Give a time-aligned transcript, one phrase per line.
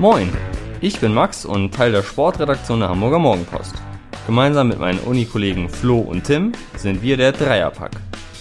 [0.00, 0.32] Moin,
[0.80, 3.74] ich bin Max und Teil der Sportredaktion der Hamburger Morgenpost.
[4.28, 7.90] Gemeinsam mit meinen Unikollegen Flo und Tim sind wir der Dreierpack,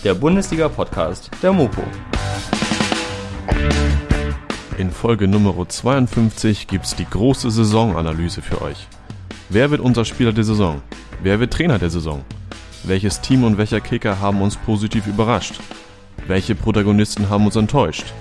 [0.03, 1.81] der Bundesliga-Podcast der Mopo.
[4.77, 8.87] In Folge Nummer 52 gibt's die große Saisonanalyse für euch.
[9.49, 10.83] Wer wird unser Spieler der Saison?
[11.23, 12.23] Wer wird Trainer der Saison?
[12.83, 15.55] Welches Team und welcher Kicker haben uns positiv überrascht?
[16.27, 18.13] Welche Protagonisten haben uns enttäuscht?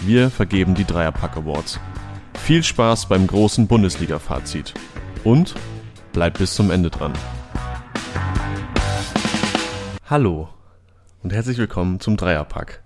[0.00, 1.78] Wir vergeben die Dreierpack Awards.
[2.38, 4.74] Viel Spaß beim großen Bundesliga-Fazit.
[5.24, 5.54] Und
[6.12, 7.12] bleibt bis zum Ende dran.
[10.06, 10.48] Hallo
[11.22, 12.82] und herzlich willkommen zum Dreierpack.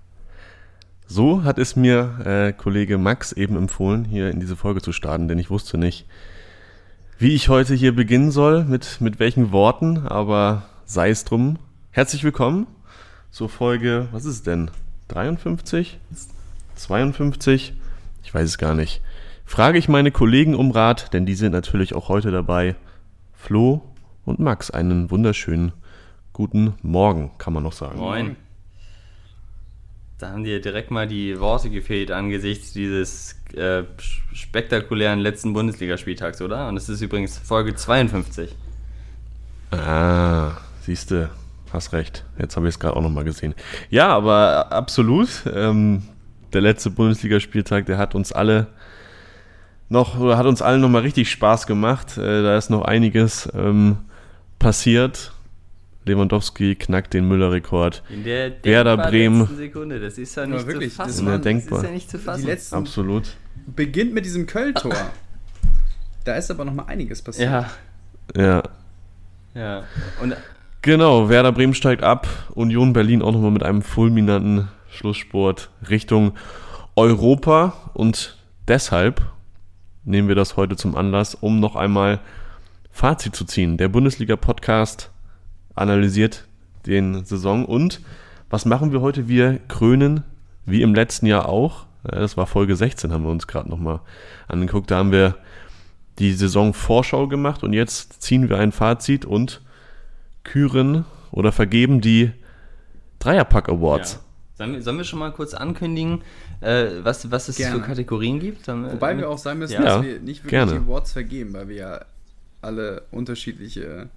[1.07, 5.27] So hat es mir äh, Kollege Max eben empfohlen, hier in diese Folge zu starten,
[5.27, 6.07] denn ich wusste nicht,
[7.19, 11.59] wie ich heute hier beginnen soll, mit, mit welchen Worten, aber sei es drum.
[11.91, 12.69] Herzlich willkommen
[13.33, 14.71] zur Folge, was ist es denn?
[15.09, 15.99] 53?
[16.77, 17.75] 52?
[18.23, 19.01] Ich weiß es gar nicht.
[19.49, 22.77] Frage ich meine Kollegen um Rat, denn die sind natürlich auch heute dabei.
[23.33, 23.81] Flo
[24.27, 25.73] und Max, einen wunderschönen
[26.35, 27.99] guten Morgen, kann man noch sagen.
[27.99, 28.37] Moin.
[30.19, 33.85] Da haben dir direkt mal die Worte gefehlt angesichts dieses äh,
[34.35, 36.69] spektakulären letzten Bundesligaspieltags, oder?
[36.69, 38.55] Und es ist übrigens Folge 52.
[39.71, 41.31] Ah, siehste,
[41.73, 42.27] hast recht.
[42.39, 43.55] Jetzt habe ich es gerade auch nochmal gesehen.
[43.89, 45.45] Ja, aber absolut.
[45.53, 46.03] Ähm,
[46.53, 48.67] der letzte Bundesligaspieltag, der hat uns alle
[49.89, 52.17] noch, hat uns allen nochmal richtig Spaß gemacht.
[52.19, 53.99] Äh, da ist noch einiges ähm,
[54.59, 55.33] passiert.
[56.05, 58.03] Lewandowski knackt den Müller-Rekord.
[58.09, 59.47] In der Werder Bremen.
[59.57, 61.27] Sekunde, das ist ja nicht wirklich, zu das fassen.
[61.27, 61.79] Waren- denkbar.
[61.79, 62.49] Das ist ja nicht zu fassen.
[62.73, 63.37] Absolut.
[63.67, 64.95] beginnt mit diesem Köln-Tor.
[66.25, 67.51] Da ist aber noch mal einiges passiert.
[67.51, 67.71] ja,
[68.43, 68.63] Ja.
[69.55, 69.85] ja.
[70.23, 70.35] Und
[70.81, 72.29] Genau, Werder Bremen steigt ab.
[72.55, 76.33] Union Berlin auch nochmal mit einem fulminanten Schlusssport Richtung
[76.97, 77.91] Europa.
[77.95, 79.21] Und deshalb
[80.09, 82.21] nehmen wir das heute zum Anlass, um noch einmal
[82.91, 83.77] Fazit zu ziehen.
[83.77, 85.11] Der Bundesliga-Podcast
[85.75, 86.47] analysiert
[86.87, 87.65] den Saison.
[87.65, 88.01] Und
[88.51, 89.29] was machen wir heute?
[89.29, 90.25] Wir krönen,
[90.65, 94.01] wie im letzten Jahr auch, ja, das war Folge 16, haben wir uns gerade nochmal
[94.49, 94.91] angeguckt.
[94.91, 95.37] Da haben wir
[96.19, 99.61] die Saisonvorschau gemacht und jetzt ziehen wir ein Fazit und
[100.43, 102.33] küren oder vergeben die
[103.19, 104.15] Dreierpack Awards.
[104.15, 104.28] Ja.
[104.59, 106.23] Sollen, wir, sollen wir schon mal kurz ankündigen,
[106.61, 107.77] äh, was, was es Gerne.
[107.77, 108.65] für Kategorien gibt?
[108.65, 109.83] Sollen Wobei wir auch sagen müssen, Ja.
[109.83, 110.73] dass wir nicht wirklich gerne.
[110.73, 112.01] die Awards vergeben, weil wir ja
[112.61, 114.09] alle unterschiedliche.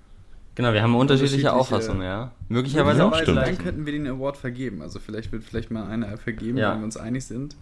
[0.55, 2.31] Genau, wir haben unterschiedliche unterschiedliche- Auffassungen, ja.
[2.49, 3.37] Möglicherweise auch stimmt.
[3.37, 4.81] dann könnten wir den Award vergeben.
[4.81, 6.71] Also vielleicht wird vielleicht mal einer vergeben, Ja.
[6.73, 7.55] wenn wir uns einig sind.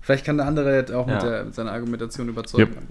[0.00, 1.30] Vielleicht kann der andere jetzt auch mit, Ja.
[1.30, 2.72] der, mit seiner Argumentation überzeugen.
[2.72, 2.82] Yep.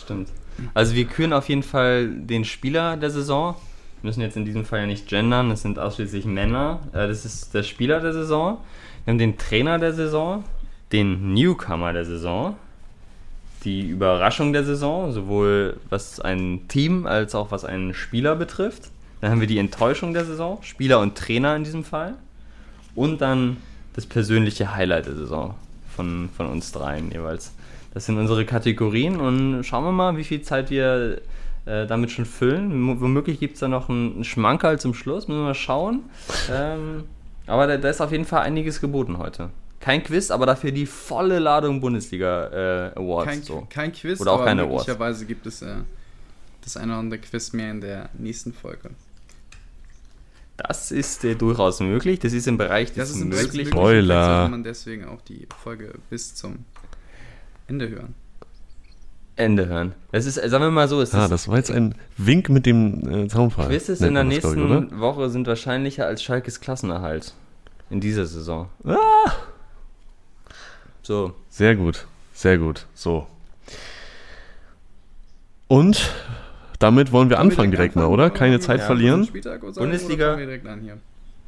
[0.00, 0.28] Stimmt.
[0.74, 3.56] Also wir küren auf jeden Fall den Spieler der Saison.
[4.02, 6.80] Müssen jetzt in diesem Fall ja nicht gendern, es sind ausschließlich Männer.
[6.92, 8.58] Äh, Das ist der Spieler der Saison.
[9.04, 10.44] Wir haben den Trainer der Saison,
[10.92, 12.56] den Newcomer der Saison,
[13.64, 18.90] die Überraschung der Saison, sowohl was ein Team als auch was einen Spieler betrifft.
[19.20, 22.14] Dann haben wir die Enttäuschung der Saison, Spieler und Trainer in diesem Fall.
[22.94, 23.56] Und dann
[23.94, 25.54] das persönliche Highlight der Saison
[25.94, 27.52] von, von uns dreien jeweils.
[27.94, 31.20] Das sind unsere Kategorien und schauen wir mal, wie viel Zeit wir
[31.68, 32.70] äh, damit schon füllen.
[32.70, 36.04] M womöglich gibt es da noch einen, einen Schmankerl zum Schluss, müssen wir mal schauen.
[36.50, 37.04] Ähm,
[37.46, 39.50] aber da, da ist auf jeden Fall einiges geboten heute.
[39.80, 43.26] Kein Quiz, aber dafür die volle Ladung Bundesliga äh, Awards.
[43.30, 43.66] Kein, so.
[43.70, 44.86] kein Quiz, Oder auch aber keine Awards.
[44.86, 45.76] möglicherweise gibt es äh,
[46.62, 48.90] das eine oder andere Quiz mehr in der nächsten Folge.
[50.56, 52.18] Das ist äh, durchaus möglich.
[52.18, 53.22] Das ist im Bereich Das des.
[53.22, 53.70] Möglichen.
[53.70, 54.14] Spoiler.
[54.14, 56.64] Vielleicht sollte man deswegen auch die Folge bis zum
[57.68, 58.14] Ende hören.
[59.38, 59.94] Ende hören.
[60.12, 62.66] Das ist, sagen wir mal so, es Ah, ist das war jetzt ein Wink mit
[62.66, 63.68] dem äh, Zaunpfahl.
[63.68, 64.98] Quizzes in der das, nächsten ich?
[64.98, 67.34] Woche sind wahrscheinlicher als Schalkes Klassenerhalt.
[67.90, 68.68] In dieser Saison.
[68.84, 69.32] Ah!
[71.02, 71.34] So.
[71.48, 72.86] Sehr gut, sehr gut.
[72.94, 73.26] So.
[75.68, 76.12] Und
[76.78, 78.30] damit wollen wir anfangen direkt mal, oder?
[78.30, 79.24] Keine Zeit Ja, verlieren.
[79.24, 80.36] Spieltag oder Bundesliga.
[80.36, 80.66] Direkt?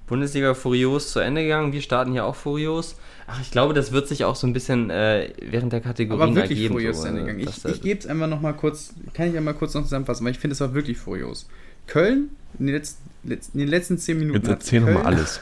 [0.07, 1.73] Bundesliga furios zu Ende gegangen.
[1.73, 2.97] Wir starten hier auch furios.
[3.33, 6.35] Ach, ich glaube, das wird sich auch so ein bisschen äh, während der Kategorien Aber
[6.35, 6.75] wirklich ergeben.
[6.75, 9.37] furios so, zu Ende äh, Ich, ich gebe es einfach noch mal kurz, kann ich
[9.37, 11.47] einmal kurz noch zusammenfassen, weil ich finde, es war wirklich furios.
[11.87, 15.41] Köln, in den letzten, in den letzten 10 Minuten Jetzt hat Köln alles.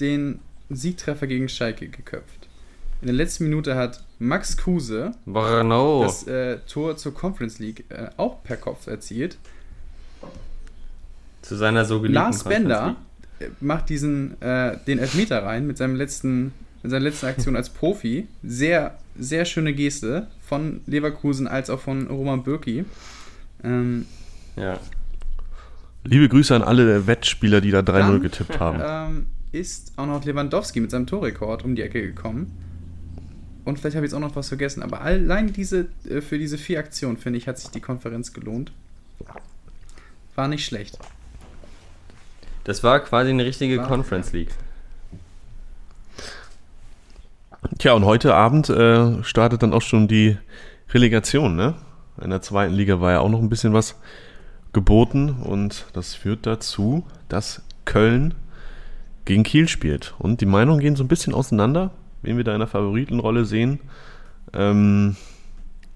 [0.00, 0.40] den
[0.70, 2.48] Siegtreffer gegen Schalke geköpft.
[3.02, 6.02] In der letzten Minute hat Max Kruse Brno.
[6.04, 9.36] das äh, Tor zur Conference League äh, auch per Kopf erzielt.
[11.42, 12.96] zu seiner so geliebten Lars Bender
[13.38, 16.52] äh, macht diesen, äh, den Elfmeter rein mit, seinem letzten,
[16.86, 18.28] mit seiner letzten Aktion als Profi.
[18.44, 22.84] Sehr, sehr schöne Geste von Leverkusen als auch von Roman Bürki.
[23.64, 24.06] Ähm.
[24.54, 24.78] Ja.
[26.04, 28.78] Liebe Grüße an alle Wettspieler, die da 3-0 Dann- getippt haben.
[28.80, 32.52] ähm, ist auch noch Lewandowski mit seinem Torrekord um die Ecke gekommen.
[33.64, 36.56] Und vielleicht habe ich jetzt auch noch was vergessen, aber allein diese, äh, für diese
[36.56, 38.70] vier Aktionen, finde ich, hat sich die Konferenz gelohnt.
[40.36, 40.98] War nicht schlecht.
[42.62, 44.54] Das war quasi eine richtige War- Conference League.
[47.78, 50.38] Tja, und heute Abend äh, startet dann auch schon die
[50.92, 51.74] Relegation, ne?
[52.22, 53.98] In der zweiten Liga war ja auch noch ein bisschen was
[54.72, 58.34] geboten und das führt dazu, dass Köln
[59.24, 60.14] gegen Kiel spielt.
[60.18, 61.90] Und die Meinungen gehen so ein bisschen auseinander,
[62.22, 63.80] wen wir da in der Favoritenrolle sehen.
[64.54, 65.16] Ähm,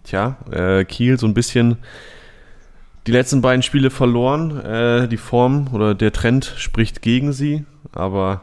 [0.04, 1.78] tja, äh, Kiel so ein bisschen
[3.06, 4.58] die letzten beiden Spiele verloren.
[4.60, 8.42] Äh, die Form oder der Trend spricht gegen sie, aber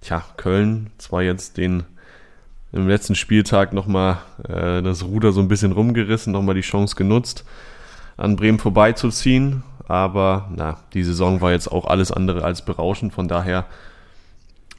[0.00, 1.84] tja, Köln zwar jetzt den
[2.76, 4.18] im letzten Spieltag nochmal
[4.48, 7.44] äh, das Ruder so ein bisschen rumgerissen, nochmal die Chance genutzt,
[8.16, 9.62] an Bremen vorbeizuziehen.
[9.88, 13.66] Aber na, die Saison war jetzt auch alles andere als berauschend, von daher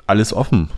[0.06, 0.70] alles offen,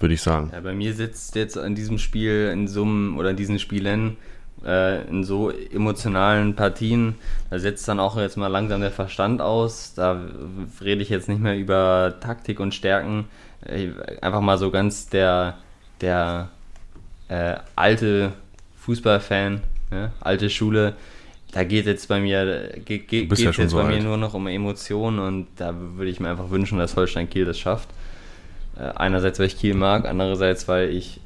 [0.00, 0.50] würde ich sagen.
[0.52, 4.16] Ja, bei mir sitzt jetzt an diesem Spiel in einem, oder in diesen Spielen,
[4.64, 7.16] äh, in so emotionalen Partien,
[7.50, 9.92] da setzt dann auch jetzt mal langsam der Verstand aus.
[9.94, 10.20] Da
[10.82, 13.26] rede ich jetzt nicht mehr über Taktik und Stärken.
[13.66, 13.90] Äh,
[14.22, 15.58] einfach mal so ganz der,
[16.00, 16.48] der
[17.34, 18.32] äh, alte
[18.80, 19.60] Fußballfan,
[19.90, 20.12] ne?
[20.20, 20.94] alte Schule.
[21.52, 24.02] Da geht jetzt bei mir, geht, geht, bist ja jetzt so bei mir alt.
[24.02, 27.58] nur noch um Emotionen und da würde ich mir einfach wünschen, dass Holstein Kiel das
[27.58, 27.88] schafft.
[28.76, 31.20] Äh, Einerseits, weil ich Kiel mag, andererseits, weil ich,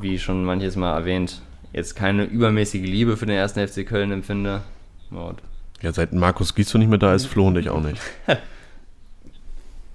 [0.00, 1.42] wie schon manches Mal erwähnt,
[1.72, 4.62] jetzt keine übermäßige Liebe für den ersten FC Köln empfinde.
[5.10, 5.40] Und,
[5.82, 8.00] Ja, seit Markus Gies nicht mehr da ist, Flo und ich auch nicht.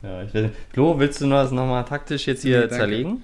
[0.04, 0.54] ja, ich nicht.
[0.72, 3.24] Flo, willst du das nochmal taktisch jetzt hier Nee, zerlegen?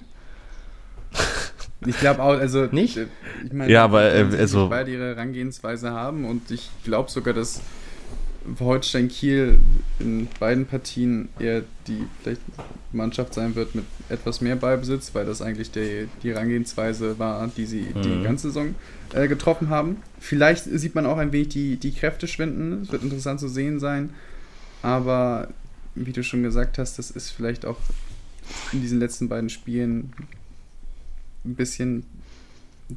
[1.86, 2.66] Ich glaube auch, also.
[2.66, 2.96] Nicht?
[2.96, 3.06] äh,
[3.44, 7.34] Ich meine, Ja, aber, die äh, also- beide ihre Herangehensweise haben und ich glaube sogar,
[7.34, 7.60] dass
[8.60, 9.58] Holstein Kiel
[9.98, 12.42] in beiden Partien eher die vielleicht
[12.92, 17.64] Mannschaft sein wird mit etwas mehr Ballbesitz, weil das eigentlich die, die Herangehensweise war, die
[17.64, 18.22] sie die Mhm.
[18.22, 18.74] ganze Saison
[19.14, 19.96] äh, getroffen haben.
[20.20, 22.82] Vielleicht sieht man auch ein wenig die, die Kräfte schwinden.
[22.82, 24.10] Es wird interessant zu sehen sein.
[24.82, 25.48] Aber
[25.94, 27.78] wie du schon gesagt hast, das ist vielleicht auch
[28.74, 30.12] in diesen letzten beiden Spielen
[31.44, 32.04] ein bisschen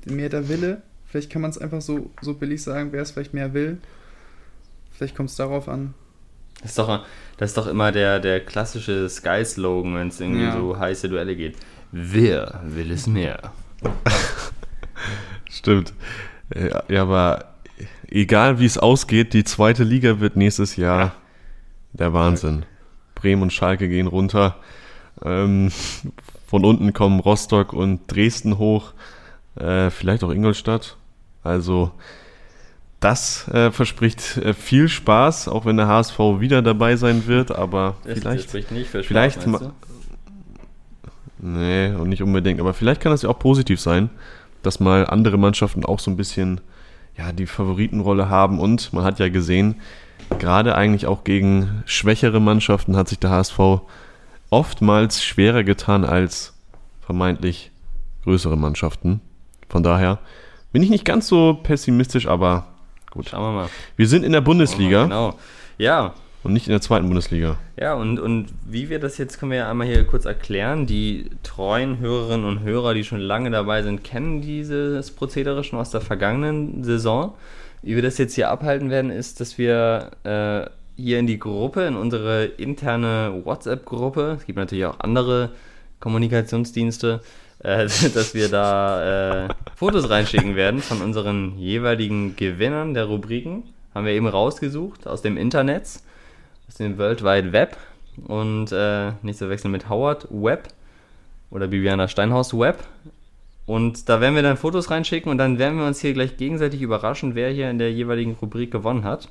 [0.05, 0.81] mehr der Wille.
[1.05, 3.77] Vielleicht kann man es einfach so, so billig sagen, wer es vielleicht mehr will.
[4.91, 5.93] Vielleicht kommt es darauf an.
[6.61, 7.05] Das ist doch,
[7.37, 10.53] das ist doch immer der, der klassische Sky-Slogan, wenn es irgendwie Ja.
[10.57, 11.55] so heiße Duelle geht.
[11.91, 13.53] Wer will es mehr?
[15.49, 15.93] Stimmt.
[16.55, 17.53] Ja, ja, aber
[18.07, 21.13] egal wie es ausgeht, die zweite Liga wird nächstes Jahr
[21.93, 22.65] der Wahnsinn.
[23.15, 24.57] Bremen und Schalke gehen runter.
[25.23, 25.71] Ähm,
[26.47, 28.93] von unten kommen Rostock und Dresden hoch.
[29.55, 30.97] Äh, vielleicht auch Ingolstadt.
[31.43, 31.91] Also
[32.99, 37.95] das äh, verspricht äh, viel Spaß, auch wenn der HSV wieder dabei sein wird, aber
[38.03, 39.47] Das, vielleicht spricht nicht für Spaß, vielleicht?
[41.39, 42.59] Nee, und nicht unbedingt.
[42.59, 44.09] Aber vielleicht kann das ja auch positiv sein,
[44.63, 46.61] dass mal andere Mannschaften auch so ein bisschen
[47.17, 48.59] ja, die Favoritenrolle haben.
[48.59, 49.75] Und man hat ja gesehen,
[50.39, 53.59] gerade eigentlich auch gegen schwächere Mannschaften hat sich der HSV
[54.49, 56.53] oftmals schwerer getan als
[57.01, 57.71] vermeintlich
[58.23, 59.21] größere Mannschaften.
[59.69, 60.19] Von daher
[60.71, 62.67] bin ich nicht ganz so pessimistisch, aber
[63.11, 63.29] gut.
[63.29, 63.69] Schauen wir mal.
[63.95, 65.35] Wir sind in der Bundesliga Genau.
[65.77, 66.13] Ja,
[66.43, 67.57] und nicht in der zweiten Bundesliga.
[67.77, 70.85] Ja, und, und wie wir das jetzt, können wir ja einmal hier kurz erklären.
[70.85, 75.89] Die treuen Hörerinnen und Hörer, die schon lange dabei sind, kennen dieses Prozedere schon aus
[75.89, 77.33] der vergangenen Saison.
[77.81, 81.83] Wie wir das jetzt hier abhalten werden, ist, dass wir äh, hier in die Gruppe,
[81.85, 85.51] in unsere interne WhatsApp-Gruppe, es gibt natürlich auch andere
[85.99, 87.21] Kommunikationsdienste,
[87.59, 87.77] äh,
[88.13, 93.63] dass wir da äh, Fotos reinschicken werden von unseren jeweiligen Gewinnern der Rubriken.
[93.93, 96.01] Haben wir eben rausgesucht aus dem Internet
[96.67, 97.77] aus dem World Wide Web
[98.27, 100.67] und äh, nicht zu wechseln mit Howard Web
[101.49, 102.83] oder Bibiana Steinhaus Web.
[103.65, 106.81] Und da werden wir dann Fotos reinschicken und dann werden wir uns hier gleich gegenseitig
[106.81, 109.29] überraschen, wer hier in der jeweiligen Rubrik gewonnen hat.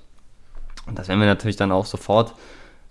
[0.87, 2.35] Und das werden wir natürlich dann auch sofort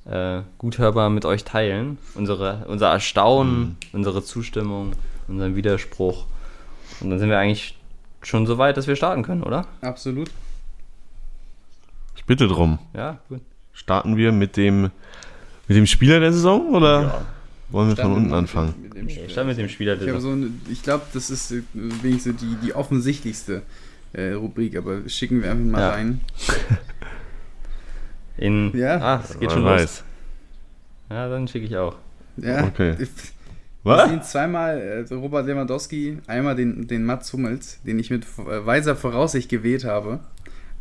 [0.05, 1.97] äh, gut hörbar mit euch teilen.
[2.13, 4.93] Unsere, unser Erstaunen, unsere Zustimmung,
[5.27, 6.25] unseren Widerspruch.
[7.01, 7.77] Und dann sind wir eigentlich
[8.21, 9.65] schon so weit, dass wir starten können, oder?
[9.81, 10.29] Absolut.
[12.15, 12.79] Ich bitte drum.
[12.93, 13.41] Ja, gut.
[13.73, 14.83] Starten wir mit dem,
[15.67, 17.25] mit dem Spieler der Saison oder Ja.
[17.69, 18.73] wollen wir von Starten unten mit- anfangen?
[18.83, 19.25] mit dem Spiel.
[19.25, 21.61] Ich starte mit dem Spieler Ich, der habe so eine- ich glaube, das ist äh,
[21.73, 23.63] wenigstens die, die offensichtlichste
[24.13, 25.89] äh, Rubrik, aber schicken wir einfach mal Ja.
[25.89, 26.21] rein.
[28.37, 28.97] In, Ja.
[28.99, 29.71] Ah, es geht Wer schon los.
[29.71, 30.03] weiß.
[31.09, 31.95] Ja, dann schicke ich auch.
[32.37, 32.95] Ja, Okay.
[32.97, 33.07] Wir
[33.91, 34.09] Was?
[34.09, 38.95] sehen zweimal äh, Robert Lewandowski, einmal den, den Mats Hummels, den ich mit äh, weiser
[38.95, 40.19] Voraussicht gewählt habe,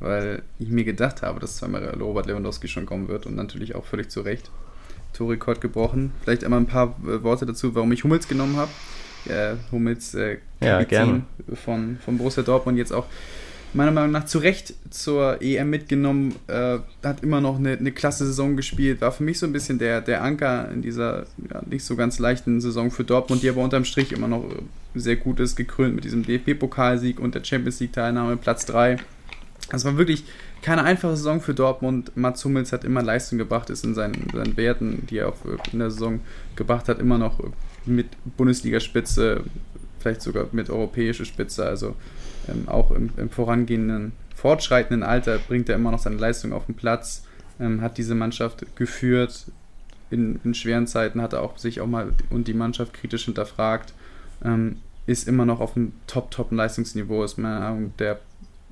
[0.00, 3.84] weil ich mir gedacht habe, dass zweimal Robert Lewandowski schon kommen wird und natürlich auch
[3.84, 4.50] völlig zu Recht.
[5.12, 6.12] Torrekord gebrochen.
[6.22, 8.70] Vielleicht einmal ein paar äh, Worte dazu, warum ich Hummels genommen habe.
[9.28, 11.22] Äh, Hummels, äh, Ja, Kapitän, gerne.
[11.62, 13.04] von, von Borussia Dortmund jetzt auch
[13.74, 18.24] meiner Meinung nach zu Recht zur EM mitgenommen, äh, hat immer noch eine, eine klasse
[18.26, 21.84] Saison gespielt, war für mich so ein bisschen der, der Anker in dieser ja, nicht
[21.84, 24.44] so ganz leichten Saison für Dortmund, die aber unterm Strich immer noch
[24.94, 28.98] sehr gut ist, gekrönt mit diesem DFB-Pokalsieg und der Champions League-Teilnahme, Platz 3.
[29.70, 30.24] Das war wirklich
[30.62, 32.12] keine einfache Saison für Dortmund.
[32.16, 35.36] Mats Hummels hat immer Leistung gebracht, ist in seinen, seinen Werten, die er auch
[35.72, 36.20] in der Saison
[36.54, 37.40] gebracht hat, immer noch
[37.86, 39.42] mit Bundesligaspitze,
[39.98, 41.66] vielleicht sogar mit europäischer Spitze.
[41.66, 41.96] Also
[42.48, 46.74] ähm, auch im, im, vorangehenden, fortschreitenden Alter bringt er immer noch seine Leistung auf den
[46.74, 47.24] Platz,
[47.60, 49.46] ähm, hat diese Mannschaft geführt.
[50.10, 53.92] In, in, schweren Zeiten hat er auch sich auch mal und die Mannschaft kritisch hinterfragt.
[54.44, 58.20] Ähm, ist immer noch auf einem Top-Top-Leistungsniveau, ist meiner Meinung der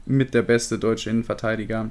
[0.06, 1.90] mit der beste deutsche Innenverteidiger.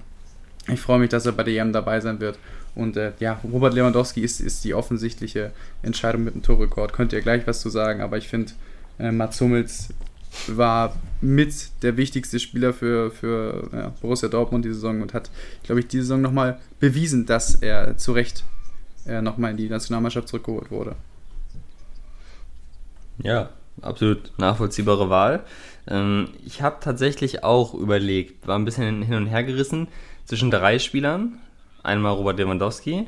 [0.67, 2.37] Ich freue mich, dass er bei der EM dabei sein wird.
[2.75, 6.93] Und äh, ja, Robert Lewandowski ist, ist die offensichtliche Entscheidung mit dem Torrekord.
[6.93, 8.53] Könnt ihr gleich was zu sagen, aber ich finde,
[8.99, 9.89] äh, Mats Hummels
[10.47, 15.29] war mit der wichtigste Spieler für, für ja, Borussia Dortmund die Saison und hat,
[15.63, 18.43] glaube ich, diese Saison nochmal bewiesen, dass er zu Recht
[19.05, 20.95] äh, nochmal in die Nationalmannschaft zurückgeholt wurde.
[23.23, 23.49] Ja,
[23.81, 25.43] absolut nachvollziehbare Wahl.
[25.87, 29.87] Ähm, ich habe tatsächlich auch überlegt, war ein bisschen hin und her gerissen
[30.25, 31.39] zwischen drei Spielern.
[31.83, 33.07] Einmal Robert Lewandowski,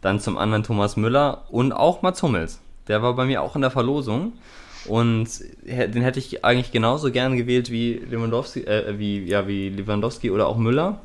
[0.00, 2.60] dann zum anderen Thomas Müller und auch Mats Hummels.
[2.88, 4.34] Der war bei mir auch in der Verlosung.
[4.86, 5.28] Und
[5.62, 10.46] den hätte ich eigentlich genauso gern gewählt wie Lewandowski, äh, wie, ja, wie Lewandowski oder
[10.48, 11.00] auch Müller.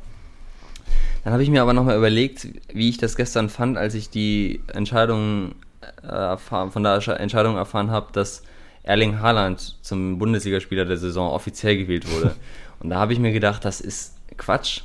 [1.24, 4.60] Dann habe ich mir aber nochmal überlegt, wie ich das gestern fand, als ich die
[4.72, 5.54] Entscheidung
[6.02, 8.42] äh, von der Entscheidung erfahren habe, dass
[8.82, 12.34] Erling Haaland zum Bundesligaspieler der Saison offiziell gewählt wurde.
[12.80, 14.82] Und da habe ich mir gedacht, das ist Quatsch.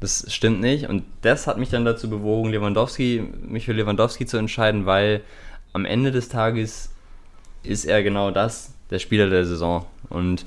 [0.00, 0.88] Das stimmt nicht.
[0.88, 5.22] Und das hat mich dann dazu bewogen, Lewandowski, mich für Lewandowski zu entscheiden, weil
[5.72, 6.90] am Ende des Tages
[7.66, 9.86] ist er genau das, der Spieler der Saison.
[10.08, 10.44] Und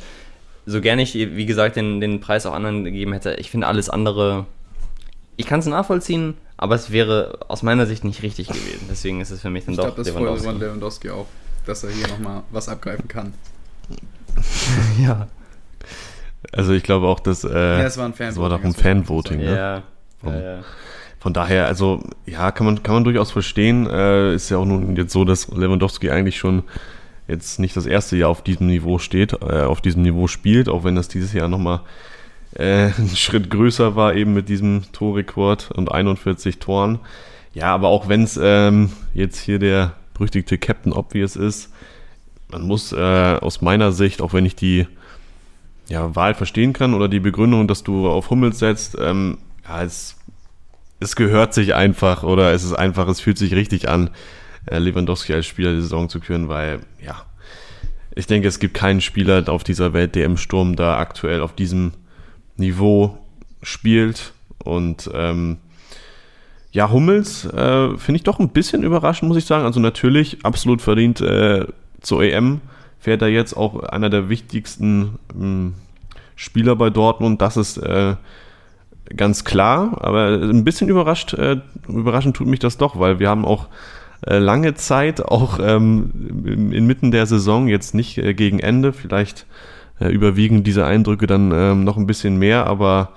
[0.66, 3.90] so gerne ich, wie gesagt, den, den Preis auch anderen gegeben hätte, ich finde alles
[3.90, 4.46] andere,
[5.38, 8.88] ich kann es nachvollziehen, aber es wäre aus meiner Sicht nicht richtig gewesen.
[8.90, 10.48] Deswegen ist es für mich dann ich doch glaub, das Lewandowski.
[10.48, 11.28] Das Lewandowski auch,
[11.66, 13.34] dass er hier nochmal was abgreifen kann.
[15.02, 15.28] ja.
[16.52, 19.40] Also ich glaube auch, dass äh, ja, es war, ein Fan war doch ein Fanvoting.
[19.40, 19.56] Ne?
[19.56, 19.84] Ja.
[20.22, 20.60] Von, ja, ja.
[21.20, 23.88] von daher, also ja, kann man, kann man durchaus verstehen.
[23.88, 26.64] Äh, ist ja auch nun jetzt so, dass Lewandowski eigentlich schon
[27.30, 30.84] jetzt nicht das erste Jahr auf diesem Niveau steht, äh, auf diesem Niveau spielt, auch
[30.84, 31.82] wenn das dieses Jahr nochmal
[32.56, 37.00] äh, ein Schritt größer war, eben mit diesem Torrekord und 41 Toren.
[37.54, 41.72] Ja, aber auch wenn es ähm, jetzt hier der berüchtigte Captain Obvious ist,
[42.52, 44.88] man muss äh, aus meiner Sicht, auch wenn ich die
[45.88, 50.18] ja, Wahl verstehen kann oder die Begründung, dass du auf Hummels setzt, ähm, ja, es,
[51.00, 54.10] es gehört sich einfach oder es ist einfach, es fühlt sich richtig an,
[54.78, 57.26] Lewandowski als Spieler der Saison zu küren, weil, ja,
[58.16, 61.54] ich denke, es gibt keinen Spieler auf dieser Welt, der im Sturm da aktuell auf
[61.56, 61.94] diesem
[62.58, 63.18] Niveau
[63.64, 64.34] spielt.
[64.64, 65.58] Und ähm,
[66.72, 69.66] ja, Hummels äh, finde ich doch ein bisschen überraschend, muss ich sagen.
[69.66, 71.66] Also natürlich absolut verdient äh,
[72.02, 72.62] zur EM
[73.00, 75.76] fährt er jetzt auch einer der wichtigsten ähm,
[76.36, 77.42] Spieler bei Dortmund.
[77.42, 78.16] Das ist äh,
[79.16, 83.46] ganz klar, aber ein bisschen überrascht, äh, überraschend tut mich das doch, weil wir haben
[83.46, 89.46] auch äh, lange Zeit, auch ähm, inmitten der Saison, jetzt nicht äh, gegen Ende, vielleicht
[90.00, 93.14] äh, überwiegen diese Eindrücke dann ähm, noch ein bisschen mehr, aber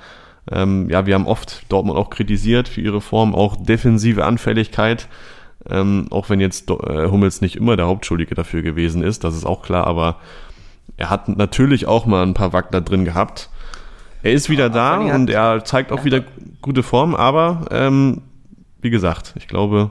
[0.50, 5.08] ähm, ja, wir haben oft Dortmund auch kritisiert für ihre Form, auch defensive Anfälligkeit,
[5.68, 9.44] ähm, auch wenn jetzt äh, Hummels nicht immer der Hauptschuldige dafür gewesen ist, das ist
[9.44, 10.16] auch klar, aber
[10.96, 13.48] er hat natürlich auch mal ein paar Wackler drin gehabt.
[14.22, 16.22] Er ist wieder da und er zeigt auch wieder
[16.60, 18.22] gute Form, aber ähm,
[18.80, 19.90] wie gesagt, ich glaube,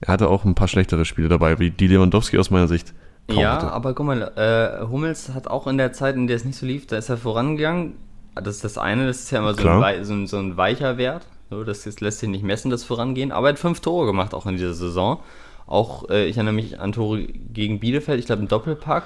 [0.00, 2.94] er hatte auch ein paar schlechtere Spiele dabei, wie die Lewandowski aus meiner Sicht.
[3.30, 3.72] Ja, hatte.
[3.72, 6.64] aber guck mal, äh, Hummels hat auch in der Zeit, in der es nicht so
[6.64, 7.94] lief, da ist er vorangegangen.
[8.34, 10.96] Das ist das eine, das ist ja immer so, ein, so, ein, so ein, weicher
[10.96, 11.26] Wert.
[11.50, 13.32] So, das, lässt sich nicht messen, das Vorangehen.
[13.32, 15.20] Aber er hat fünf Tore gemacht, auch in dieser Saison.
[15.66, 19.04] Auch, äh, ich erinnere mich an Tore gegen Bielefeld, ich glaube, ein Doppelpack.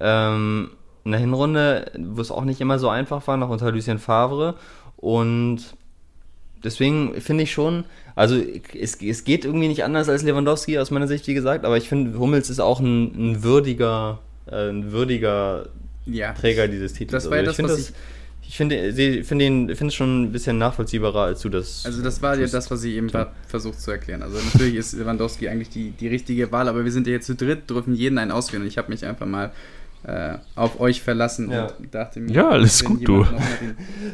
[0.00, 0.70] Ähm,
[1.04, 4.54] in der Hinrunde, wo es auch nicht immer so einfach war, noch unter Lucien Favre.
[4.96, 5.76] Und
[6.64, 8.36] deswegen finde ich schon, also
[8.78, 11.88] es, es geht irgendwie nicht anders als Lewandowski aus meiner Sicht, wie gesagt, aber ich
[11.88, 15.68] finde, Hummels ist auch ein, ein würdiger, äh, ein würdiger
[16.06, 17.24] ja, Träger dieses Titels.
[17.24, 17.94] Das war ja also das, was ich,
[18.46, 18.92] ich finde
[19.24, 21.84] finde ihn finde es schon ein bisschen nachvollziehbarer als du das.
[21.86, 23.10] Also das war ja das, was ich eben
[23.48, 24.22] versucht zu erklären.
[24.22, 27.34] Also natürlich ist Lewandowski eigentlich die, die richtige Wahl, aber wir sind ja jetzt zu
[27.34, 28.62] dritt, dürfen jeden einen auswählen.
[28.62, 29.50] Und ich habe mich einfach mal
[30.04, 31.66] äh, auf euch verlassen ja.
[31.66, 33.26] und dachte mir, ja, alles gut, du.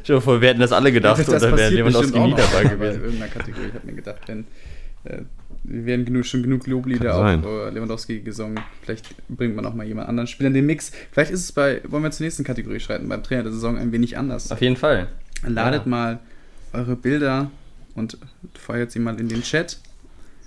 [0.04, 2.34] Schon vor, wir hätten das alle gedacht das, das und dann wäre jemand aus nie
[2.34, 2.96] dabei gewesen.
[2.98, 3.66] In irgendeiner Kategorie.
[3.68, 4.40] Ich habe mir gedacht, wenn
[5.04, 5.22] äh,
[5.64, 8.60] wir werden genug, schon genug Loblieder auf äh, Lewandowski gesungen.
[8.82, 10.92] Vielleicht bringt man auch mal jemand anderen Spieler in den Mix.
[11.12, 13.92] Vielleicht ist es bei, wollen wir zur nächsten Kategorie schreiten, beim Trainer der Saison ein
[13.92, 14.50] wenig anders.
[14.50, 15.08] Auf jeden Fall.
[15.46, 15.88] Ladet Ja.
[15.88, 16.18] mal
[16.72, 17.50] eure Bilder
[17.94, 18.16] und
[18.54, 19.78] feuert sie mal in den Chat.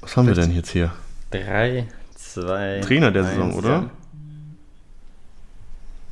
[0.02, 0.92] Was haben wir Vielleicht- denn jetzt hier?
[1.32, 2.82] 3, 2.
[2.86, 3.90] Trainer der Saison, oder?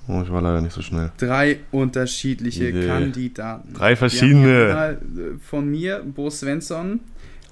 [0.08, 1.12] Oh, ich war leider nicht so schnell.
[1.18, 2.88] Drei unterschiedliche Idee.
[2.88, 3.74] Kandidaten.
[3.74, 4.98] Drei verschiedene.
[5.16, 7.02] äh, von mir, Bo Svensson.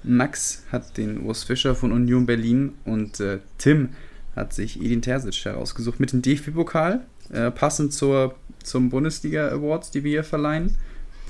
[0.02, 3.90] Max hat den Urs Fischer von Union Berlin und äh, Tim
[4.34, 7.02] hat sich Edin Terzic herausgesucht mit dem DFB-Pokal,
[7.32, 10.76] äh, passend zur, zum Bundesliga-Awards, die wir hier verleihen.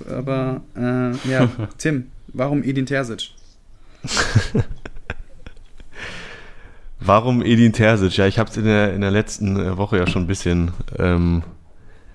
[0.08, 3.30] Aber äh, ja, Tim, warum Edin Terzic?
[7.02, 8.18] Warum Edin Terzic?
[8.18, 10.72] Ja, ich habe es in der, in der letzten äh, Woche ja schon ein bisschen
[10.98, 11.42] ähm,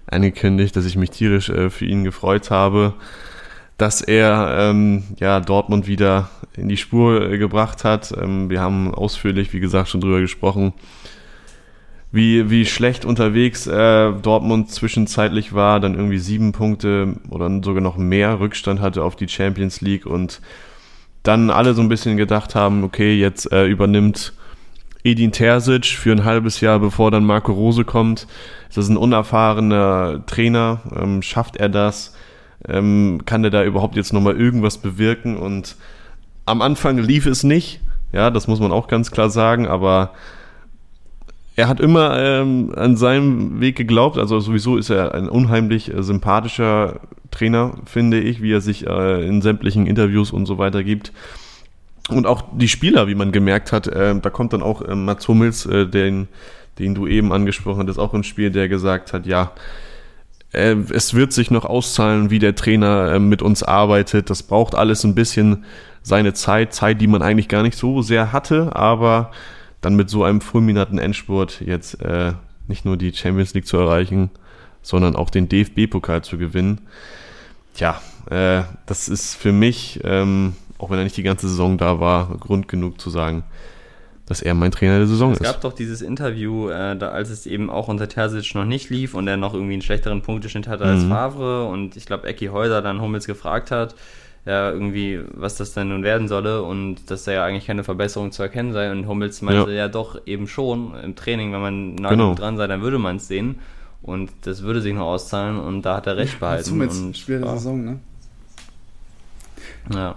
[0.05, 2.93] angekündigt, dass ich mich tierisch äh, für ihn gefreut habe,
[3.77, 8.13] dass er ähm, ja, Dortmund wieder in die Spur äh, gebracht hat.
[8.15, 10.73] Ähm, wir haben ausführlich, wie gesagt, schon drüber gesprochen,
[12.11, 17.97] wie, wie schlecht unterwegs äh, Dortmund zwischenzeitlich war, dann irgendwie sieben Punkte oder sogar noch
[17.97, 20.41] mehr Rückstand hatte auf die Champions League und
[21.23, 24.33] dann alle so ein bisschen gedacht haben, okay, jetzt äh, übernimmt
[25.05, 28.27] Edin Terzic für ein halbes Jahr, bevor dann Marco Rose kommt.
[28.67, 30.81] Ist das ein unerfahrener Trainer?
[30.99, 32.15] Ähm, schafft er das?
[32.67, 35.37] Ähm, kann er da überhaupt jetzt nochmal irgendwas bewirken?
[35.37, 35.75] Und
[36.47, 37.81] am Anfang lief es nicht,
[38.13, 40.11] ja, das muss man auch ganz klar sagen, aber
[41.55, 46.01] er hat immer ähm, an seinem Weg geglaubt, also sowieso ist er ein unheimlich äh,
[46.01, 51.13] sympathischer Trainer, finde ich, wie er sich äh, in sämtlichen Interviews und so weiter gibt.
[52.09, 55.27] Und auch die Spieler, wie man gemerkt hat, äh, da kommt dann auch äh, Mats
[55.27, 56.27] Hummels, äh, den,
[56.77, 59.53] den du eben angesprochen hattest, auch ins Spiel, der gesagt hat, ja,
[60.51, 64.29] äh, es wird sich noch auszahlen, wie der Trainer äh, mit uns arbeitet.
[64.29, 65.65] Das braucht alles ein bisschen
[66.03, 69.31] seine Zeit, Zeit, die man eigentlich gar nicht so sehr hatte, aber
[69.81, 72.33] dann mit so einem fulminanten Endspurt jetzt äh,
[72.67, 74.29] nicht nur die Champions League zu erreichen,
[74.83, 76.81] sondern auch den DFB-Pokal zu gewinnen.
[77.73, 77.99] Tja,
[78.87, 82.67] das ist für mich, ähm, auch wenn er nicht die ganze Saison da war, Grund
[82.67, 83.43] genug zu sagen,
[84.25, 85.43] dass er mein Trainer der Saison Es ist.
[85.43, 89.13] gab doch dieses Interview, äh, da, als es eben auch unter Terzic noch nicht lief
[89.13, 91.09] und er noch irgendwie einen schlechteren Punkteschnitt hatte als Mhm.
[91.09, 93.95] Favre und ich glaube, Ecki Häuser dann Hummels gefragt hat,
[94.47, 98.31] ja, irgendwie, was das denn nun werden solle und dass da ja eigentlich keine Verbesserung
[98.31, 102.09] zu erkennen sei und Hummels meinte ja, doch eben schon im Training, wenn man nah
[102.09, 102.25] Genau.
[102.25, 103.59] genug dran sei, dann würde man es sehen
[104.01, 106.71] und das würde sich noch auszahlen und da hat er recht behalten.
[106.71, 107.53] Hummels, und, Spieler der ja.
[107.57, 107.99] Saison, ne?
[109.93, 110.15] Ja.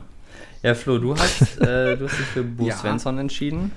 [0.62, 2.76] Ja, Flo, du hast, äh, du hast dich für Bo Ja.
[2.76, 3.70] Svensson entschieden.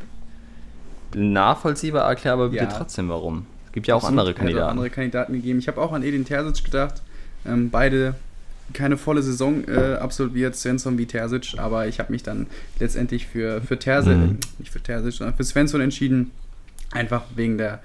[1.13, 2.69] Nachvollziehbar, erklär aber bitte Ja.
[2.69, 3.45] trotzdem warum.
[3.67, 4.69] Es gibt ja auch andere auch Kandidaten.
[4.71, 5.59] andere Kandidaten gegeben.
[5.59, 7.01] Ich habe auch an Edin Terzic gedacht.
[7.45, 8.15] Ähm, beide
[8.73, 12.47] keine volle Saison äh, absolviert, Svensson wie Terzic, aber ich habe mich dann
[12.79, 14.37] letztendlich für, für Terzic, Mhm.
[14.59, 16.31] nicht für Terzic, sondern für Svensson entschieden.
[16.91, 17.79] Einfach wegen der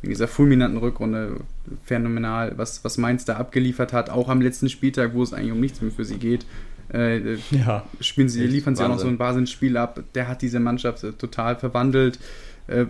[0.00, 1.36] wegen dieser fulminanten Rückrunde
[1.84, 5.60] phänomenal, was, was Mainz da abgeliefert hat, auch am letzten Spieltag, wo es eigentlich um
[5.60, 6.44] nichts mehr für sie geht.
[6.92, 7.84] Äh, Ja.
[8.00, 10.02] spielen sie, liefern sie auch noch so ein Wahnsinnsspiel ab.
[10.14, 12.18] Der hat diese Mannschaft äh, total verwandelt.
[12.66, 12.86] Äh,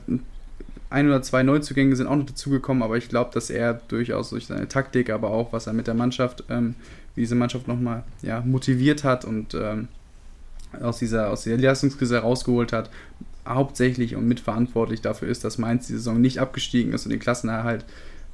[0.90, 4.46] ein oder zwei Neuzugänge sind auch noch dazugekommen, aber ich glaube, dass er durchaus durch
[4.46, 6.74] seine Taktik, aber auch was er mit der Mannschaft, ähm,
[7.14, 9.88] wie diese Mannschaft nochmal ja, motiviert hat und ähm,
[10.80, 12.90] aus dieser, aus dieser Leistungskrise herausgeholt hat,
[13.46, 17.84] hauptsächlich und mitverantwortlich dafür ist, dass Mainz die Saison nicht abgestiegen ist und den Klassenerhalt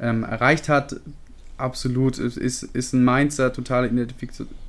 [0.00, 0.96] ähm, erreicht hat.
[1.58, 3.90] Absolut, es ist, ist ein Mainzer, totale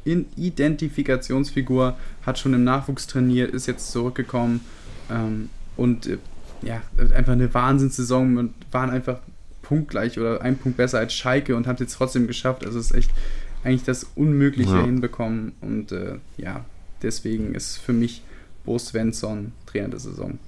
[0.05, 4.61] Identifikationsfigur, hat schon im Nachwuchs trainiert, ist jetzt zurückgekommen
[5.09, 6.17] ähm, und äh,
[6.61, 6.81] ja,
[7.15, 9.19] einfach eine Wahnsinnssaison und waren einfach
[9.61, 12.65] punktgleich oder ein Punkt besser als Schalke und haben es jetzt trotzdem geschafft.
[12.65, 13.11] Also es ist echt
[13.63, 14.83] eigentlich das Unmögliche Ja.
[14.83, 16.65] hinbekommen und äh, ja,
[17.03, 18.23] deswegen ist für mich
[18.65, 20.39] Bo Svensson Trainer der Saison.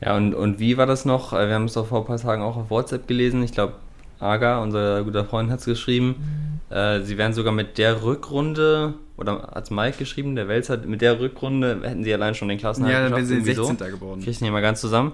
[0.00, 1.32] Ja, und, und wie war das noch?
[1.32, 3.42] Äh, Wir haben es doch vor ein paar Tagen auch auf WhatsApp gelesen.
[3.42, 3.74] Ich glaube,
[4.20, 6.60] Aga, unser guter Freund, hat es geschrieben.
[6.70, 11.00] Äh, sie wären sogar mit der Rückrunde, oder hat Mike geschrieben, der Wels hat, mit
[11.00, 13.76] der Rückrunde hätten sie allein schon den Klassenerhalt Ja, dann wären sie irgendwie 16.
[13.90, 14.22] geworden.
[14.22, 15.12] Kriegst du nicht mal ganz zusammen?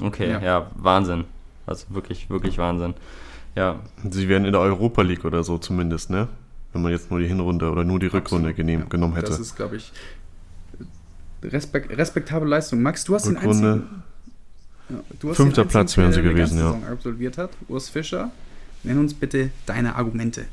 [0.00, 0.40] Okay, Ja.
[0.40, 0.70] ja.
[0.76, 1.24] Wahnsinn.
[1.66, 2.94] Also wirklich, wirklich Wahnsinn.
[3.54, 6.28] Ja, Sie wären in der Europa League oder so zumindest, ne?
[6.72, 8.86] Wenn man jetzt nur die Hinrunde oder nur die Rückrunde genehm, ja.
[8.86, 9.28] genommen hätte.
[9.28, 9.90] Das ist, glaube ich,
[11.42, 12.82] respekt, respektable Leistung.
[12.82, 13.72] Max, du hast den Rückrunde.
[13.72, 14.02] einzigen.
[14.88, 16.66] Ja, du hast Fünfter Platz wären sie der gewesen, ja.
[16.72, 17.50] Saison absolviert hat.
[17.68, 18.30] Urs Fischer.
[18.84, 20.44] Nenn uns bitte deine Argumente.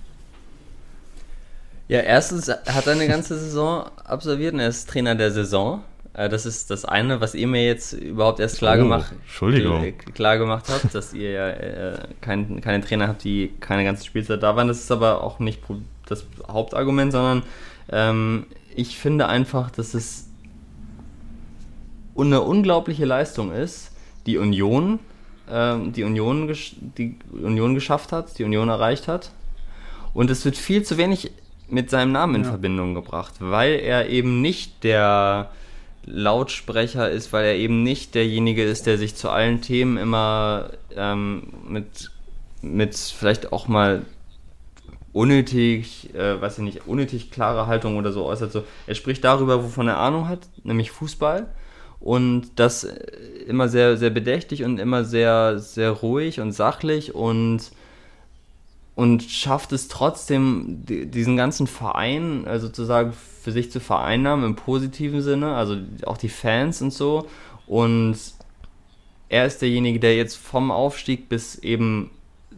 [1.87, 5.83] Ja, erstens hat er eine ganze Saison absolviert und er ist Trainer der Saison.
[6.13, 9.83] Äh, Das ist das eine, was ihr mir jetzt überhaupt erst klar Oh, gemacht, Entschuldigung.
[9.83, 14.05] äh, klar gemacht habt, dass ihr ja äh, kein, keine Trainer habt, die keine ganze
[14.05, 14.67] Spielzeit da waren.
[14.67, 15.61] Das ist aber auch nicht
[16.07, 17.43] das Hauptargument, sondern
[17.91, 20.25] ähm, ich finde einfach, dass es
[22.17, 23.91] eine unglaubliche Leistung ist,
[24.25, 24.99] die Union,
[25.49, 26.53] ähm, die, Union
[26.97, 29.31] die Union geschafft hat, die Union erreicht hat.
[30.13, 31.31] Und es wird viel zu wenig
[31.67, 32.49] mit seinem Namen in ja.
[32.49, 35.49] Verbindung gebracht, weil er eben nicht der
[36.05, 41.43] Lautsprecher ist, weil er eben nicht derjenige ist, der sich zu allen Themen immer ähm,
[41.67, 42.11] mit,
[42.61, 44.05] mit vielleicht auch mal
[45.13, 48.51] unnötig, äh, weiß ich nicht, unnötig klare Haltung oder so äußert.
[48.51, 51.47] So, er spricht darüber, wovon er Ahnung hat, nämlich Fußball.
[52.03, 52.83] Und das
[53.47, 57.71] immer sehr, sehr bedächtig und immer sehr, sehr ruhig und sachlich und
[58.95, 65.23] und schafft es trotzdem, diesen ganzen Verein äh, sozusagen für sich zu vereinnahmen im positiven
[65.23, 67.27] Sinne, also auch die Fans und so.
[67.65, 68.17] Und
[69.29, 72.11] er ist derjenige, der jetzt vom Aufstieg bis eben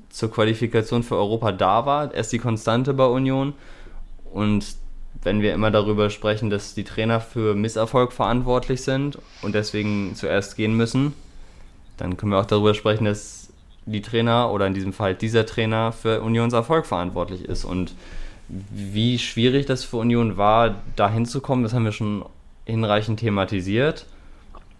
[0.10, 2.14] zur Qualifikation für Europa da war.
[2.14, 3.54] Er ist die Konstante bei Union.
[4.34, 4.76] Und
[5.26, 10.56] wenn wir immer darüber sprechen, dass die Trainer für Misserfolg verantwortlich sind und deswegen zuerst
[10.56, 11.14] gehen müssen,
[11.98, 13.50] dann können wir auch darüber sprechen, dass
[13.88, 17.66] die Trainer oder in diesem Fall dieser Trainer für Unions Erfolg verantwortlich ist.
[17.66, 17.96] Und
[18.48, 22.24] wie schwierig das für Union war, da hinzukommen, das haben wir schon
[22.66, 24.06] hinreichend thematisiert.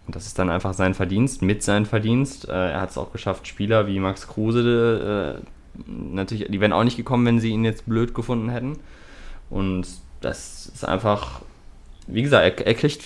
[0.06, 2.48] Und das ist dann einfach sein Verdienst, mit seinem Verdienst.
[2.48, 6.84] Äh, er hat es auch geschafft, Spieler wie Max Kruse, äh, natürlich, die wären auch
[6.84, 8.78] nicht gekommen, wenn sie ihn jetzt blöd gefunden hätten.
[9.50, 9.86] Und
[10.26, 11.40] das ist einfach,
[12.06, 13.02] wie gesagt, er, er kriegt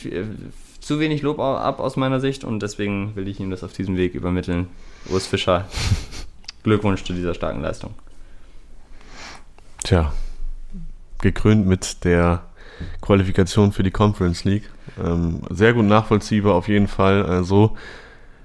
[0.80, 3.96] zu wenig Lob ab aus meiner Sicht und deswegen will ich ihm das auf diesem
[3.96, 4.68] Weg übermitteln.
[5.11, 5.66] Urs Fischer,
[6.62, 7.94] Glückwunsch zu dieser starken Leistung.
[9.85, 10.12] Tja,
[11.20, 12.42] gekrönt mit der
[13.02, 14.70] Qualifikation für die Conference League.
[15.02, 17.24] Ähm, sehr gut nachvollziehbar auf jeden Fall.
[17.24, 17.76] Also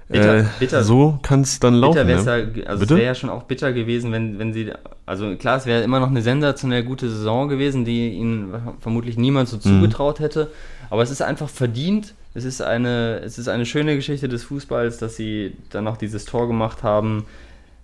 [0.08, 2.06] bitter, äh, bitter, so kann es dann laufen.
[2.06, 2.52] Bitter ne?
[2.54, 4.72] ja, also es wäre ja schon auch bitter gewesen, wenn, wenn sie,
[5.04, 9.48] also klar, es wäre immer noch eine sensationell gute Saison gewesen, die ihnen vermutlich niemand
[9.48, 9.60] so mhm.
[9.62, 10.50] zugetraut hätte.
[10.90, 14.98] Aber es ist einfach verdient, es ist eine, es ist eine schöne Geschichte des Fußballs,
[14.98, 17.24] dass sie dann noch dieses Tor gemacht haben.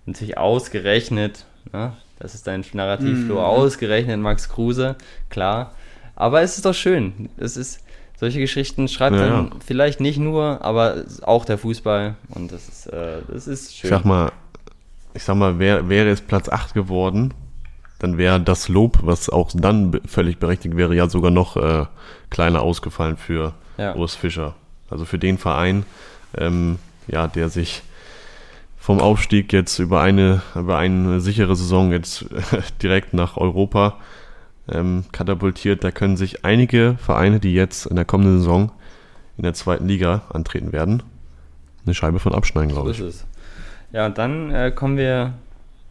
[0.05, 1.93] Natürlich ausgerechnet, ne?
[2.19, 3.37] das ist dein Narrativ, mhm.
[3.37, 4.95] Ausgerechnet Max Kruse,
[5.29, 5.73] klar.
[6.15, 7.29] Aber es ist doch schön.
[7.37, 7.79] Es ist,
[8.19, 9.51] solche Geschichten schreibt ja, dann ja.
[9.65, 12.15] vielleicht nicht nur, aber auch der Fußball.
[12.29, 13.89] Und das ist, äh, das ist schön.
[13.89, 14.31] Ich sag mal,
[15.13, 17.33] ich sag mal, wär, wäre es Platz 8 geworden,
[17.99, 21.85] dann wäre das Lob, was auch dann völlig berechtigt wäre, ja sogar noch äh,
[22.29, 23.95] kleiner ausgefallen für ja.
[23.95, 24.55] Urs Fischer.
[24.89, 25.85] Also für den Verein,
[26.37, 27.81] ähm, ja, der sich
[28.77, 32.25] vom Aufstieg jetzt über eine, über eine sichere Saison jetzt
[32.83, 33.97] direkt nach Europa
[34.69, 35.83] ähm, katapultiert.
[35.83, 38.71] Da können sich einige Vereine, die jetzt in der kommenden Saison
[39.37, 41.03] in der zweiten Liga antreten werden,
[41.85, 42.97] eine Scheibe von abschneiden, glaube ich.
[42.97, 43.25] So ist es.
[43.91, 45.33] Ja, und dann äh, kommen wir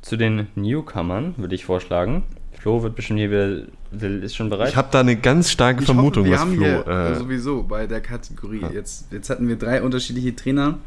[0.01, 2.25] zu den Newcomern, würde ich vorschlagen.
[2.59, 4.71] Flo wird bestimmt hier wieder, ist schon bereit.
[4.71, 6.65] Ich habe da eine ganz starke ich Vermutung, hoffe, wir was haben Flo.
[6.65, 8.61] Hier, äh, sowieso bei der Kategorie.
[8.61, 8.71] Ja.
[8.71, 10.79] Jetzt, jetzt hatten wir drei unterschiedliche Trainer.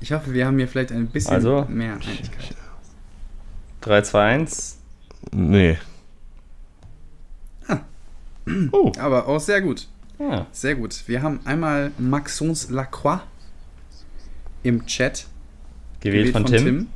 [0.00, 2.54] Ich hoffe, wir haben hier vielleicht ein bisschen also, mehr Einigkeit.
[3.80, 4.78] 3, 2, 1.
[5.32, 5.78] Nee.
[8.72, 8.92] Oh.
[8.98, 9.88] Aber auch sehr gut.
[10.18, 10.46] Ja.
[10.52, 11.02] Sehr gut.
[11.06, 13.20] Wir haben einmal Maxence Lacroix
[14.62, 15.26] im Chat.
[16.00, 16.88] Gewählt, gewählt von, von Tim.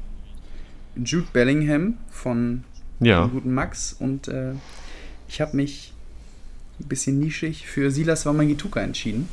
[0.95, 1.05] Tim.
[1.05, 2.65] Jude Bellingham von
[3.01, 3.27] ja.
[3.27, 3.95] guten Max.
[3.99, 4.53] Und äh,
[5.29, 5.93] ich habe mich
[6.81, 9.29] ein bisschen nischig für Silas Wamangituka entschieden.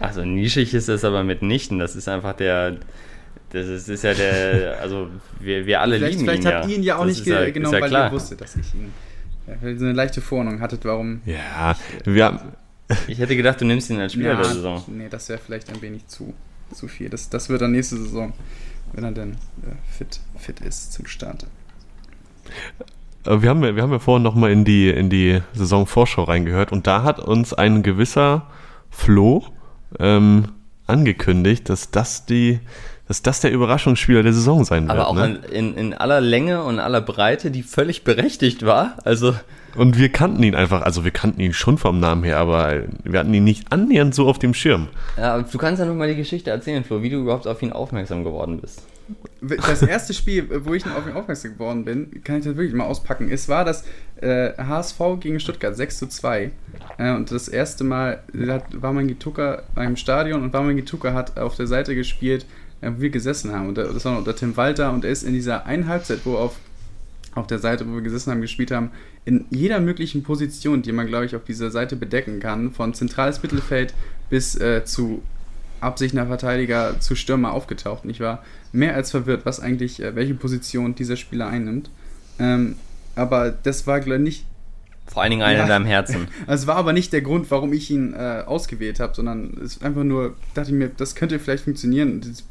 [0.00, 1.78] Also nischig ist es aber mitnichten.
[1.78, 2.76] Das ist einfach der.
[3.50, 4.80] Das ist, ist ja der.
[4.80, 5.08] Also
[5.40, 6.42] wir, wir alle vielleicht, lieben vielleicht ihn.
[6.42, 8.56] Vielleicht habt ihr ihn ja auch das nicht ja, genommen, ja weil ihr wusstet, dass
[8.56, 8.92] ich ihn.
[9.48, 11.22] Ja, weil ihr so eine leichte Vornung hattet, warum.
[11.24, 12.40] Ja, wir haben.
[13.06, 14.82] Ich hätte gedacht, du nimmst ihn als Spieler ja, der Saison.
[14.86, 16.32] Nee, das wäre vielleicht ein wenig zu,
[16.72, 17.10] zu viel.
[17.10, 18.32] Das, das wird dann nächste Saison
[18.92, 21.46] wenn er denn äh, fit, fit ist zum Start.
[23.26, 26.86] Äh, wir haben, wir haben ja vorhin nochmal in die, in die Saisonvorschau reingehört und
[26.86, 28.46] da hat uns ein gewisser
[28.90, 29.44] Flo
[29.98, 30.48] ähm,
[30.86, 32.60] angekündigt, dass das die,
[33.08, 34.98] dass das der Überraschungsspieler der Saison sein wird.
[34.98, 35.40] Aber auch ne?
[35.50, 38.96] in, in aller Länge und aller Breite, die völlig berechtigt war.
[39.04, 39.34] Also
[39.76, 43.20] und wir kannten ihn einfach, also wir kannten ihn schon vom Namen her, aber wir
[43.20, 44.88] hatten ihn nicht annähernd so auf dem Schirm.
[45.16, 48.24] Ja, du kannst ja nochmal die Geschichte erzählen, Flo, wie du überhaupt auf ihn aufmerksam
[48.24, 48.82] geworden bist.
[49.40, 52.84] Das erste Spiel, wo ich auf ihn aufmerksam geworden bin, kann ich das wirklich mal
[52.84, 53.30] auspacken.
[53.30, 53.84] Es war das
[54.20, 56.50] äh, HSV gegen Stuttgart 6 zu 2.
[56.98, 61.14] Äh, und das erste Mal hat, war mein Gituka beim Stadion und war mein Gituka
[61.14, 62.44] hat auf der Seite gespielt,
[62.80, 63.68] wir gesessen haben.
[63.68, 66.36] Und das war noch unter Tim Walter und er ist in dieser einen Halbzeit, wo
[66.36, 66.56] auf
[67.34, 68.90] auf der Seite, wo wir gesessen haben, gespielt haben,
[69.24, 73.42] in jeder möglichen Position, die man, glaube ich, auf dieser Seite bedecken kann, von zentrales
[73.42, 73.94] Mittelfeld
[74.28, 75.22] bis äh, zu
[75.80, 78.04] absichtender Verteidiger zu Stürmer aufgetaucht.
[78.04, 81.90] Und ich war mehr als verwirrt, was eigentlich, äh, welche Position dieser Spieler einnimmt.
[82.40, 82.76] Ähm,
[83.14, 84.46] aber das war, glaube ich, nicht
[85.06, 85.62] Vor allen Dingen einer Ja.
[85.64, 86.28] in deinem Herzen.
[86.48, 89.76] Also es war aber nicht der Grund, warum ich ihn äh, ausgewählt habe, sondern es
[89.76, 92.12] ist einfach nur, dachte ich mir, das könnte vielleicht funktionieren.
[92.14, 92.44] Und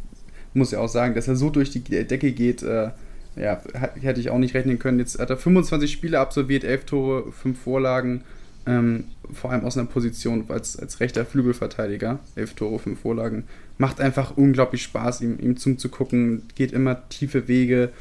[0.57, 2.91] muss ja auch sagen, dass er so durch die Decke geht, äh,
[3.35, 3.61] ja,
[4.01, 4.99] hätte ich auch nicht rechnen können.
[4.99, 8.23] Jetzt hat er 25 Spiele absolviert, 11 Tore, 5 Vorlagen,
[8.65, 13.43] ähm, vor allem aus einer Position als, als rechter Flügelverteidiger, 11 Tore, 5 Vorlagen.
[13.77, 17.91] Macht einfach unglaublich Spaß, ihm, ihm zuzugucken, geht immer tiefe Wege,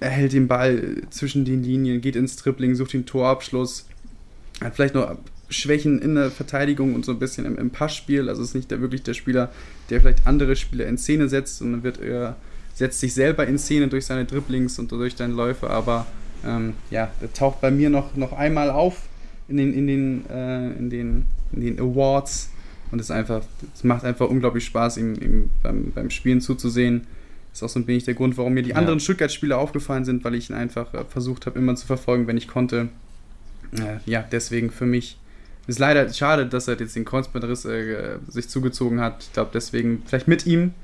[0.00, 3.86] er hält den Ball zwischen den Linien, geht ins Tripling, sucht den Torabschluss,
[4.60, 5.16] hat vielleicht noch
[5.52, 8.28] Schwächen in der Verteidigung und so ein bisschen im, im Passspiel.
[8.28, 9.50] Also ist nicht der, wirklich der Spieler,
[9.90, 12.36] der vielleicht andere Spieler in Szene setzt, sondern wird er
[12.74, 15.68] setzt sich selber in Szene durch seine Dribblings und durch seine Läufe.
[15.70, 16.06] Aber
[16.44, 19.02] ähm, ja, der taucht bei mir noch, noch einmal auf
[19.48, 22.50] in den, in den, äh, in den, in den Awards.
[22.90, 23.42] Und es ist einfach,
[23.74, 27.06] es macht einfach unglaublich Spaß, ihm, ihm beim, beim Spielen zuzusehen.
[27.52, 28.76] ist auch so ein wenig der Grund, warum mir die Ja.
[28.76, 32.36] anderen Stuttgart-Spieler aufgefallen sind, weil ich ihn einfach äh, versucht habe, immer zu verfolgen, wenn
[32.38, 32.88] ich konnte.
[33.74, 35.18] Äh, ja, deswegen für mich
[35.66, 39.22] ist leider schade, dass er jetzt den Kreuzbandriss äh, sich zugezogen hat.
[39.22, 40.74] Ich glaube, deswegen vielleicht mit ihm.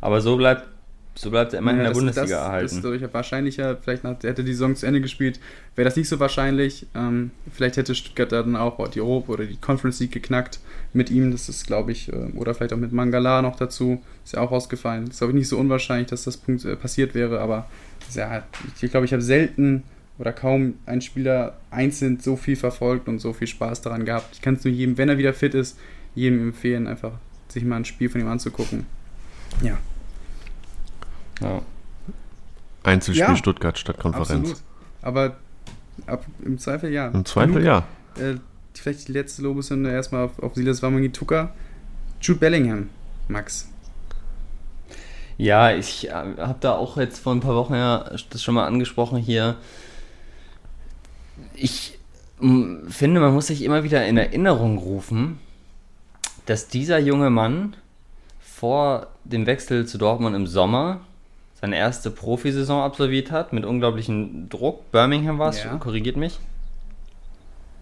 [0.00, 0.66] Aber so bleibt,
[1.14, 2.66] so bleibt er immerhin in Ja, der das- Bundesliga das, erhalten.
[2.66, 3.76] Das ist dadurch wahrscheinlicher.
[3.76, 5.40] Vielleicht nach, hätte die Saison zu Ende gespielt,
[5.76, 6.86] wäre das nicht so wahrscheinlich.
[6.94, 10.58] Ähm, vielleicht hätte Stuttgart dann auch die Europa oder die Conference League geknackt
[10.92, 11.30] mit ihm.
[11.30, 14.02] Das ist, glaube ich, äh, oder vielleicht auch mit Mangala noch dazu.
[14.24, 15.06] Ist ja auch ausgefallen.
[15.08, 17.40] Ist, glaube ich, nicht so unwahrscheinlich, dass das Punkt äh, passiert wäre.
[17.40, 17.68] Aber
[18.08, 18.42] ist ja,
[18.80, 19.84] ich glaube, ich habe selten
[20.18, 24.28] oder kaum einen Spieler einzeln so viel verfolgt und so viel Spaß daran gehabt.
[24.34, 25.78] Ich kann es nur jedem, wenn er wieder fit ist,
[26.14, 27.12] jedem empfehlen, einfach
[27.48, 28.86] sich mal ein Spiel von ihm anzugucken.
[29.62, 29.78] Ja.
[31.40, 31.62] ja.
[32.82, 34.50] Einzelspiel Ja, Stuttgart statt Konferenz.
[34.50, 34.58] Absolut.
[35.02, 35.36] Aber
[36.06, 37.08] ab, im Zweifel ja.
[37.08, 37.86] Im Zweifel Genug, ja.
[38.18, 38.36] Äh,
[38.74, 41.52] vielleicht die letzte Lobeshymne erstmal auf, auf Silas Wamangituka.
[42.20, 42.88] Jude Bellingham,
[43.28, 43.68] Max.
[45.38, 48.66] Ja, ich äh, habe da auch jetzt vor ein paar Wochen ja das schon mal
[48.66, 49.56] angesprochen hier.
[51.62, 51.96] Ich
[52.40, 55.38] m, finde, man muss sich immer wieder in Erinnerung rufen,
[56.46, 57.76] dass dieser junge Mann
[58.40, 61.00] vor dem Wechsel zu Dortmund im Sommer
[61.60, 64.90] seine erste Profisaison absolviert hat, mit unglaublichem Druck.
[64.90, 65.76] Birmingham war es, Ja.
[65.76, 66.40] korrigiert mich.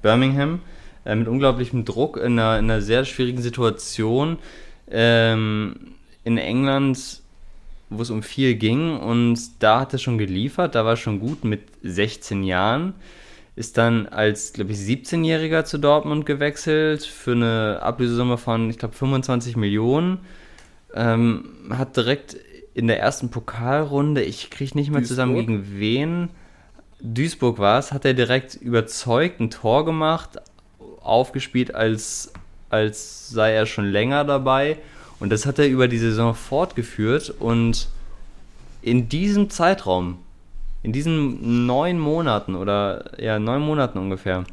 [0.03, 0.61] Birmingham,
[1.07, 4.39] äh, mit unglaublichem Druck in einer, in einer sehr schwierigen Situation
[4.91, 7.23] ähm, in England,
[7.89, 11.19] wo es um viel ging und da hat er schon geliefert, da war er schon
[11.19, 12.95] gut mit 16 Jahren.
[13.61, 18.95] Ist dann als, glaube ich, 17-Jähriger zu Dortmund gewechselt für eine Ablösesumme von, ich glaube,
[18.95, 20.21] 25 Millionen.
[20.95, 22.37] Ähm, hat direkt
[22.73, 25.59] in der ersten Pokalrunde, ich kriege nicht mehr zusammen Duisburg?
[25.59, 26.29] gegen wen,
[27.03, 30.39] Duisburg war es, hat er direkt überzeugt ein Tor gemacht,
[31.03, 32.33] aufgespielt, als,
[32.71, 34.79] als sei er schon länger dabei.
[35.19, 37.35] Und das hat er über die Saison fortgeführt.
[37.39, 37.89] Und
[38.81, 40.17] in diesem Zeitraum,
[40.83, 44.45] in diesen neun Monaten oder ja, neun Monaten ungefähr,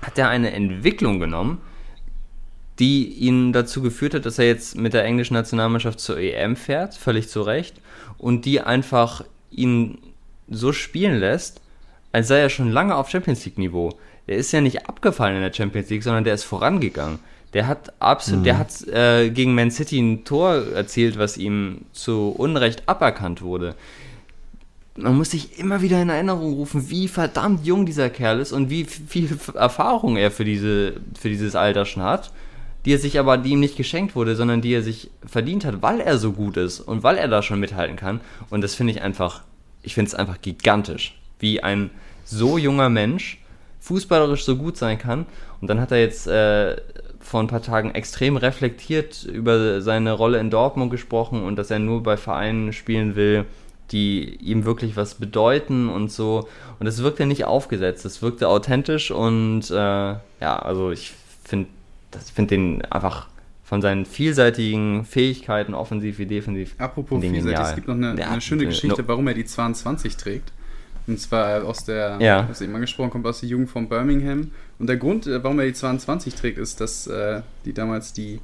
[0.00, 1.60] hat er eine Entwicklung genommen,
[2.78, 6.94] die ihn dazu geführt hat, dass er jetzt mit der englischen Nationalmannschaft zur EM fährt,
[6.94, 7.76] völlig zu Recht,
[8.18, 9.98] und die einfach ihn
[10.48, 11.60] so spielen lässt,
[12.12, 13.92] als sei er schon lange auf Champions League Niveau.
[14.26, 17.18] Der ist ja nicht abgefallen in der Champions League, sondern der ist vorangegangen.
[17.52, 22.30] Der hat absolut, der hat äh, gegen Man City ein Tor erzielt, was ihm zu
[22.30, 23.74] Unrecht aberkannt wurde.
[24.94, 28.68] Man muss sich immer wieder in Erinnerung rufen, wie verdammt jung dieser Kerl ist und
[28.68, 32.30] wie viel Erfahrung er für, diese, für dieses Alter schon hat,
[32.84, 35.80] die er sich aber, die ihm nicht geschenkt wurde, sondern die er sich verdient hat,
[35.80, 38.20] weil er so gut ist und weil er da schon mithalten kann.
[38.50, 39.42] Und das finde ich einfach,
[39.82, 41.90] ich finde es einfach gigantisch, wie ein
[42.24, 43.38] so junger Mensch
[43.80, 45.26] fußballerisch so gut sein kann.
[45.60, 46.76] Und dann hat er jetzt äh,
[47.18, 51.78] vor ein paar Tagen extrem reflektiert über seine Rolle in Dortmund gesprochen und dass er
[51.78, 53.46] nur bei Vereinen spielen will,
[53.92, 56.48] die ihm wirklich was bedeuten und so.
[56.80, 61.12] Und das wirkte nicht aufgesetzt, das wirkte authentisch und äh, ja, also ich
[61.44, 61.68] finde
[62.10, 63.28] das finde den einfach
[63.64, 66.74] von seinen vielseitigen Fähigkeiten, offensiv wie defensiv.
[66.78, 69.46] Apropos vielseitig, es gibt noch eine, Ja, eine schöne äh, Geschichte, no- warum er die
[69.46, 70.52] 22 trägt.
[71.06, 72.42] Und zwar aus der, Ja.
[72.42, 74.50] du eben angesprochen, kommt aus der Jugend von Birmingham.
[74.78, 78.40] Und der Grund, äh, warum er die 22 trägt, ist, dass äh, die damals die,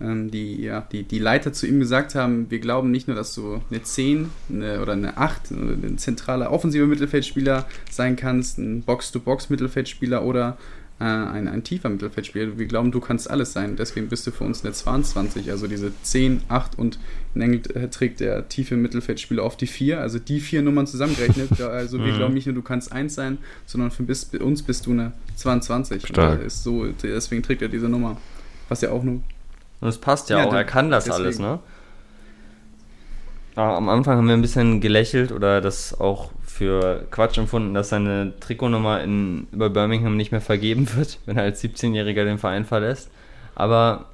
[0.00, 3.60] die, ja, die, die Leiter zu ihm gesagt haben, wir glauben nicht nur, dass du
[3.70, 10.24] eine 10 eine, oder eine 8, oder ein zentraler offensiver Mittelfeldspieler sein kannst, ein Box-to-Box-Mittelfeldspieler
[10.24, 10.56] oder
[11.00, 12.58] äh, ein, ein tiefer Mittelfeldspieler.
[12.58, 13.76] Wir glauben, du kannst alles sein.
[13.76, 16.98] Deswegen bist du für uns eine 22, also diese 10, 8 und
[17.34, 21.48] in England äh, trägt der tiefe Mittelfeldspieler auf die 4, also die vier Nummern zusammengerechnet.
[21.60, 22.16] Also wir Mhm.
[22.16, 24.04] glauben nicht nur, du kannst 1 sein, sondern für
[24.44, 26.02] uns bist du eine 22.
[26.02, 26.42] Und Stark.
[26.42, 28.16] ist so, deswegen trägt er diese Nummer.
[28.68, 29.22] Was ja auch nur
[29.82, 31.24] Und es passt ja, Ja, auch, er kann das deswegen.
[31.24, 31.58] alles, ne?
[33.56, 37.88] Aber am Anfang haben wir ein bisschen gelächelt oder das auch für Quatsch empfunden, dass
[37.90, 42.64] seine Trikotnummer in, über Birmingham nicht mehr vergeben wird, wenn er als 17-Jähriger den Verein
[42.64, 43.10] verlässt.
[43.54, 44.06] Aber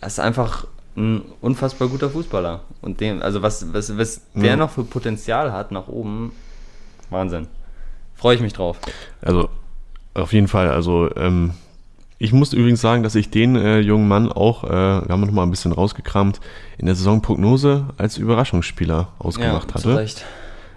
[0.00, 0.66] er ist einfach
[0.96, 2.60] ein unfassbar guter Fußballer.
[2.82, 6.32] Und dem, also was, was, was der noch für Potenzial hat nach oben,
[7.10, 7.46] Wahnsinn.
[8.16, 8.78] Freue ich mich drauf.
[9.22, 9.48] Also
[10.14, 11.52] auf jeden Fall, also ähm,
[12.18, 15.30] ich muss übrigens sagen, dass ich den äh, jungen Mann auch, äh, wir haben noch
[15.30, 16.40] mal ein bisschen rausgekramt,
[16.76, 19.96] in der Saisonprognose als Überraschungsspieler ausgemacht ja, hatte.
[19.96, 20.24] Recht.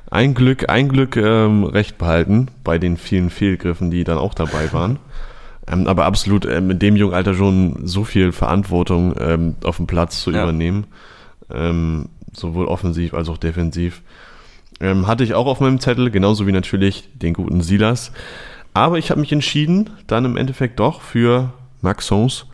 [0.10, 4.72] Ein Glück, ein Glück ähm, recht behalten bei den vielen Fehlgriffen, die dann auch dabei
[4.74, 5.00] waren.
[5.68, 9.88] ähm, aber absolut ähm, in dem jungen Alter schon so viel Verantwortung ähm, auf dem
[9.88, 10.44] Platz zu Ja.
[10.44, 10.86] übernehmen,
[11.52, 14.02] ähm, sowohl offensiv als auch defensiv.
[14.80, 18.12] Ähm, hatte ich auch auf meinem Zettel, genauso wie natürlich den guten Silas.
[18.74, 22.46] Aber ich habe mich entschieden, dann im Endeffekt doch für Maxence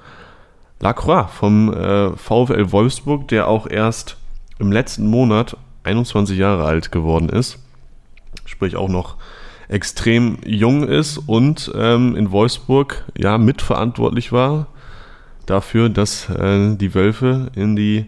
[0.80, 4.17] Lacroix vom äh, VfL Wolfsburg, der auch erst
[4.60, 7.60] im letzten Monat 21 Jahre alt geworden ist.
[8.45, 9.17] Sprich auch noch
[9.69, 14.67] extrem jung ist und ähm, in Wolfsburg ja mitverantwortlich war
[15.45, 18.06] dafür, dass äh, die Wölfe in die,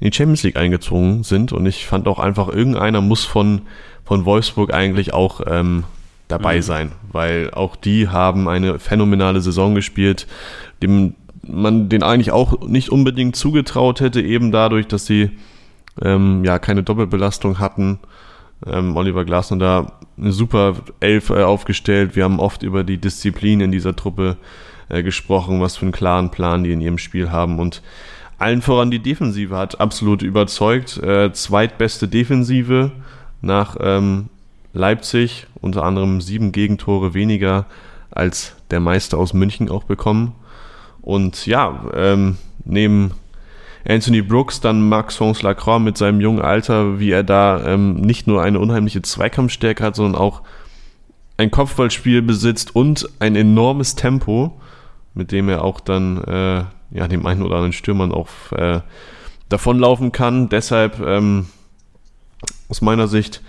[0.00, 1.52] in die Champions League eingezogen sind.
[1.52, 3.62] Und ich fand auch einfach, irgendeiner muss von,
[4.04, 5.84] von Wolfsburg eigentlich auch ähm,
[6.28, 6.62] dabei Mhm.
[6.62, 10.26] sein, weil auch die haben eine phänomenale Saison gespielt,
[10.82, 11.14] dem
[11.46, 15.30] man den eigentlich auch nicht unbedingt zugetraut hätte, eben dadurch, dass sie
[16.02, 17.98] ähm, ja keine Doppelbelastung hatten.
[18.66, 22.16] Ähm, Oliver Glasner da eine super Elf äh, aufgestellt.
[22.16, 24.36] Wir haben oft über die Disziplin in dieser Truppe
[24.88, 27.82] äh, gesprochen, was für einen klaren Plan die in ihrem Spiel haben und
[28.38, 30.98] allen voran die Defensive hat absolut überzeugt.
[30.98, 32.92] Äh, zweitbeste Defensive
[33.40, 34.28] nach ähm,
[34.78, 37.66] Leipzig, unter anderem sieben Gegentore weniger
[38.10, 40.34] als der Meister aus München auch bekommen.
[41.02, 43.12] Und ja, ähm, neben
[43.86, 48.42] Anthony Brooks, dann Maxence Lacroix mit seinem jungen Alter, wie er da ähm, nicht nur
[48.42, 50.42] eine unheimliche Zweikampfstärke hat, sondern auch
[51.36, 54.60] ein Kopfballspiel besitzt und ein enormes Tempo,
[55.14, 58.80] mit dem er auch dann äh, ja, dem einen oder anderen Stürmern auch äh,
[59.48, 60.48] davonlaufen kann.
[60.48, 61.46] Deshalb ähm,
[62.68, 63.42] aus meiner Sicht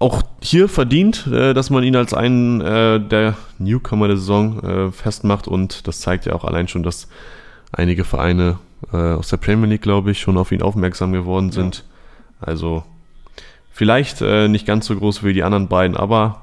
[0.00, 4.90] auch hier verdient, äh, dass man ihn als einen äh, der Newcomer der Saison äh,
[4.92, 7.06] festmacht und das zeigt ja auch allein schon, dass
[7.70, 8.58] einige Vereine
[8.92, 11.84] äh, aus der Premier League, glaube ich, schon auf ihn aufmerksam geworden sind.
[12.40, 12.82] Also
[13.70, 16.42] vielleicht äh, nicht ganz so groß wie die anderen beiden, aber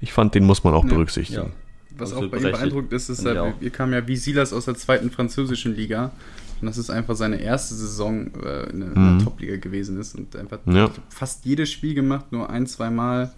[0.00, 0.90] ich fand, den muss man auch Ja.
[0.90, 1.52] berücksichtigen.
[1.96, 3.52] Was Absolut auch bei ihm beeindruckt ist, ist, er, auch.
[3.58, 6.12] wir kamen ja wie Silas aus der zweiten französischen Liga.
[6.60, 9.18] Und das ist einfach seine erste Saison äh, in, der- Mhm.
[9.18, 10.14] der Top-Liga gewesen ist.
[10.14, 10.90] Und einfach Ja.
[11.08, 13.32] fast jedes Spiel gemacht, nur ein, zwei Mal.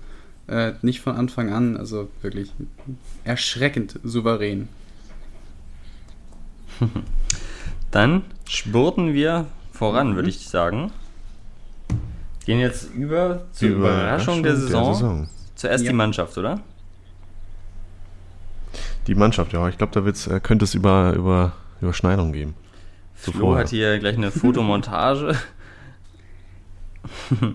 [0.46, 1.76] Äh, nicht von Anfang an.
[1.76, 2.52] Also wirklich
[3.24, 4.68] erschreckend souverän.
[7.90, 10.90] Dann spurten wir voran, würde ich sagen.
[12.46, 15.28] Gehen jetzt über zur Die Überraschung, der, Saison.
[15.54, 15.90] Zuerst Ja.
[15.90, 16.60] die Mannschaft, oder?
[19.06, 22.54] Die Mannschaft, ja, ich glaube, da wird's, äh, könnte es über, über Überschneidung geben.
[23.20, 25.36] So Flo hat hier gleich eine Fotomontage.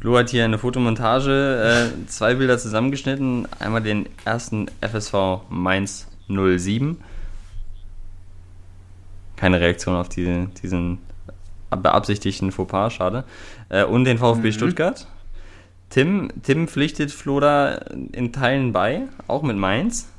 [0.00, 3.48] Flo hat hier eine Fotomontage, äh, zwei Bilder zusammengeschnitten.
[3.58, 6.98] Einmal den ersten FSV Mainz 07.
[9.36, 10.98] Keine Reaktion auf die, diesen
[11.70, 13.24] beabsichtigten Fauxpas, schade.
[13.70, 14.52] Äh, und den VfB Mhm.
[14.52, 15.08] Stuttgart.
[15.90, 17.74] Tim, Tim pflichtet Flo da
[18.12, 20.11] in Teilen bei, auch mit Mainz.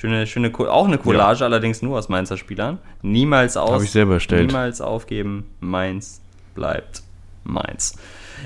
[0.00, 2.78] Schöne, schöne, auch eine Collage, allerdings nur aus Mainzer Spielern.
[3.02, 3.70] Niemals aus.
[3.72, 4.46] Habe ich selber erstellt.
[4.46, 5.44] Niemals aufgeben.
[5.60, 6.22] Mainz
[6.54, 7.02] bleibt
[7.44, 7.96] Mainz.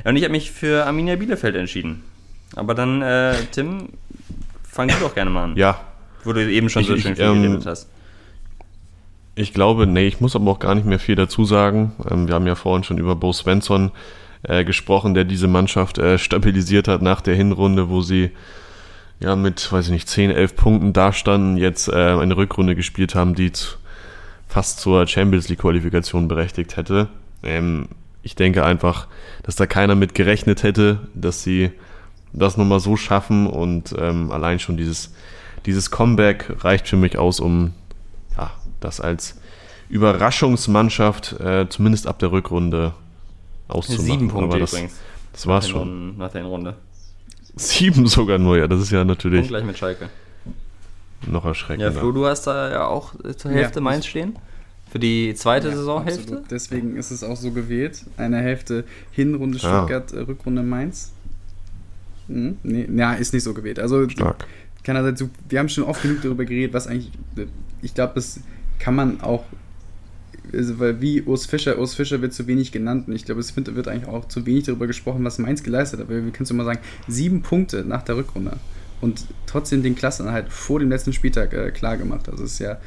[0.05, 2.03] Ja, und ich habe mich für Arminia Bielefeld entschieden.
[2.57, 3.91] Aber dann, äh, Tim,
[4.65, 5.57] fang du doch gerne mal an.
[5.57, 5.79] Ja,
[6.25, 7.89] Wo du eben schon Ich- so ich, schön viel ähm, geredet hast.
[9.37, 11.93] Ich glaube, nee, ich muss aber auch gar nicht mehr viel dazu sagen.
[12.11, 13.93] Ähm, wir haben ja vorhin schon über Bo Svensson
[14.43, 18.33] äh, gesprochen, der diese Mannschaft äh, stabilisiert hat nach der Hinrunde, wo sie
[19.21, 23.35] ja mit, weiß ich nicht, 10, 11 Punkten dastanden, jetzt äh, eine Rückrunde gespielt haben,
[23.35, 23.77] die zu,
[24.49, 27.09] fast zur Champions League Qualifikation berechtigt hätte.
[27.43, 27.89] Ähm,
[28.23, 29.09] ich denke einfach,
[29.43, 31.71] dass da keiner mit gerechnet hätte, dass sie
[32.33, 35.15] das nochmal so schaffen und ähm, allein schon dieses,
[35.67, 37.73] dieses Comeback reicht für mich aus, um
[38.37, 38.51] ja,
[38.81, 39.41] das als
[39.89, 42.95] Überraschungsmannschaft äh, zumindest ab der Rückrunde
[43.69, 44.05] auszumachen.
[44.05, 45.01] Sieben Punkte Aber das, übrigens.
[45.33, 46.17] Das war's schon.
[46.17, 46.77] Nach der Hinrunde.
[47.57, 50.09] Sieben sogar nur, ja, das ist ja Und natürlich gleich mit Schalke.
[51.27, 51.93] noch Ja, erschreckender.
[51.93, 54.37] Flo, du hast da ja auch zur Ja, Hälfte ich- Mainz stehen.
[54.91, 56.23] Für die zweite Ja, Saisonhälfte.
[56.23, 56.51] absolut.
[56.51, 58.05] Deswegen ist es auch so gewählt.
[58.17, 59.79] Eine Hälfte Hinrunde Ah.
[59.79, 61.13] Stuttgart, äh, Rückrunde Mainz.
[62.29, 62.59] Hm?
[62.63, 63.79] Nee, ja, ist nicht so gewählt.
[63.79, 64.47] Also Stark.
[64.83, 67.11] keinerseits, so- wir haben schon oft genug darüber geredet, was eigentlich,
[67.83, 68.41] ich glaube, das
[68.79, 69.64] kann man auch also,
[70.79, 73.89] weil wie Urs Fischer, Urs Fischer wird zu wenig genannt und ich glaube, es wird
[73.89, 76.09] eigentlich auch zu wenig darüber gesprochen, was Mainz geleistet hat.
[76.09, 78.59] Weil wir können es immer sagen, sieben Punkte nach der Rückrunde
[79.01, 82.29] und trotzdem den Klassenerhalt vor dem letzten Spieltag äh, klar gemacht.
[82.29, 82.79] Also es ist ja,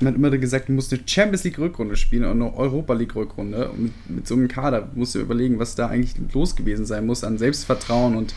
[0.00, 3.14] man hat immer gesagt, du musst eine Champions League Rückrunde spielen und eine Europa League
[3.14, 3.70] Rückrunde.
[3.70, 7.06] Und mit, mit so einem Kader musst du überlegen, was da eigentlich los gewesen sein
[7.06, 8.34] muss an Selbstvertrauen und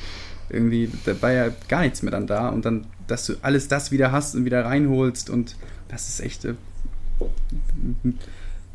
[0.50, 3.91] irgendwie, da war ja gar nichts mehr dann da und dann, dass du alles das
[3.91, 5.56] wieder hast und wieder reinholst und
[5.88, 6.48] das ist echt.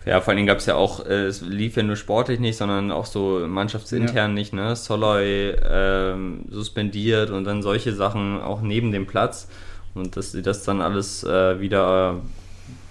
[0.06, 2.56] Ja, vor allen Dingen gab es ja auch, äh, es lief ja nur sportlich nicht,
[2.56, 4.28] sondern auch so mannschaftsintern ja.
[4.28, 4.74] nicht, ne?
[4.74, 9.48] Soloy ähm, suspendiert und dann solche Sachen auch neben dem Platz.
[9.94, 12.20] Und dass sie das dann alles äh, wieder,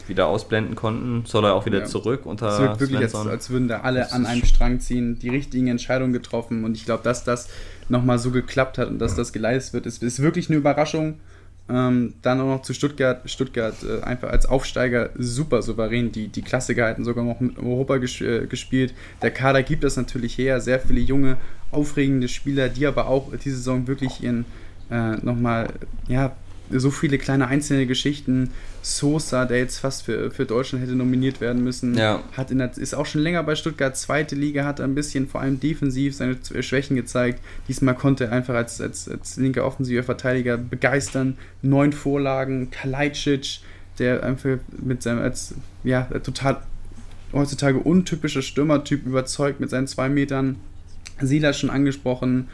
[0.08, 1.26] wieder ausblenden konnten.
[1.26, 1.86] Soloy auch wieder ja.
[1.86, 5.30] zurück unter Es wirkt wirklich, als, als, würden da alle an einem Strang ziehen, die
[5.30, 6.64] richtigen Entscheidungen getroffen.
[6.64, 7.50] Und ich glaube, dass das
[7.88, 11.20] nochmal so geklappt hat und dass das geleistet wird, ist, ist wirklich eine Überraschung.
[11.70, 13.30] Ähm, dann auch noch zu Stuttgart.
[13.30, 17.98] Stuttgart äh, einfach als Aufsteiger super souverän die, die Klasse gehalten, sogar noch mit Europa
[17.98, 18.94] ges äh, gespielt.
[19.22, 20.62] Der Kader gibt das natürlich her.
[20.62, 21.38] Sehr viele junge,
[21.72, 24.46] aufregende Spieler, die aber auch diese Saison wirklich ihren
[24.90, 25.74] äh, nochmal
[26.08, 26.36] ja,
[26.72, 28.52] so viele kleine einzelne Geschichten.
[28.82, 32.24] Sosa, der jetzt fast für, für Deutschland hätte nominiert werden müssen, ja.
[32.34, 35.42] hat in der, ist auch schon länger bei Stuttgart, zweite Liga, hat ein bisschen vor
[35.42, 37.42] allem defensiv seine Schwächen gezeigt.
[37.68, 41.38] Diesmal konnte er einfach als, als, als linker offensiver Verteidiger begeistern.
[41.62, 43.60] Neun Vorlagen, Kalajdzic,
[43.98, 46.62] der einfach mit seinem als ja, total
[47.34, 50.56] heutzutage untypischer Stürmertyp überzeugt mit seinen zwei Metern.
[51.22, 52.48] Sila schon angesprochen,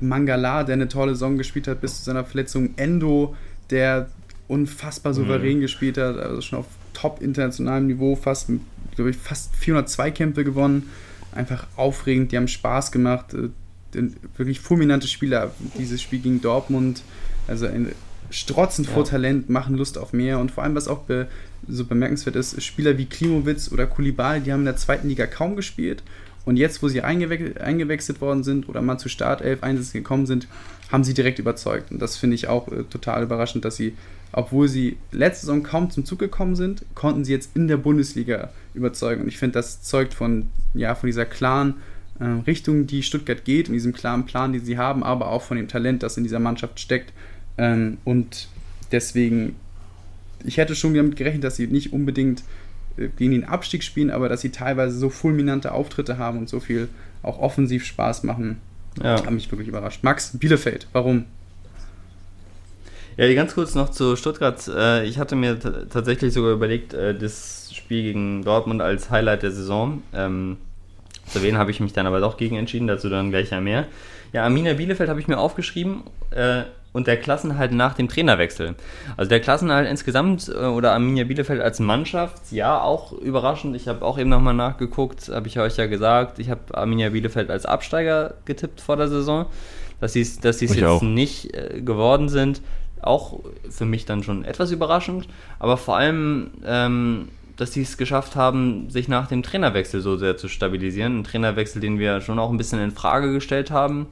[0.00, 3.36] Mangala, der eine tolle Saison gespielt hat bis zu seiner Verletzung, Endo,
[3.70, 4.08] der
[4.48, 5.62] unfassbar souverän mhm.
[5.62, 8.50] gespielt hat, also schon auf top internationalem Niveau, fast,
[8.94, 10.90] glaube ich, fast 402 Kämpfe gewonnen.
[11.32, 13.34] Einfach aufregend, die haben Spaß gemacht.
[13.34, 13.50] Äh,
[14.36, 15.52] wirklich fulminante Spieler.
[15.78, 17.02] Dieses Spiel gegen Dortmund,
[17.46, 17.92] also ein
[18.30, 18.94] strotzend ja.
[18.94, 21.28] vor Talent, machen Lust auf mehr und vor allem, was auch be,
[21.66, 25.56] so bemerkenswert ist, Spieler wie Klimowitz oder Kulibal, die haben in der zweiten Liga kaum
[25.56, 26.02] gespielt
[26.48, 30.48] und jetzt, wo sie eingewechselt, eingewechselt worden sind oder mal zu Startelf Einsätzen gekommen sind,
[30.90, 31.90] haben sie direkt überzeugt.
[31.90, 33.92] Und das finde ich auch äh, total überraschend, dass sie,
[34.32, 38.48] obwohl sie letzte Saison kaum zum Zug gekommen sind, konnten sie jetzt in der Bundesliga
[38.72, 39.24] überzeugen.
[39.24, 41.74] Und ich finde, das zeugt von, ja, von dieser klaren
[42.18, 45.58] äh, Richtung, die Stuttgart geht, und diesem klaren Plan, den sie haben, aber auch von
[45.58, 47.12] dem Talent, das in dieser Mannschaft steckt.
[47.58, 48.48] Ähm, und
[48.90, 49.54] deswegen,
[50.46, 52.42] ich hätte schon damit gerechnet, dass sie nicht unbedingt
[53.16, 56.88] gegen den Abstieg spielen, aber dass sie teilweise so fulminante Auftritte haben und so viel
[57.22, 58.60] auch offensiv Spaß machen,
[59.02, 59.14] ja.
[59.24, 60.02] hat mich wirklich überrascht.
[60.02, 61.24] Max, Bielefeld, warum?
[63.16, 64.68] Ja, ganz kurz noch zu Stuttgart.
[64.68, 69.50] Äh, ich hatte mir tatsächlich sogar überlegt, äh, das Spiel gegen Dortmund als Highlight der
[69.50, 70.02] Saison.
[70.14, 70.56] Ähm,
[71.26, 73.86] zu wen habe ich mich dann aber doch gegen entschieden, dazu dann gleich mehr.
[74.32, 76.02] Ja, Arminia Bielefeld habe ich mir aufgeschrieben
[76.92, 78.74] und der Klassenhalt nach dem Trainerwechsel.
[79.16, 83.76] Also der Klassenhalt insgesamt äh, oder Arminia Bielefeld als Mannschaft, ja, auch überraschend.
[83.76, 86.38] Ich habe auch eben nochmal nachgeguckt, habe ich euch ja gesagt.
[86.38, 89.46] Ich habe Arminia Bielefeld als Absteiger getippt vor der Saison.
[90.00, 91.02] Dass sie dass es jetzt auch.
[91.02, 92.62] nicht äh, geworden sind,
[93.02, 95.28] auch für mich dann schon etwas überraschend.
[95.58, 100.36] Aber vor allem, ähm, dass sie es geschafft haben, sich nach dem Trainerwechsel so sehr
[100.36, 101.18] zu stabilisieren.
[101.18, 104.06] Ein Trainerwechsel, den wir schon auch ein bisschen in Frage gestellt haben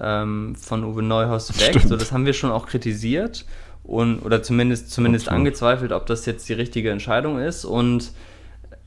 [0.00, 1.80] ähm, von Uwe Neuhaus weg.
[1.86, 3.44] So, das haben wir schon auch kritisiert
[3.84, 5.36] und oder zumindest zumindest okay.
[5.36, 8.12] angezweifelt, ob das jetzt die richtige Entscheidung ist und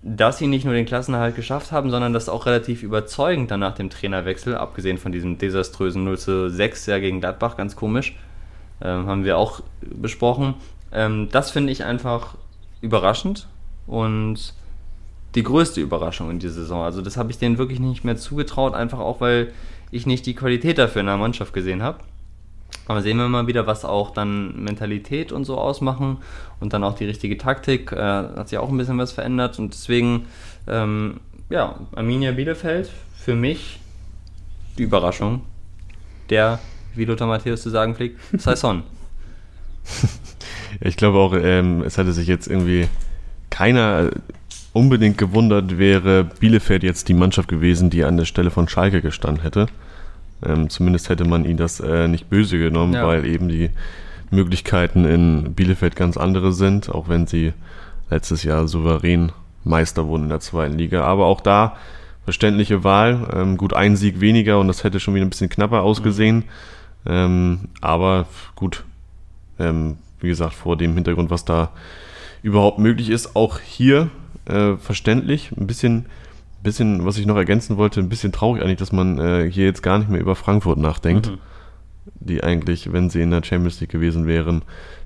[0.08, 3.74] dass sie nicht nur den Klassenerhalt geschafft haben, sondern das auch relativ überzeugend dann nach
[3.74, 8.16] dem Trainerwechsel, abgesehen von diesem desaströsen 0 zu 6 ja gegen Gladbach, ganz komisch,
[8.82, 10.54] ähm, haben wir auch besprochen.
[10.92, 12.36] Ähm, das finde ich einfach
[12.82, 13.48] überraschend
[13.88, 14.54] und
[15.34, 16.84] die größte Überraschung in dieser Saison.
[16.84, 19.52] Also das habe ich denen wirklich nicht mehr zugetraut, einfach auch weil
[19.92, 22.00] ich nicht die Qualität dafür in der Mannschaft gesehen habe.
[22.88, 26.18] Aber sehen wir mal wieder, was auch dann Mentalität und so ausmachen
[26.60, 27.92] und dann auch die richtige Taktik.
[27.92, 30.28] Äh, hat sich auch ein bisschen was verändert und deswegen,
[30.68, 31.20] ähm,
[31.50, 33.80] ja, Arminia Bielefeld für mich
[34.78, 35.42] die Überraschung
[36.30, 36.60] der,
[36.96, 38.84] wie Lothar Matthäus zu sagen pflegt, Saison.
[40.80, 42.88] ich glaube auch, ähm, es hatte sich jetzt irgendwie
[43.50, 44.12] keiner
[44.76, 49.42] unbedingt gewundert, wäre Bielefeld jetzt die Mannschaft gewesen, die an der Stelle von Schalke gestanden
[49.42, 49.68] hätte.
[50.46, 53.08] Ähm, zumindest hätte man ihnen das äh, nicht böse genommen, ja.
[53.08, 53.70] weil eben die
[54.32, 57.54] Möglichkeiten in Bielefeld ganz andere sind, auch wenn sie
[58.10, 59.32] letztes Jahr souverän
[59.64, 61.06] Meister wurden in der zweiten Liga.
[61.06, 61.78] Aber auch da
[62.26, 63.30] verständliche Wahl.
[63.34, 66.38] Ähm, gut, ein Sieg weniger und das hätte schon wieder ein bisschen knapper ausgesehen.
[66.38, 66.44] Mhm.
[67.06, 68.84] Ähm, aber gut,
[69.58, 71.70] ähm, wie gesagt, vor dem Hintergrund, was da
[72.44, 74.10] überhaupt möglich ist, auch hier
[74.46, 75.52] äh, verständlich.
[75.58, 76.06] Ein bisschen,
[76.64, 79.84] bisschen, was ich noch ergänzen wollte, ein bisschen traurig eigentlich, dass man äh, hier jetzt
[79.84, 81.32] gar nicht mehr über Frankfurt nachdenkt.
[81.32, 81.38] Mhm.
[82.20, 84.62] Die eigentlich, wenn sie in der Champions League gewesen wären,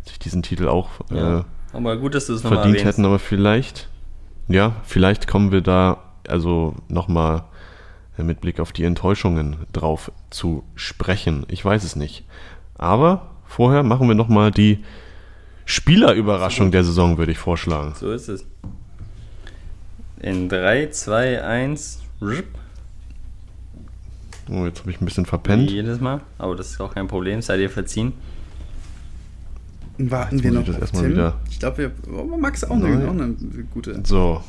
[0.06, 1.40] sich diesen Titel auch ja.
[1.40, 3.90] äh, aber gut, dass du es verdient hätten, aber vielleicht.
[4.48, 7.44] ja, vielleicht kommen wir da also nochmal
[8.18, 11.46] mit Blick auf die Enttäuschungen drauf zu sprechen.
[11.48, 12.26] Ich weiß es nicht.
[12.78, 14.84] Aber vorher machen wir nochmal die
[15.66, 17.94] Spielerüberraschung der Saison, würde ich vorschlagen.
[17.96, 18.46] So ist es.
[20.20, 21.99] In 3, 2, 1.
[24.51, 25.70] Oh, jetzt habe ich ein bisschen verpennt.
[25.70, 28.13] Wie jedes Mal, aber das ist auch kein Problem, sei dir verziehen.
[29.97, 31.11] Warten Jetzt wir noch ich das auf erstmal Tim.
[31.11, 31.91] wieder- Ich glaube, wir.
[32.11, 33.05] Oh, Max auch eine, Nein.
[33.07, 33.34] auch eine
[33.74, 34.01] gute.
[34.05, 34.41] So.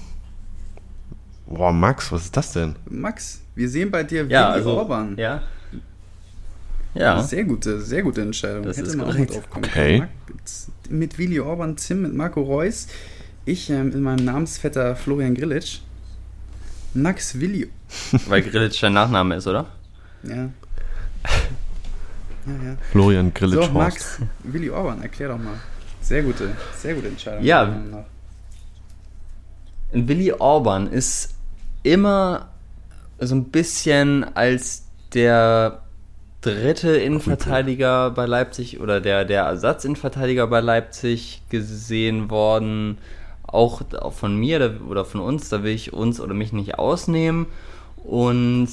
[1.47, 2.77] Boah, Max, was ist das denn?
[2.89, 4.71] Max, wir sehen bei dir Ja, Willi also.
[4.77, 5.17] Orban.
[5.19, 5.43] Ja.
[6.95, 7.23] Ja.
[7.23, 8.63] Sehr gute, sehr gute Entscheidung.
[8.65, 9.31] Das Hätte ist man auch korrekt.
[9.31, 10.03] mal drauf kommen Okay.
[10.89, 12.87] Mit Willi Orban, Tim, mit Marco Reus.
[13.45, 15.81] Ich ähm, in meinem Namensvetter Florian Grillitsch.
[16.95, 17.71] Max Willi.
[18.27, 19.67] Weil Grillitsch dein Nachname ist, oder?
[20.23, 20.51] Ja.
[22.47, 22.77] Ja, ja.
[22.91, 25.61] Florian Grillitsch So, Max, Willi Orban, erklär doch mal.
[26.01, 27.45] Sehr gute, sehr gute Entscheidung.
[27.45, 27.83] Ja.
[29.93, 31.35] Willi Orban ist
[31.83, 32.49] immer
[33.19, 35.83] so ein bisschen als der
[36.41, 42.99] dritte Innenverteidiger bei Leipzig oder der, der Ersatzinnenverteidiger bei Leipzig gesehen worden.
[43.53, 43.83] Auch,
[44.13, 47.47] von mir oder von uns, da will ich uns oder mich nicht ausnehmen.
[48.05, 48.69] Und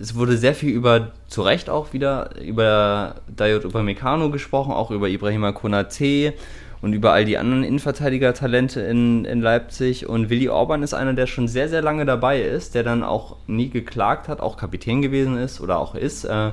[0.00, 5.08] es wurde sehr viel über, zu Recht auch wieder, über Dayot Upamecano gesprochen, auch über
[5.08, 6.34] Ibrahima Konate
[6.82, 10.08] und über all die anderen Innenverteidiger-Talente in, in Leipzig.
[10.08, 13.36] Und Willi Orban ist einer, der schon sehr, sehr lange dabei ist, der dann auch
[13.46, 16.52] nie geklagt hat, auch Kapitän gewesen ist oder auch ist, äh,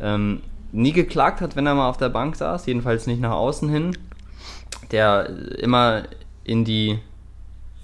[0.00, 0.40] ähm,
[0.72, 3.96] nie geklagt hat, wenn er mal auf der Bank saß, jedenfalls nicht nach außen hin,
[4.90, 6.04] der immer
[6.44, 6.98] in die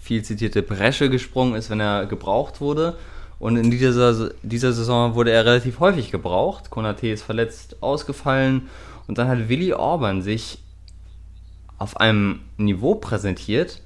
[0.01, 2.97] viel zitierte Bresche gesprungen ist, wenn er gebraucht wurde.
[3.39, 6.70] Und in dieser, dieser Saison wurde er relativ häufig gebraucht.
[6.70, 8.68] Konate ist verletzt ausgefallen.
[9.07, 10.59] Und dann hat Willi Orban sich
[11.78, 13.80] auf einem Niveau präsentiert,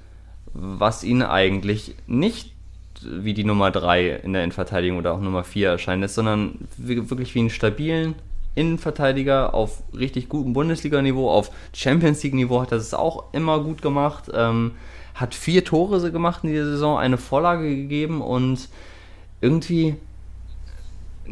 [0.53, 2.53] was ihn eigentlich nicht
[3.01, 7.33] wie die Nummer 3 in der Innenverteidigung oder auch Nummer 4 erscheinen lässt, sondern wirklich
[7.33, 8.15] wie einen stabilen
[8.59, 14.25] Innenverteidiger auf richtig gutem Bundesliga-Niveau, auf Champions League-Niveau hat er es auch immer gut gemacht.
[14.33, 14.73] Ähm,
[15.15, 18.69] hat vier Tore gemacht in dieser Saison, eine Vorlage gegeben und
[19.41, 19.95] irgendwie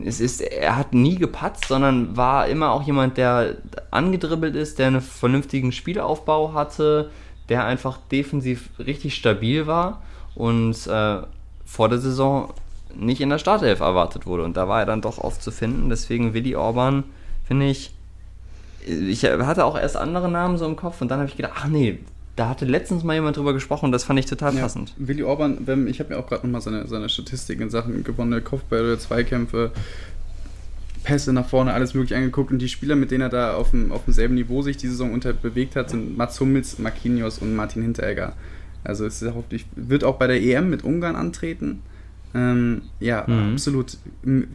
[0.06, 3.56] es ist, er hat nie gepatzt, sondern war immer auch jemand, der
[3.92, 7.10] angedribbelt ist, der einen vernünftigen Spielaufbau hatte,
[7.50, 10.02] der einfach defensiv richtig stabil war
[10.36, 11.22] und äh,
[11.66, 12.54] vor der Saison
[12.96, 14.44] nicht in der Startelf erwartet wurde.
[14.44, 15.90] Und da war er dann doch oft zu finden.
[15.90, 17.04] Deswegen Willi Orban,
[17.48, 17.94] finde ich,
[18.86, 21.68] ich hatte auch erst andere Namen so im Kopf und dann habe ich gedacht, ach
[21.68, 22.00] nee,
[22.36, 24.94] da hatte letztens mal jemand drüber gesprochen und das fand ich total Ja, passend.
[24.98, 29.00] Willi Orban, ich habe mir auch gerade nochmal seine, seine Statistiken in Sachen gewonnene Kopfbälle,
[29.00, 29.72] Zweikämpfe,
[31.04, 33.92] Pässe nach vorne, alles mögliche angeguckt und die Spieler, mit denen er da auf, dem,
[33.92, 37.82] auf demselben Niveau sich die Saison unter bewegt hat, sind Mats Hummels, Marquinhos und Martin
[37.82, 38.34] Hinteregger.
[38.84, 39.44] Also es ist auch,
[39.76, 41.82] wird auch bei der EM mit Ungarn antreten.
[42.34, 43.54] Ähm, ja, Mhm.
[43.54, 43.98] absolut.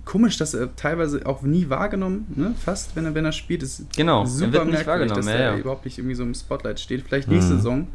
[0.04, 2.54] Komisch, dass er teilweise auch nie wahrgenommen, ne?
[2.62, 3.62] fast, wenn er, wenn er spielt.
[3.62, 5.58] Ist Genau, er super merkwürdig, wahrgenommen, dass ja, er ja.
[5.58, 7.02] überhaupt nicht irgendwie so im Spotlight steht.
[7.02, 7.56] Vielleicht nächste Mhm.
[7.56, 7.86] Saison.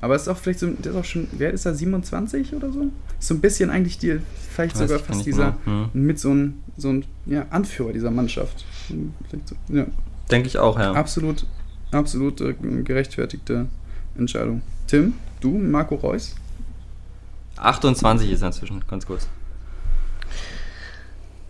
[0.00, 2.70] Aber es ist auch vielleicht so, der ist auch schon, wer ist er, 27 oder
[2.70, 2.82] so?
[3.18, 4.18] Ist so ein bisschen eigentlich die,
[4.50, 5.88] vielleicht Weiß sogar fast dieser, genau.
[5.92, 6.02] Hm.
[6.06, 8.64] mit so ein, so ein ja, Anführer dieser Mannschaft.
[9.28, 9.86] Vielleicht so, ja.
[10.30, 10.92] Denke ich auch, ja.
[10.92, 11.46] Absolut,
[11.92, 13.66] absolut äh, gerechtfertigte
[14.18, 14.60] Entscheidung.
[14.86, 16.34] Tim, du, Marco Reus?
[17.56, 19.28] 28 ist er inzwischen, ganz kurz.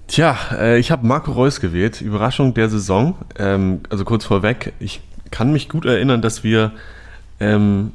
[0.06, 2.00] Tja, äh, ich habe Marco Reus gewählt.
[2.00, 3.16] Überraschung der Saison.
[3.38, 5.00] Ähm, also kurz vorweg, ich
[5.30, 6.72] kann mich gut erinnern, dass wir
[7.40, 7.92] ähm,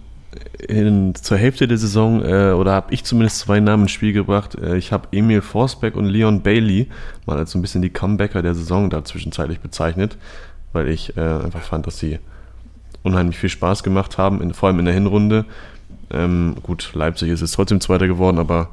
[0.67, 4.55] in, zur Hälfte der Saison, äh, oder habe ich zumindest zwei Namen ins Spiel gebracht.
[4.55, 6.89] Äh, ich habe Emil Forsberg und Leon Bailey
[7.25, 10.17] mal als so ein bisschen die Comebacker der Saison da zwischenzeitlich bezeichnet,
[10.73, 12.19] weil ich äh, einfach fand, dass sie
[13.03, 15.45] unheimlich viel Spaß gemacht haben, in, vor allem in der Hinrunde.
[16.11, 18.69] Ähm, gut, Leipzig ist jetzt trotzdem Zweiter geworden, aber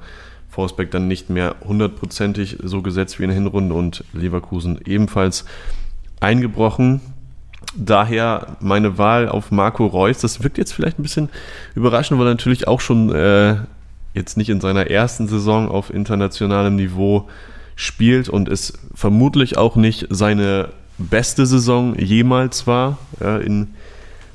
[0.51, 5.45] Forsberg dann nicht mehr hundertprozentig so gesetzt wie in der Hinrunde und Leverkusen ebenfalls
[6.21, 7.01] eingebrochen.
[7.77, 10.19] Daher meine Wahl auf Marco Reus.
[10.19, 11.29] Das wirkt jetzt vielleicht ein bisschen
[11.75, 13.57] überraschend, weil er natürlich auch schon äh,
[14.15, 17.29] jetzt nicht in seiner ersten Saison auf internationalem Niveau
[17.77, 23.69] spielt und es vermutlich auch nicht seine beste Saison jemals war ja, in,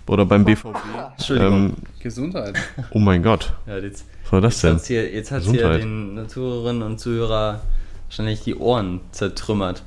[0.07, 0.75] oder beim BVB.
[1.17, 1.53] Entschuldigung.
[1.53, 2.55] Ähm, Gesundheit.
[2.91, 4.73] oh mein Gott, Ja, jetzt was war das jetzt denn?
[4.75, 7.61] hat's hier, jetzt hat's hier den Zuhörerinnen und Zuhörer
[8.07, 9.83] wahrscheinlich die Ohren zertrümmert.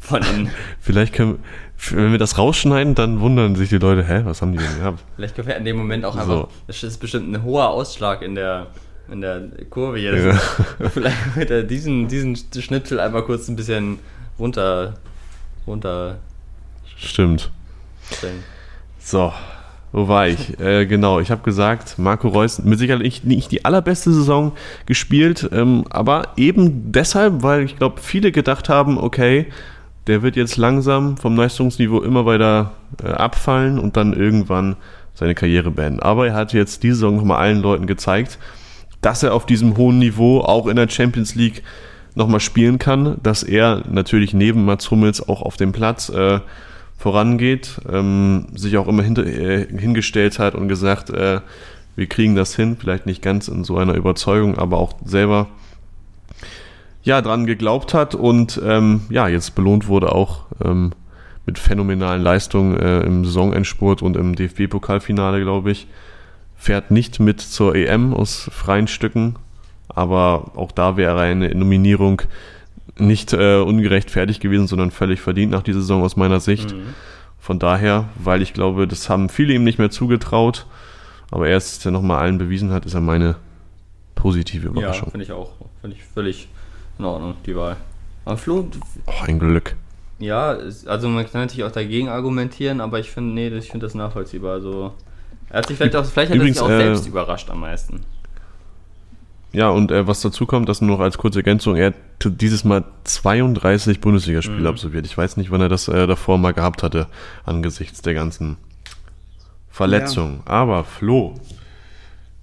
[0.00, 0.22] Von.
[0.80, 1.42] Vielleicht können,
[1.90, 5.02] wenn wir das rausschneiden, dann wundern sich die Leute, hä, was haben die denn gehabt?
[5.16, 6.20] Vielleicht gefällt in dem Moment auch So.
[6.20, 6.48] einfach.
[6.68, 8.68] Das ist bestimmt ein hoher Ausschlag in der,
[9.10, 10.16] in der Kurve hier.
[10.16, 10.32] Ja.
[10.90, 13.98] Vielleicht wird er diesen, diesen Schnipsel einmal kurz ein bisschen
[14.38, 14.94] runter,
[15.66, 16.18] runter
[16.96, 17.50] Stimmt.
[18.12, 18.44] stellen.
[19.06, 19.32] So,
[19.92, 20.58] Wo war ich?
[20.60, 24.50] äh, genau, ich habe gesagt, Marco Reus mit Sicherheit nicht, nicht die allerbeste Saison
[24.84, 29.46] gespielt, ähm, aber eben deshalb, weil ich glaube, viele gedacht haben, okay,
[30.08, 34.74] der wird jetzt langsam vom Leistungsniveau immer weiter äh, abfallen und dann irgendwann
[35.14, 36.00] seine Karriere beenden.
[36.00, 38.40] Aber er hat jetzt diese Saison nochmal allen Leuten gezeigt,
[39.02, 41.62] dass er auf diesem hohen Niveau auch in der Champions League
[42.16, 46.40] nochmal spielen kann, dass er natürlich neben Mats Hummels auch auf dem Platz äh,
[46.96, 51.40] vorangeht, ähm, sich auch immer hinter, äh, hingestellt hat und gesagt, äh,
[51.94, 55.48] wir kriegen das hin, vielleicht nicht ganz in so einer Überzeugung, aber auch selber
[57.02, 60.92] ja dran geglaubt hat und ähm, ja jetzt belohnt wurde auch ähm,
[61.46, 65.86] mit phänomenalen Leistungen äh, im Saisonendspurt und im DFB-Pokalfinale, glaube ich.
[66.56, 69.36] Fährt nicht mit zur EM aus freien Stücken,
[69.88, 72.22] aber auch da wäre eine Nominierung
[72.98, 76.74] nicht äh, ungerechtfertigt gewesen, sondern völlig verdient nach dieser Saison aus meiner Sicht.
[76.74, 76.94] Mhm.
[77.38, 80.66] Von daher, weil ich glaube, das haben viele ihm nicht mehr zugetraut,
[81.30, 83.36] aber er es ja nochmal allen bewiesen hat, ist er meine
[84.14, 85.06] positive Überraschung.
[85.06, 85.52] Ja, finde ich auch.
[85.80, 86.48] Finde ich völlig
[86.98, 87.76] in Ordnung, die Wahl.
[88.24, 88.68] Aber Flo.
[89.06, 89.76] Oh, ein Glück.
[90.18, 93.94] Ja, also man kann natürlich auch dagegen argumentieren, aber ich finde, nee, ich finde das
[93.94, 94.54] nachvollziehbar.
[94.54, 94.94] Also,
[95.50, 97.60] er hat sich vielleicht auch, vielleicht hat Übrigens, er sich auch äh, selbst überrascht am
[97.60, 98.00] meisten.
[99.56, 102.64] Ja, und äh, was dazu kommt, das nur noch als kurze Ergänzung, er hat dieses
[102.64, 104.66] Mal 32 Bundesligaspiele mhm.
[104.66, 105.06] absolviert.
[105.06, 107.06] Ich weiß nicht, wann er das äh, davor mal gehabt hatte,
[107.46, 108.58] angesichts der ganzen
[109.70, 110.42] Verletzungen.
[110.44, 110.52] Ja.
[110.52, 111.40] Aber Flo,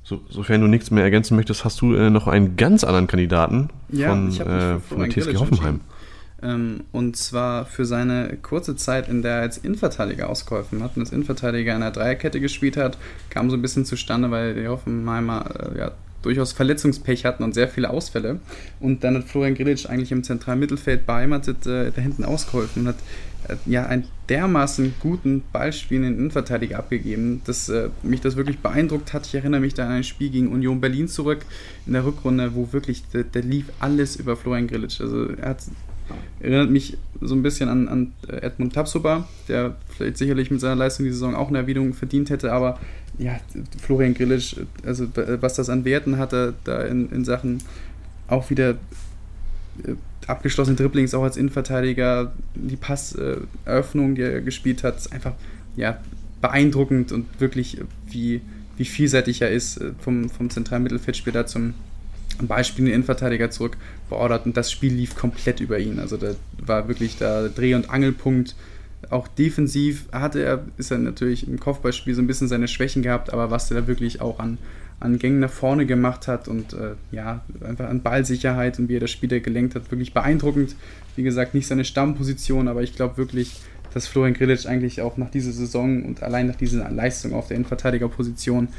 [0.01, 3.69] so, sofern du nichts mehr ergänzen möchtest, hast du äh, noch einen ganz anderen Kandidaten
[3.89, 5.81] ja, von, äh, von TSG Hoffenheim.
[6.41, 11.03] Ähm, und zwar für seine kurze Zeit, in der er als Innenverteidiger ausgeholfen hat und
[11.03, 12.97] als Innenverteidiger in der Dreierkette gespielt hat,
[13.29, 15.45] kam so ein bisschen zustande, weil die Hoffenheimer
[15.75, 15.91] äh, ja,
[16.23, 18.39] durchaus Verletzungspech hatten und sehr viele Ausfälle.
[18.79, 22.87] Und dann hat Florian Grilic eigentlich im zentralen Mittelfeld beheimatet äh, da hinten ausgeholfen und
[22.89, 22.97] hat
[23.47, 29.25] äh, ja einen dermaßen guten ballspielenden Innenverteidiger abgegeben, dass äh, mich das wirklich beeindruckt hat.
[29.27, 31.45] Ich erinnere mich da an ein Spiel gegen Union Berlin zurück
[31.85, 34.99] in der Rückrunde, wo wirklich, der, der lief alles über Florian Grilic.
[34.99, 35.63] Also er hat
[36.39, 41.05] erinnert mich so ein bisschen an, an Edmund Tapsoba, der vielleicht sicherlich mit seiner Leistung
[41.05, 42.79] die Saison auch eine Erwiderung verdient hätte, aber
[43.17, 43.39] ja,
[43.81, 45.07] Florian Grillitsch, also
[45.39, 47.59] was das an Werten hatte, da in, in Sachen
[48.27, 48.71] auch wieder
[49.85, 49.93] äh,
[50.27, 55.33] abgeschlossene Dribblings, auch als Innenverteidiger, die Passeröffnung, die er gespielt hat, ist einfach
[55.75, 55.99] ja,
[56.41, 58.41] beeindruckend und wirklich, wie,
[58.77, 61.73] wie vielseitig er ist, äh, vom, vom zentralen Mittelfeldspieler zum
[62.37, 63.77] Beispiel den Innenverteidiger zurück
[64.09, 65.99] beordert und das Spiel lief komplett über ihn.
[65.99, 68.55] Also da war wirklich der Dreh- und Angelpunkt
[69.09, 73.31] auch defensiv hatte er, ist er natürlich im Kopfballspiel so ein bisschen seine Schwächen gehabt,
[73.33, 74.57] aber was er da wirklich auch an,
[74.99, 79.01] an Gängen nach vorne gemacht hat und äh, ja, einfach an Ballsicherheit und wie er
[79.01, 80.75] das Spiel gelenkt hat, wirklich beeindruckend.
[81.15, 83.61] Wie gesagt, nicht seine Stammposition, aber ich glaube wirklich,
[83.93, 87.57] dass Florian Grilic eigentlich auch nach dieser Saison und allein nach dieser Leistung auf der
[87.57, 88.69] Innenverteidigerposition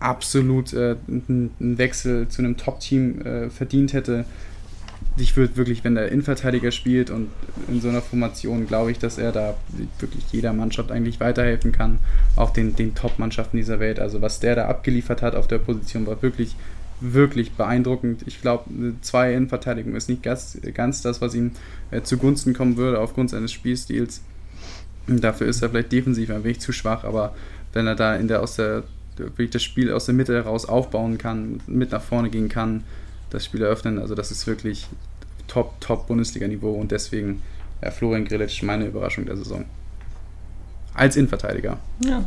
[0.00, 4.24] absolut äh, einen Wechsel zu einem Top-Team äh, verdient hätte
[5.20, 7.28] ich würde wirklich, wenn der Innenverteidiger spielt und
[7.68, 9.56] in so einer Formation, glaube ich, dass er da
[9.98, 11.98] wirklich jeder Mannschaft eigentlich weiterhelfen kann,
[12.36, 14.00] auch den, den Top-Mannschaften dieser Welt.
[14.00, 16.56] Also was der da abgeliefert hat auf der Position, war wirklich,
[17.00, 18.22] wirklich beeindruckend.
[18.26, 18.64] Ich glaube,
[19.00, 21.52] zwei Innenverteidigung ist nicht ganz, ganz das, was ihm
[21.90, 24.22] äh, zugunsten kommen würde aufgrund seines Spielstils.
[25.06, 27.34] Dafür ist er vielleicht defensiv ein wenig zu schwach, aber
[27.72, 28.84] wenn er da in der aus der
[29.18, 32.84] wirklich das Spiel aus der Mitte heraus aufbauen kann, mit nach vorne gehen kann,
[33.30, 33.98] das Spiel eröffnen.
[33.98, 34.86] Also das ist wirklich
[35.46, 37.42] top, top Bundesliga-Niveau und deswegen
[37.82, 39.64] ja, Florian Grillitsch meine Überraschung der Saison.
[40.94, 41.78] Als Innenverteidiger.
[42.04, 42.24] Ja,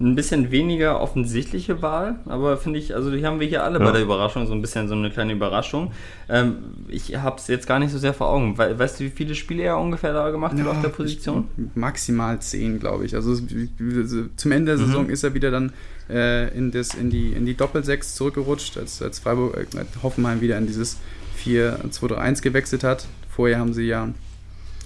[0.00, 3.84] ein bisschen weniger offensichtliche Wahl, aber finde ich, also die haben wir hier alle ja.
[3.84, 5.92] bei der Überraschung, so ein bisschen so eine kleine Überraschung.
[6.28, 6.56] Ähm,
[6.88, 8.58] ich habe es jetzt gar nicht so sehr vor Augen.
[8.58, 11.48] We weißt du, wie viele Spiele er ungefähr da gemacht ja, hat auf der Position?
[11.74, 13.14] Maximal zehn, glaube ich.
[13.14, 14.86] Also zum Ende der mhm.
[14.86, 15.10] Saison mhm.
[15.10, 15.72] ist er wieder dann
[16.10, 20.58] äh, in, das, in die, in die Doppelsechs zurückgerutscht, als, als Freiburg, äh, Hoffenheim wieder
[20.58, 20.98] in dieses
[21.44, 23.06] 4-2-3-1 gewechselt hat.
[23.28, 24.08] Vorher haben sie ja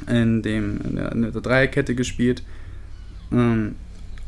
[0.07, 2.43] in, dem, in der, in der Dreierkette gespielt.
[3.33, 3.75] Ähm,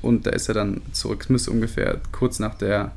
[0.03, 1.23] und da ist er dann zurück.
[1.23, 2.93] Es müsste ungefähr kurz nach der,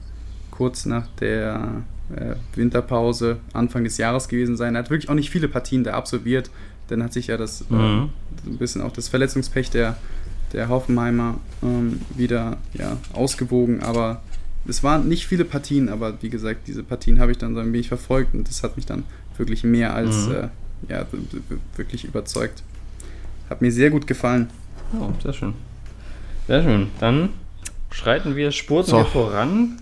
[0.51, 1.84] kurz nach der
[2.16, 4.76] äh, Winterpause, Anfang des Jahres gewesen sein.
[4.76, 6.49] Er hat wirklich auch nicht viele Partien da absolviert.
[6.88, 8.10] Dann hat sich ja das äh, mhm.
[8.45, 9.97] äh, ein bisschen auch das Verletzungspech der,
[10.54, 13.82] der Hoffenheimer ähm, wieder ja, ausgewogen.
[13.82, 14.22] Aber
[14.66, 17.74] es waren nicht viele Partien, aber wie gesagt, diese Partien habe ich dann so ein
[17.74, 19.04] wenig verfolgt und das hat mich dann
[19.38, 20.34] wirklich mehr als mhm.
[20.34, 20.47] äh,
[20.89, 21.06] ja,
[21.76, 22.64] wirklich überzeugt.
[23.49, 24.49] Hat mir sehr gut gefallen.
[24.99, 25.54] Oh, sehr schön.
[26.48, 26.88] Sehr schön.
[27.00, 27.30] Dann
[27.91, 28.98] schreiten wir, spurten so.
[28.98, 29.80] wir voran.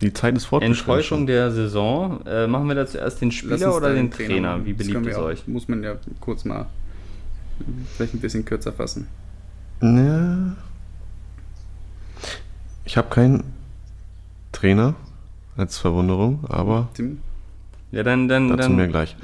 [0.00, 0.80] Die Zeit ist fortgeschritten.
[0.80, 2.26] Enttäuschung der Saison.
[2.26, 4.54] Äh, machen wir da zuerst den Spieler oder den Trainer?
[4.54, 4.66] Trainer?
[4.66, 5.46] Wie beliebt ist euch?
[5.46, 6.66] Muss man ja kurz mal
[7.96, 9.06] vielleicht ein bisschen kürzer fassen.
[9.80, 10.56] Ja.
[12.84, 13.44] Ich habe keinen
[14.50, 14.94] Trainer
[15.56, 17.20] als Verwunderung, aber Tim,
[17.92, 19.16] Ja, dann, dann, dazu dann mehr gleich.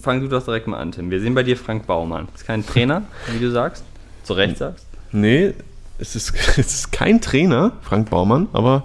[0.00, 1.10] fang du doch direkt mal an, Tim.
[1.10, 2.28] Wir sehen bei dir Frank Baumann.
[2.34, 3.02] Ist kein Trainer,
[3.32, 3.84] wie du sagst.
[4.22, 4.85] Zu Recht sagst.
[5.16, 5.54] Nee,
[5.98, 8.84] es ist, es ist kein Trainer, Frank Baumann, aber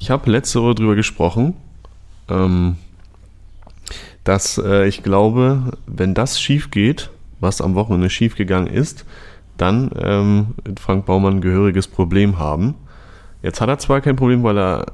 [0.00, 1.54] ich habe letzte Woche drüber gesprochen,
[2.28, 2.76] ähm,
[4.24, 9.04] dass äh, ich glaube, wenn das schief geht, was am Wochenende schief gegangen ist,
[9.56, 12.74] dann ähm, wird Frank Baumann ein gehöriges Problem haben.
[13.42, 14.86] Jetzt hat er zwar kein Problem, weil er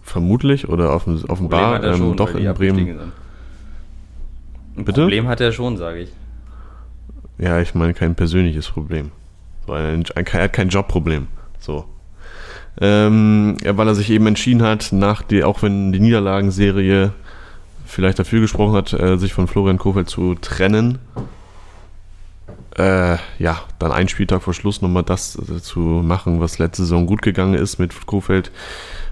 [0.00, 3.12] vermutlich oder offen, offenbar ähm, schon, doch in Bremen.
[4.74, 5.02] Ein Bitte?
[5.02, 6.12] Problem hat er schon, sage ich.
[7.36, 9.10] Ja, ich meine kein persönliches Problem.
[9.66, 9.98] So er
[10.42, 11.28] hat kein Jobproblem.
[11.58, 11.84] So.
[12.80, 17.12] Ähm, ja, weil er sich eben entschieden hat, nach die, auch wenn die Niederlagenserie
[17.84, 20.98] vielleicht dafür gesprochen hat, äh, sich von Florian Kofeld zu trennen.
[22.76, 27.06] Äh, ja, dann einen Spieltag vor Schluss nochmal das äh, zu machen, was letzte Saison
[27.06, 28.50] gut gegangen ist mit Kofeld.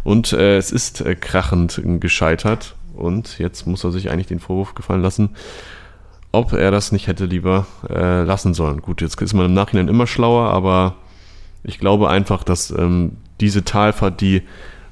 [0.02, 2.74] Und äh, es ist äh, krachend gescheitert.
[2.94, 5.30] Und jetzt muss er sich eigentlich den Vorwurf gefallen lassen,
[6.32, 8.82] ob er das nicht hätte lieber äh, lassen sollen.
[8.82, 10.94] Gut, jetzt ist man im Nachhinein immer schlauer, aber
[11.64, 14.42] ich glaube einfach, dass ähm, diese Talfahrt, die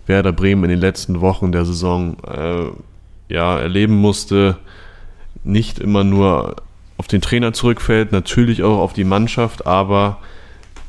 [0.07, 4.57] Werder Bremen in den letzten Wochen der Saison äh, ja, erleben musste,
[5.45, 6.57] nicht immer nur
[6.97, 10.18] auf den Trainer zurückfällt, natürlich auch auf die Mannschaft, aber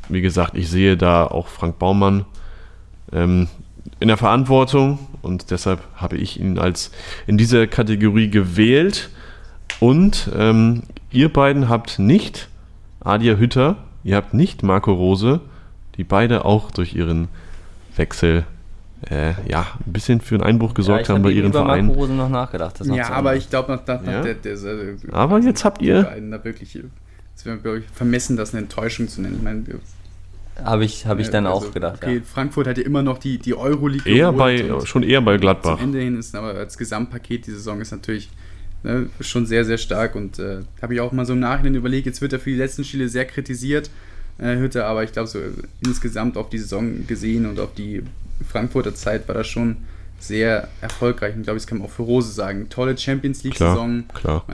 [0.08, 2.26] wie gesagt, ich sehe da auch Frank Baumann
[3.12, 3.48] ähm,
[4.00, 6.92] in der Verantwortung und deshalb habe ich ihn als
[7.28, 9.10] in dieser Kategorie gewählt.
[9.80, 12.50] Und ähm, ihr beiden habt nicht
[13.00, 15.40] Adia Hütter, ihr habt nicht Marco Rose,
[15.98, 17.28] die beide auch durch ihren
[17.96, 18.46] Wechsel
[19.10, 21.88] äh, ja, ein bisschen für einen Einbruch gesorgt ja, haben bei ihren über Vereinen.
[21.88, 22.80] Marco Rose noch nachgedacht.
[22.80, 24.22] Das ja, aber ich glaube, nach, nach, nach Ja.
[24.22, 26.78] der, der, der, Aber jetzt habt ihr- beiden da wirklich,
[27.36, 29.36] es wäre glaube ich vermessen, das eine Enttäuschung zu nennen.
[29.38, 29.64] Ich meine,
[30.66, 32.00] Habe ich, hab ich dann also, auch gedacht.
[32.04, 32.22] Okay, ja.
[32.26, 35.78] Frankfurt hat ja immer noch die, die Euroleague Eher bei, schon eher bei Gladbach.
[35.78, 38.30] Zum Ende hin ist aber als Gesamtpaket die Saison ist natürlich
[38.84, 42.06] ne, schon sehr, sehr stark und äh, habe ich auch mal so im Nachhinein überlegt,
[42.06, 43.90] jetzt wird er für die letzten Spiele sehr kritisiert,
[44.38, 45.40] äh, Hütte, aber ich glaube so
[45.86, 48.04] insgesamt auf die Saison gesehen und auf die
[48.48, 49.78] Frankfurter Zeit war das schon
[50.20, 52.68] sehr erfolgreich und glaube ich, das kann man auch für Rose sagen.
[52.70, 54.04] Tolle Champions League-Saison,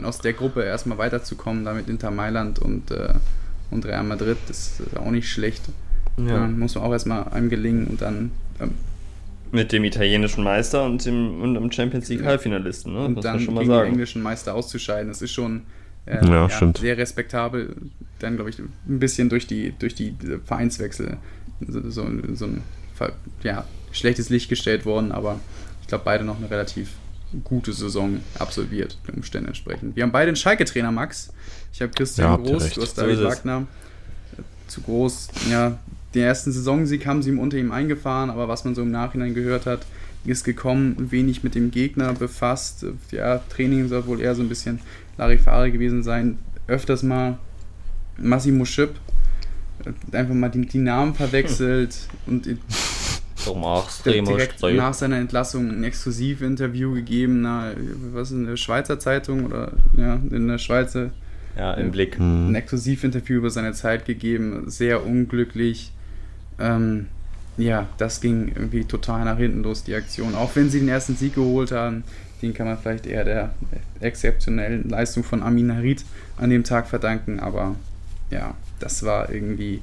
[0.05, 3.13] aus der Gruppe erstmal weiterzukommen, da mit Inter Mailand und, äh,
[3.71, 5.63] und Real Madrid, das ist auch nicht schlecht.
[6.17, 6.37] Ja.
[6.37, 8.71] Ja, muss man auch erstmal einem gelingen und dann ähm,
[9.55, 13.05] Mit dem italienischen Meister und dem, und dem Champions League Halbfinalisten, ne?
[13.05, 13.91] und muss dann man schon mal gegen den sagen.
[13.91, 15.07] englischen Meister auszuscheiden.
[15.07, 15.63] Das ist schon
[16.05, 16.77] äh, Ja, stimmt.
[16.79, 17.75] sehr respektabel.
[18.19, 20.13] Dann, glaube ich, ein bisschen durch die, durch die
[20.45, 21.17] Vereinswechsel
[21.67, 22.61] so, so, so ein
[23.43, 25.39] ja, schlechtes Licht gestellt worden, aber
[25.81, 26.91] ich glaube, beide noch eine relativ
[27.43, 29.95] gute Saison absolviert, den Umständen entsprechend.
[29.95, 31.33] Wir haben beide einen Schalke-Trainer, Max.
[31.73, 33.21] Ich habe Christian Ja, Groß, du hast David.
[33.23, 33.67] Wagner.
[34.37, 35.77] Äh, Zu groß, ja,
[36.15, 39.33] den ersten Saisonsieg haben sie ihm unter ihm eingefahren, aber was man so im Nachhinein
[39.33, 39.85] gehört hat,
[40.25, 42.85] ist gekommen, wenig mit dem Gegner befasst.
[43.11, 44.79] Ja, Training soll wohl eher so ein bisschen
[45.17, 46.39] Larifari gewesen sein.
[46.67, 47.37] Öfters mal
[48.17, 48.91] Massimo Schipp,
[49.85, 51.95] äh, einfach mal die, die Namen verwechselt
[52.25, 52.47] und
[53.35, 57.73] So mach's, direkt nach seiner Entlassung ein Exklusivinterview gegeben, na,
[58.13, 61.11] was in der Schweizer Zeitung oder ja, in der Schweizer
[61.55, 62.17] Ja, im Blick.
[62.17, 62.49] Hm.
[62.49, 65.91] ein Exklusivinterview über seine Zeit gegeben, sehr unglücklich.
[66.59, 67.07] Ähm,
[67.57, 70.35] ja, das ging irgendwie total nach hinten los, die Aktion.
[70.35, 72.03] Auch wenn sie den ersten Sieg geholt haben,
[72.41, 73.53] den kann man vielleicht eher der
[74.01, 76.03] exzeptionellen Leistung von Amin Harid
[76.37, 77.75] an dem Tag verdanken, aber
[78.29, 79.81] ja, das war irgendwie.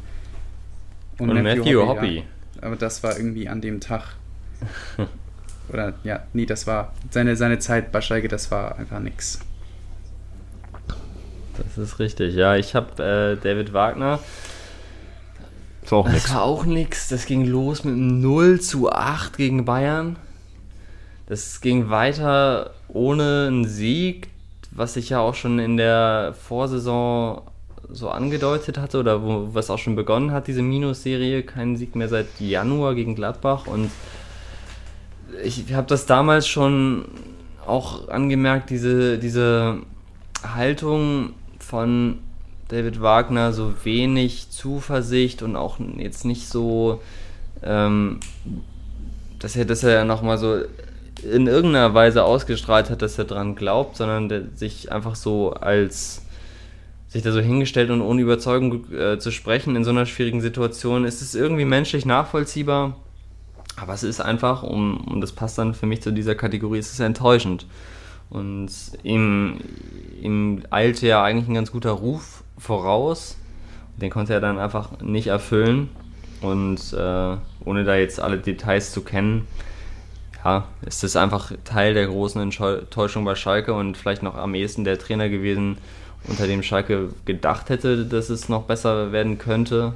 [1.19, 2.17] Und, Matthew, Hoppy.
[2.17, 2.23] Ja,
[2.63, 4.17] aber das war irgendwie an dem Tag.
[5.73, 9.41] Oder ja, nee, das war seine, seine Zeit bei Schalke, das war einfach nix.
[11.57, 12.35] Das ist richtig.
[12.35, 14.21] Ja, ich habe äh, David Wagner.
[15.83, 16.35] Ist auch Das nichts.
[16.35, 17.09] war auch nix.
[17.09, 20.17] Das ging los mit einem 0 zu 8 gegen Bayern.
[21.27, 24.29] Das ging weiter ohne einen Sieg,
[24.71, 27.43] was ich ja auch schon in der Vorsaison
[27.91, 31.43] so angedeutet hatte oder wo, was auch schon begonnen hat, diese Minusserie.
[31.43, 33.67] Kein Sieg mehr seit Januar gegen Gladbach.
[33.67, 33.91] Und
[35.43, 37.05] ich habe das damals schon
[37.67, 39.79] auch angemerkt, diese, diese
[40.55, 42.19] Haltung von
[42.73, 47.03] David Wagner, so wenig Zuversicht und auch jetzt nicht so,
[47.63, 48.21] ähm,
[49.39, 50.57] dass er, dass er nochmal so
[51.23, 56.23] in irgendeiner Weise ausgestrahlt hat, dass er dran glaubt, sondern der sich einfach so als
[57.09, 61.05] sich da so hingestellt und ohne Überzeugung äh, zu sprechen in so einer schwierigen Situation,
[61.05, 62.97] ist es irgendwie menschlich nachvollziehbar.
[63.77, 66.91] Aber es ist einfach, um, und das passt dann für mich zu dieser Kategorie, es
[66.91, 67.67] ist enttäuschend.
[68.31, 68.71] Und
[69.03, 69.61] ihm,
[70.23, 73.37] ihm eilte ja eigentlich ein ganz guter Ruf voraus.
[73.97, 75.91] Den konnte er dann einfach nicht erfüllen.
[76.41, 79.47] Und äh, ohne da jetzt alle Details zu kennen,
[80.45, 84.83] ja, ist es einfach Teil der großen Enttäuschung bei Schalke und vielleicht noch am ehesten
[84.85, 85.79] der Trainer gewesen,
[86.27, 89.93] unter dem Schalke gedacht hätte, dass es noch besser werden könnte.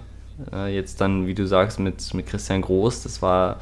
[0.53, 3.59] Äh, jetzt dann, wie du sagst, mit, mit Christian Groß, das war,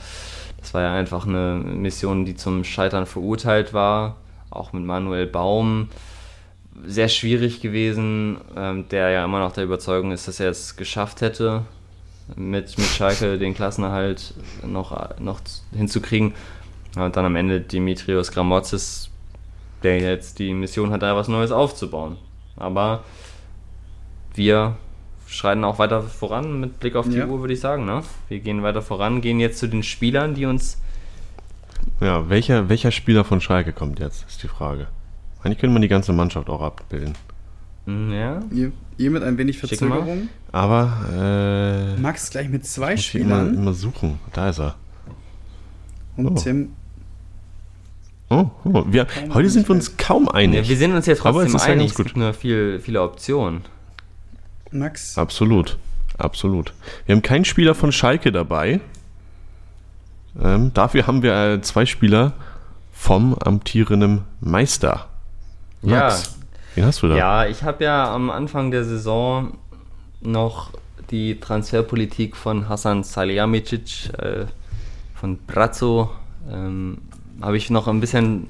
[0.61, 4.17] das war ja einfach eine Mission, die zum Scheitern verurteilt war.
[4.51, 5.89] Auch mit Manuel Baum
[6.87, 11.21] sehr schwierig gewesen, ähm, der ja immer noch der Überzeugung ist, dass er es geschafft
[11.21, 11.63] hätte,
[12.37, 14.35] mit, mit Schalke den Klassenerhalt
[14.67, 15.41] noch, noch
[15.73, 16.35] hinzukriegen.
[16.97, 19.11] Und dann am Ende Dimitrios Gramotzes,
[19.83, 22.17] der jetzt die Mission hat, da was Neues aufzubauen.
[22.57, 23.03] Aber
[24.35, 24.77] wir
[25.27, 27.27] schreiten auch weiter voran mit Blick auf die ja.
[27.27, 27.85] Uhr, würde ich sagen.
[27.85, 28.03] Ne?
[28.29, 30.81] Wir gehen weiter voran, gehen jetzt zu den Spielern, die uns.
[32.01, 34.87] Ja, welcher, welcher Spieler von Schalke kommt jetzt, ist die Frage.
[35.45, 37.15] Eigentlich könnte man die ganze Mannschaft auch abbilden.
[37.87, 38.41] Hm, ja.
[38.51, 40.29] Ihr, ihr mit ein wenig Verzögerung.
[40.51, 41.95] Aber.
[41.97, 43.51] Äh, Max gleich mit zwei Spielern.
[43.51, 44.19] Immer, immer suchen.
[44.33, 44.75] Da ist er.
[46.17, 46.35] Und oh.
[46.35, 46.71] Tim
[48.31, 48.85] Oh, oh.
[48.89, 50.63] Wir, heute sind wir uns kaum einig.
[50.63, 51.91] Ja, wir sind uns ja trotzdem einig.
[51.91, 53.63] Es gibt nur viel, viele Optionen.
[54.73, 55.19] Max.
[55.19, 55.79] Absolut.
[56.17, 56.73] Absolut.
[57.07, 58.81] Wir haben keinen Spieler von Schalke dabei.
[60.43, 62.33] Ähm, dafür haben wir äh, zwei Spieler
[62.93, 65.09] vom amtierenden Meister.
[65.85, 66.43] Max, ja.
[66.75, 67.17] wen hast du da?
[67.17, 69.59] Ja, ich habe ja am Anfang der Saison
[70.21, 70.71] noch
[71.11, 74.47] die Transferpolitik von Hasan Salihamidzic äh,
[75.15, 76.11] von Brazzo
[76.51, 76.99] ähm,
[77.41, 78.49] habe ich noch ein bisschen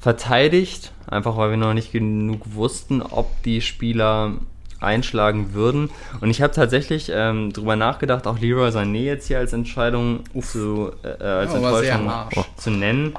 [0.00, 4.32] verteidigt, einfach weil wir noch nicht genug wussten, ob die Spieler
[4.80, 5.90] einschlagen würden.
[6.20, 10.92] Und ich habe tatsächlich ähm, darüber nachgedacht, auch Leroy Sané jetzt hier als Entscheidung zu,
[11.02, 12.10] äh, als oh, Enttäuschung
[12.56, 13.14] zu nennen.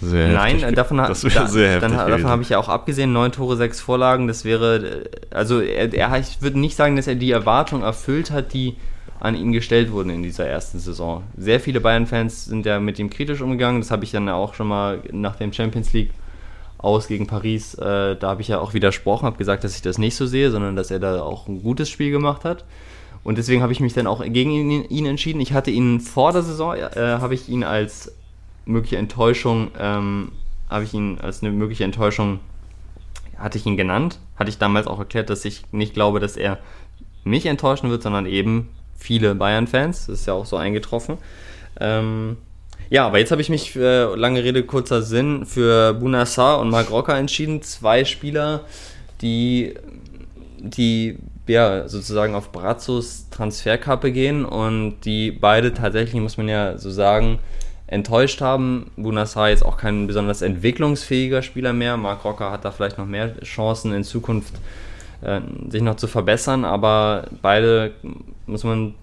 [0.00, 0.76] Sehr Nein, heftig.
[0.76, 4.26] davon, das da, sehr dann, davon habe ich ja auch abgesehen, neun Tore, sechs Vorlagen,
[4.26, 8.52] das wäre, also er, er ich würde nicht sagen, dass er die Erwartung erfüllt hat,
[8.52, 8.76] die
[9.20, 11.24] an ihn gestellt wurden in dieser ersten Saison.
[11.36, 13.80] Sehr viele Bayern-Fans sind ja mit ihm kritisch umgegangen.
[13.80, 16.10] Das habe ich dann auch schon mal nach dem Champions League
[16.78, 19.98] aus gegen Paris, äh, da habe ich ja auch widersprochen, habe gesagt, dass ich das
[19.98, 22.64] nicht so sehe, sondern dass er da auch ein gutes Spiel gemacht hat.
[23.24, 25.40] Und deswegen habe ich mich dann auch gegen ihn, ihn, entschieden.
[25.40, 28.12] Ich hatte ihn vor der Saison, äh, habe ich ihn als
[28.68, 30.32] mögliche Enttäuschung, ähm,
[30.68, 32.40] habe ich ihn als eine mögliche Enttäuschung,
[33.36, 34.18] hatte ich ihn genannt.
[34.36, 36.58] Hatte ich damals auch erklärt, dass ich nicht glaube, dass er
[37.24, 40.06] mich enttäuschen wird, sondern eben viele Bayern-Fans.
[40.06, 41.18] Das ist ja auch so eingetroffen.
[41.80, 42.36] Ähm,
[42.90, 46.90] ja, aber jetzt habe ich mich für lange Rede, kurzer Sinn für Bunassar und Marc
[46.90, 47.62] Rocker entschieden.
[47.62, 48.64] Zwei Spieler,
[49.20, 49.74] die,
[50.58, 56.90] die ja, sozusagen auf Brazzos Transferkappe gehen und die beide tatsächlich, muss man ja so
[56.90, 57.38] sagen,
[57.88, 58.90] enttäuscht haben.
[58.96, 61.96] Bunassar jetzt auch kein besonders entwicklungsfähiger Spieler mehr.
[61.96, 64.54] Marc Rocker hat da vielleicht noch mehr Chancen in Zukunft
[65.22, 67.92] äh, sich noch zu verbessern, aber beide,
[68.46, 68.94] muss man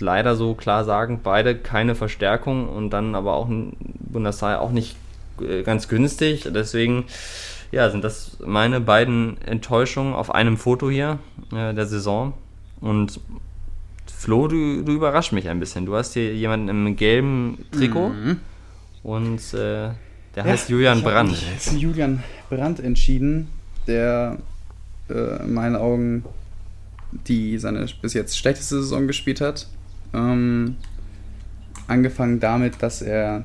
[0.00, 4.96] leider so klar sagen, beide keine Verstärkung und dann aber auch Bundesliga auch nicht
[5.40, 6.48] äh, ganz günstig.
[6.52, 7.04] Deswegen
[7.70, 11.18] ja, sind das meine beiden Enttäuschungen auf einem Foto hier
[11.52, 12.34] äh, der Saison.
[12.80, 13.20] Und
[14.22, 15.84] Flo, du, du überraschst mich ein bisschen.
[15.84, 18.36] Du hast hier jemanden im gelben Trikot mhm.
[19.02, 19.96] und äh, der
[20.36, 21.42] ja, heißt Julian Brandt.
[21.58, 23.48] Ich Julian Brandt entschieden,
[23.88, 24.38] der
[25.10, 26.24] äh, in meinen Augen
[27.26, 29.66] die seine bis jetzt schlechteste Saison gespielt hat.
[30.14, 30.76] Ähm,
[31.88, 33.44] angefangen damit, dass er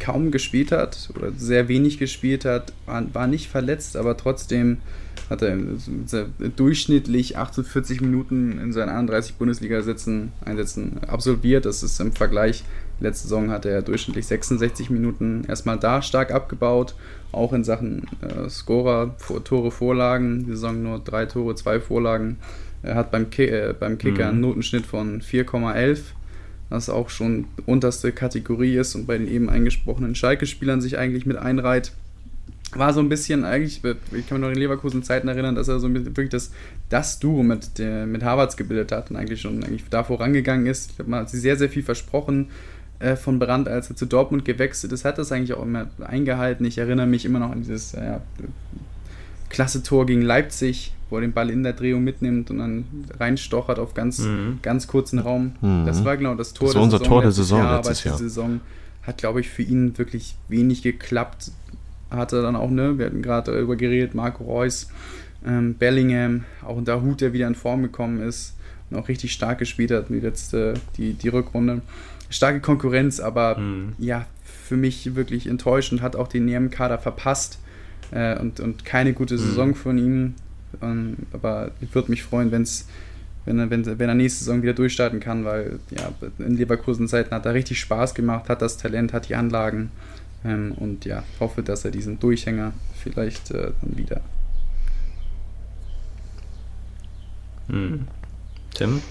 [0.00, 4.78] kaum gespielt hat oder sehr wenig gespielt hat, war nicht verletzt, aber trotzdem
[5.30, 5.56] hat er
[6.56, 11.64] durchschnittlich 48 Minuten in seinen 31 Bundesliga-Einsätzen absolviert.
[11.64, 12.64] Das ist im Vergleich,
[12.98, 16.96] letzte Saison hat er durchschnittlich 66 Minuten erstmal da stark abgebaut,
[17.30, 19.14] auch in Sachen äh, Scorer,
[19.44, 22.38] Tore, Vorlagen, die Saison nur drei Tore, zwei Vorlagen.
[22.82, 24.30] Er hat beim, Ki äh, beim Kicker mhm.
[24.30, 26.00] einen Notenschnitt von 4,11
[26.70, 31.36] was auch schon unterste Kategorie ist und bei den eben eingesprochenen Schalke-Spielern sich eigentlich mit
[31.36, 31.92] einreiht
[32.78, 35.80] war so ein bisschen eigentlich, ich kann mich noch in Leverkusen Zeiten erinnern, dass er
[35.80, 36.52] so wirklich das,
[36.88, 40.90] das Duo mit, der, mit Harvards gebildet hat und eigentlich schon eigentlich da vorangegangen ist.
[40.90, 42.48] Ich glaube, man hat sich sehr, sehr viel versprochen
[43.00, 46.64] äh, von Brandt, als er zu Dortmund gewechselt ist, hat das eigentlich auch immer eingehalten.
[46.64, 48.20] Ich erinnere mich immer noch an dieses äh, ja,
[49.48, 52.84] klasse Tor gegen Leipzig, wo er den Ball in der Drehung mitnimmt und dann
[53.18, 54.60] reinstochert auf ganz, mhm.
[54.62, 55.52] ganz kurzen Raum.
[55.60, 55.86] Mhm.
[55.86, 58.16] Das war genau das Tor das war unser Tor der Saison Jahr, letztes Jahr.
[58.16, 58.60] Die Saison
[59.02, 61.52] hat, glaube ich, für ihn wirklich wenig geklappt
[62.10, 64.88] hatte dann auch, ne, wir hatten gerade darüber geredet, Marco Reus,
[65.46, 68.56] ähm, Bellingham, auch ein Dahut, der wieder in Form gekommen ist
[68.90, 71.82] und auch richtig stark gespielt hat, die letzte, die, die Rückrunde.
[72.28, 73.94] Starke Konkurrenz, aber mhm.
[73.98, 77.58] ja, für mich wirklich enttäuschend, hat auch den EM-Kader verpasst
[78.12, 79.38] äh, und, und keine gute mhm.
[79.38, 79.74] Saison mhm.
[79.74, 80.34] von ihm.
[80.80, 82.86] Ähm, aber ich würde mich freuen, wenn es
[83.46, 87.46] wenn er, wenn, wenn er nächste Saison wieder durchstarten kann, weil ja, in Leverkusen-Zeiten hat
[87.46, 89.90] er richtig Spaß gemacht, hat das Talent, hat die Anlagen
[90.44, 94.20] ähm, und ja, hoffe, dass er diesen Durchhänger vielleicht äh, dann wieder.
[97.68, 98.06] Hm.
[98.74, 99.02] Tim?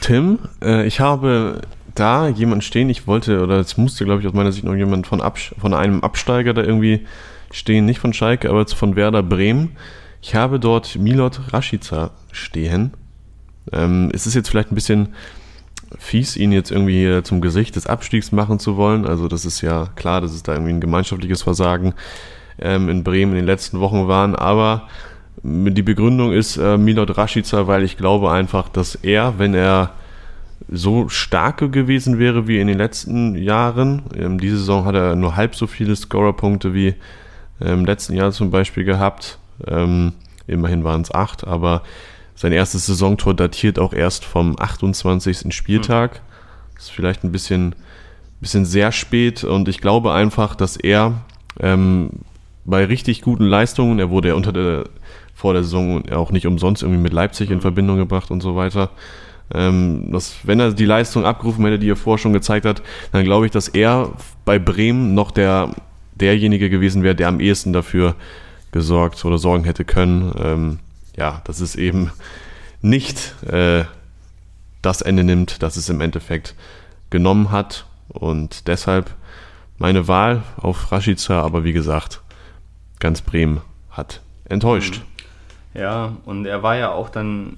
[0.00, 1.62] Tim, äh, ich habe
[1.94, 5.06] da jemanden stehen, ich wollte, oder es musste, glaube ich, aus meiner Sicht noch jemand
[5.06, 7.06] von, Abs von einem Absteiger da irgendwie
[7.52, 9.76] stehen, nicht von Schalke, aber von Werder Bremen.
[10.20, 12.92] Ich habe dort Milot Rashica stehen.
[13.72, 15.14] Ähm, es ist jetzt vielleicht ein bisschen
[15.98, 19.06] fies, ihn jetzt irgendwie hier zum Gesicht des Abstiegs machen zu wollen.
[19.06, 21.94] Also das ist ja klar, dass es da irgendwie ein gemeinschaftliches Versagen
[22.58, 24.34] ähm, in Bremen in den letzten Wochen waren.
[24.34, 24.88] Aber
[25.42, 29.90] die Begründung ist äh, Milot Rashica, weil ich glaube einfach, dass er, wenn er
[30.68, 35.36] so stark gewesen wäre wie in den letzten Jahren, ähm, diese Saison hat er nur
[35.36, 36.94] halb so viele Scorerpunkte wie
[37.60, 39.38] im letzten Jahr zum Beispiel gehabt.
[39.66, 40.12] Ähm,
[40.48, 41.82] immerhin waren es acht, aber
[42.34, 45.54] sein erstes Saisontor datiert auch erst vom 28.
[45.54, 46.20] Spieltag.
[46.74, 47.74] Das ist vielleicht ein bisschen,
[48.40, 51.22] bisschen sehr spät und ich glaube einfach, dass er
[51.60, 52.10] ähm,
[52.64, 54.84] bei richtig guten Leistungen, er wurde ja unter der,
[55.34, 58.90] vor der Saison auch nicht umsonst irgendwie mit Leipzig in Verbindung gebracht und so weiter.
[59.52, 62.82] Ähm, dass, wenn er die Leistung abgerufen hätte, die er vorher schon gezeigt hat,
[63.12, 64.12] dann glaube ich, dass er
[64.44, 65.74] bei Bremen noch der
[66.14, 68.14] derjenige gewesen wäre, der am ehesten dafür
[68.72, 70.32] gesorgt oder sorgen hätte können.
[70.38, 70.78] Ähm,
[71.16, 72.10] ja, dass es eben
[72.80, 73.84] nicht äh,
[74.82, 76.54] das Ende nimmt, das es im Endeffekt
[77.10, 77.86] genommen hat.
[78.08, 79.14] Und deshalb
[79.78, 82.20] meine Wahl auf Rashica, aber wie gesagt,
[83.00, 83.60] ganz Bremen
[83.90, 84.98] hat enttäuscht.
[85.72, 85.80] Mhm.
[85.80, 87.56] Ja, und er war ja auch dann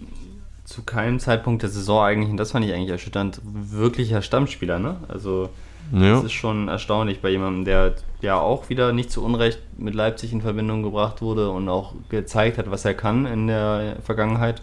[0.64, 4.96] zu keinem Zeitpunkt der Saison eigentlich, und das fand ich eigentlich erschütternd, wirklicher Stammspieler, ne?
[5.08, 5.50] Also
[5.92, 6.16] ja.
[6.16, 10.32] Das ist schon erstaunlich bei jemandem, der ja auch wieder nicht zu Unrecht mit Leipzig
[10.32, 14.62] in Verbindung gebracht wurde und auch gezeigt hat, was er kann in der Vergangenheit.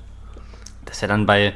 [0.86, 1.54] Dass er dann bei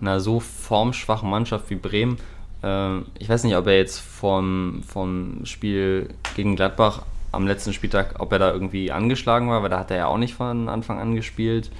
[0.00, 2.18] einer so formschwachen Mannschaft wie Bremen,
[2.62, 7.02] äh, ich weiß nicht, ob er jetzt vom, vom Spiel gegen Gladbach
[7.32, 10.18] am letzten Spieltag, ob er da irgendwie angeschlagen war, weil da hat er ja auch
[10.18, 11.70] nicht von Anfang an gespielt.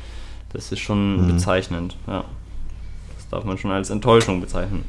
[0.53, 1.35] Das ist schon mhm.
[1.35, 2.25] bezeichnend, ja.
[3.17, 4.85] Das darf man schon als Enttäuschung bezeichnen.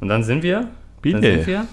[0.00, 0.68] Und dann sind wir
[1.12, 1.20] Bitte.
[1.20, 1.66] Dann sind wir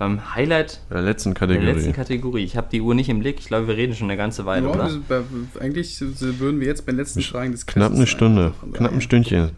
[0.00, 1.66] beim Highlight der letzten Kategorie.
[1.66, 2.42] Der letzten Kategorie.
[2.42, 3.38] Ich habe die Uhr nicht im Blick.
[3.38, 4.90] Ich glaube, wir reden schon eine ganze Weile, ja, oder?
[5.06, 5.20] Bei,
[5.60, 8.54] eigentlich würden wir jetzt beim letzten Fragen des Knapp eine Stunde.
[8.72, 9.50] Knapp ein Stündchen.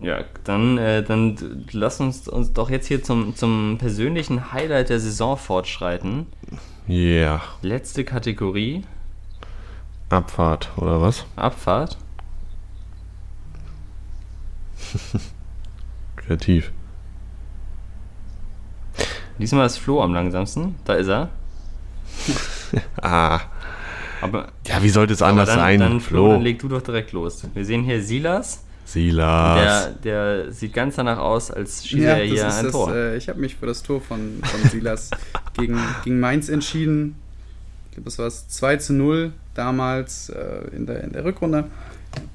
[0.00, 4.98] Ja, dann, äh, dann lass uns, uns doch jetzt hier zum, zum persönlichen Highlight der
[4.98, 6.26] Saison fortschreiten.
[6.88, 6.96] Ja.
[6.96, 7.42] Yeah.
[7.62, 8.82] Letzte Kategorie.
[10.08, 11.24] Abfahrt, oder was?
[11.36, 11.98] Abfahrt.
[16.16, 16.72] Kreativ.
[19.38, 20.74] Diesmal ist Flo am langsamsten.
[20.84, 21.30] Da ist er.
[23.02, 23.40] ah.
[24.20, 25.80] Aber, ja, wie sollte es anders dann, sein?
[25.80, 27.42] Dann, Flo, Flo, dann leg du doch direkt los.
[27.54, 28.64] Wir sehen hier Silas.
[28.84, 29.90] Silas.
[30.02, 32.94] Der, der sieht ganz danach aus, als schieße ja, er hier ein das, Tor.
[32.94, 35.10] Äh, ich habe mich für das Tor von, von Silas
[35.54, 37.16] gegen, gegen Mainz entschieden.
[37.90, 41.64] Ich glaube, das war es 2 zu 0 damals äh, in, der, in der Rückrunde.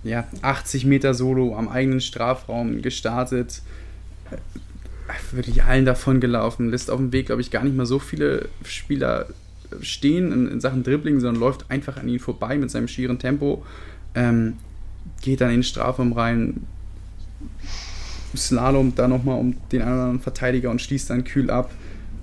[0.04, 3.62] Ja, 80 Meter Solo am eigenen Strafraum gestartet
[5.32, 6.70] wirklich allen davon gelaufen.
[6.70, 9.28] Lässt auf dem Weg, glaube ich, gar nicht mal so viele Spieler
[9.82, 13.66] stehen in, in, Sachen Dribbling, sondern läuft einfach an ihnen vorbei mit seinem schieren Tempo.
[14.16, 14.58] Ähm,
[15.22, 16.68] geht dann in den Strafraum rein,
[18.36, 21.72] Slalom da nochmal um den anderen Verteidiger und schließt dann kühl ab.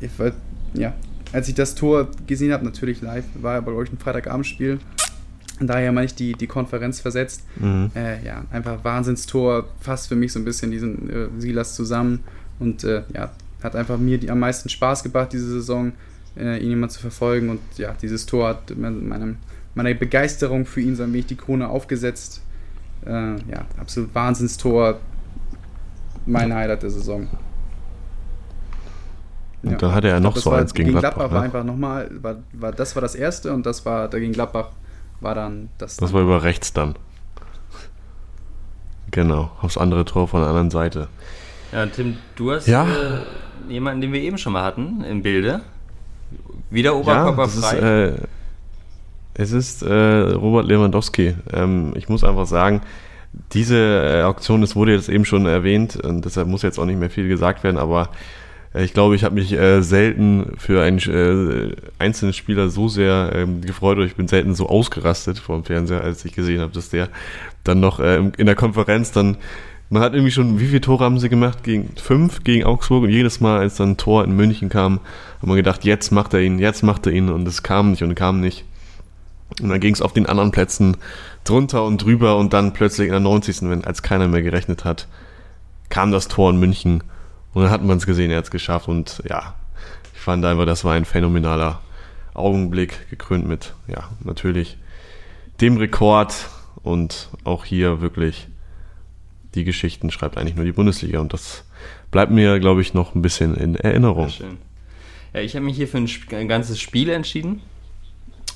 [0.01, 0.33] Ich war,
[0.75, 0.95] ja,
[1.33, 4.81] als ich das Tor gesehen habe, natürlich live, war ja bei euch ein Freitagabendspiel.
[5.61, 7.45] Daher meine ich die, die Konferenz versetzt.
[7.57, 7.91] Mhm.
[7.95, 12.25] Äh, ja, einfach Wahnsinnstor, fasst für mich so ein bisschen diesen äh, Silas zusammen.
[12.61, 13.31] Und äh, ja,
[13.63, 15.93] hat einfach mir die, am meisten Spaß gebracht, diese Saison,
[16.37, 17.51] äh, ihn immer zu verfolgen.
[17.51, 19.37] Und ja, dieses Tor hat meinem,
[19.75, 22.43] meiner Begeisterung für ihn so ein wenig die Krone aufgesetzt.
[23.05, 25.01] Äh, ja, absolut Wahnsinnstor.
[26.27, 27.29] Mein Highlight der Saison.
[29.63, 29.77] Und ja.
[29.79, 31.29] dann hatte er noch so eins gegen, gegen Gladbach.
[31.29, 31.37] Gladbach ne?
[31.37, 34.71] war einfach nochmal, war, war, das war das erste und das war dagegen Gladbach
[35.21, 35.97] war dann das.
[35.97, 36.95] Das war über rechts dann.
[39.11, 41.09] Genau, aufs andere Tor von der anderen Seite.
[41.73, 42.85] Ja, Tim, du hast ja.
[42.85, 45.61] äh, jemanden, den wir eben schon mal hatten im Bilde.
[46.71, 47.79] Wieder oberkörperfrei.
[47.79, 48.27] Ja, ist, äh,
[49.35, 51.35] es ist äh, Robert Lewandowski.
[51.53, 52.83] Ähm, ich muss einfach sagen,
[53.53, 56.99] diese äh, Auktion, das wurde jetzt eben schon erwähnt und deshalb muss jetzt auch nicht
[56.99, 58.11] mehr viel gesagt werden, aber
[58.75, 63.31] äh, ich glaube, ich habe mich äh, selten für einen äh, einzelnen Spieler so sehr
[63.35, 66.73] ähm, gefreut oder ich bin selten so ausgerastet vor dem Fernseher, als ich gesehen habe,
[66.73, 67.09] dass der
[67.63, 69.37] dann noch äh, in der Konferenz dann
[69.91, 71.65] man hat irgendwie schon, wie viele Tore haben sie gemacht?
[71.65, 75.01] Gegen fünf gegen Augsburg und jedes Mal, als dann ein Tor in München kam,
[75.43, 78.05] haben wir gedacht, jetzt macht er ihn, jetzt macht er ihn und es kam nicht
[78.05, 78.65] und kam nicht.
[79.61, 80.97] Und dann ging es auf den anderen Plätzen
[81.43, 83.63] drunter und drüber und dann plötzlich in der 90.
[83.63, 85.09] wenn als keiner mehr gerechnet hat,
[85.89, 87.03] kam das Tor in München
[87.53, 89.55] und dann hat man es gesehen, er hat es geschafft und ja,
[90.15, 91.81] ich fand einfach, das war ein phänomenaler
[92.33, 94.79] Augenblick, gekrönt mit, ja, natürlich
[95.61, 96.49] dem Rekord
[96.85, 98.47] und auch hier wirklich
[99.55, 101.65] die Geschichten schreibt eigentlich nur die Bundesliga und das
[102.11, 104.29] bleibt mir, glaube ich, noch ein bisschen in Erinnerung.
[104.29, 104.59] Sehr schön.
[105.33, 107.63] Ja, ich habe mich hier für ein, ein ganzes Spiel entschieden.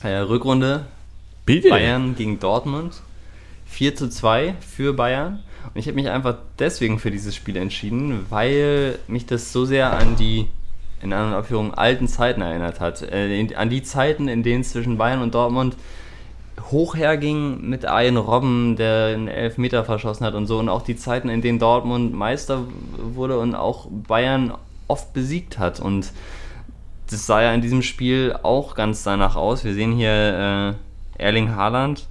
[0.03, 0.87] Äh, Rückrunde
[1.47, 1.69] Bitte.
[1.69, 3.03] Bayern gegen Dortmund.
[3.67, 5.43] 4 zu 2 für Bayern.
[5.65, 9.93] Und ich habe mich einfach deswegen für dieses Spiel entschieden, weil mich das so sehr
[9.93, 10.47] an die,
[11.01, 13.03] in anderen Aufführungen, alten Zeiten erinnert hat.
[13.03, 15.77] Äh, an die Zeiten, in denen zwischen Bayern und Dortmund
[16.71, 20.59] hoch herging mit Ian Robben, der einen Elfmeter verschossen hat und so.
[20.59, 22.65] Und auch die Zeiten, in denen Dortmund Meister
[22.97, 24.55] wurde und auch Bayern
[24.89, 25.81] oft besiegt hat.
[25.81, 26.13] Und
[27.11, 29.65] das sah ja in diesem Spiel auch ganz danach aus.
[29.65, 30.77] Wir sehen hier
[31.19, 32.07] äh, Erling Haaland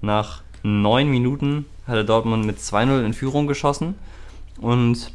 [0.00, 3.94] nach neun Minuten hatte Dortmund mit 2-0 in Führung geschossen
[4.60, 5.12] und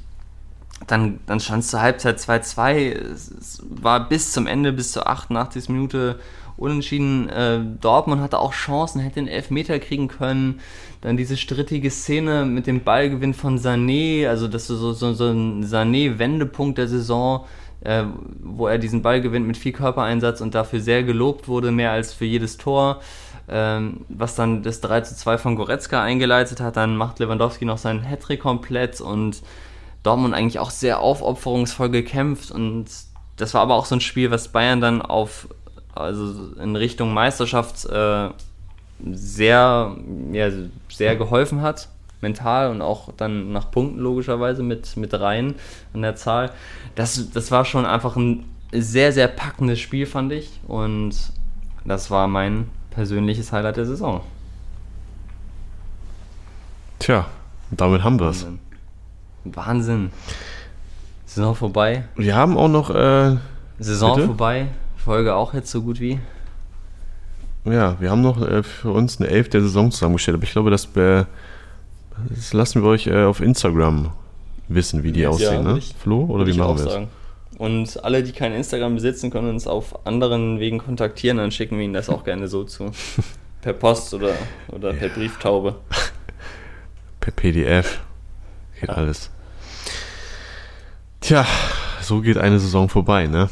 [0.88, 2.92] dann, dann stand es zur Halbzeit 2-2.
[2.92, 5.70] Es war bis zum Ende, bis zur 88.
[5.70, 6.20] Minute
[6.58, 7.30] unentschieden.
[7.30, 10.60] Äh, Dortmund hatte auch Chancen, hätte den Elfmeter kriegen können.
[11.02, 15.28] Dann diese strittige Szene mit dem Ballgewinn von Sané, also das ist so, so, so
[15.28, 17.46] ein Sané-Wendepunkt der Saison,
[17.82, 18.04] äh,
[18.42, 22.14] wo er diesen Ball gewinnt mit viel Körpereinsatz und dafür sehr gelobt wurde, mehr als
[22.14, 23.02] für jedes Tor.
[23.50, 27.78] Ähm, was dann das 3 zu 2 von Goretzka eingeleitet hat, dann macht Lewandowski noch
[27.78, 29.42] seinen Hattrick komplett und
[30.02, 32.86] Dortmund eigentlich auch sehr aufopferungsvoll gekämpft und
[33.36, 35.48] das war aber auch so ein Spiel, was Bayern dann auf
[35.96, 38.30] also in Richtung Meisterschaft äh,
[39.12, 39.96] sehr,
[40.32, 40.50] ja,
[40.90, 41.90] sehr geholfen hat,
[42.22, 45.56] mental und auch dann nach Punkten logischerweise mit, mit rein
[45.94, 46.52] an der Zahl.
[46.96, 50.60] Das, das war schon einfach ein sehr, sehr packendes Spiel, fand ich.
[50.68, 51.16] Und
[51.86, 54.22] das war mein persönliches Highlight der Saison.
[57.00, 57.26] Tja,
[57.72, 58.46] damit haben wir es.
[58.46, 58.60] Wahnsinn.
[59.44, 60.12] Wahnsinn.
[61.26, 62.06] Saison vorbei.
[62.16, 63.36] Wir haben auch noch, äh,
[63.80, 64.28] Saison Bitte?
[64.28, 64.68] vorbei.
[65.04, 66.20] Folge auch jetzt so gut wie.
[67.66, 70.70] ja, wir haben noch äh, für uns eine Elf der Saison zusammengestellt, aber ich glaube,
[70.72, 71.26] das, äh,
[72.30, 74.12] das lassen wir euch äh, auf Instagram
[74.68, 75.78] wissen, wie die Ja, aussehen, ne?
[75.78, 76.92] ich- Flo, oder wie machen wir es?
[76.92, 77.08] sagen.
[77.60, 81.84] Und alle, die kein Instagram besitzen, können uns auf anderen Wegen kontaktieren, dann schicken wir
[81.86, 82.92] ihnen das auch gerne so zu.
[83.62, 84.34] Per Post oder,
[84.70, 85.76] oder per Brieftaube.
[87.22, 88.02] Per PDF.
[88.80, 89.30] Geht alles.
[91.22, 91.46] Tja,
[92.02, 93.50] so geht eine Saison vorbei, ne?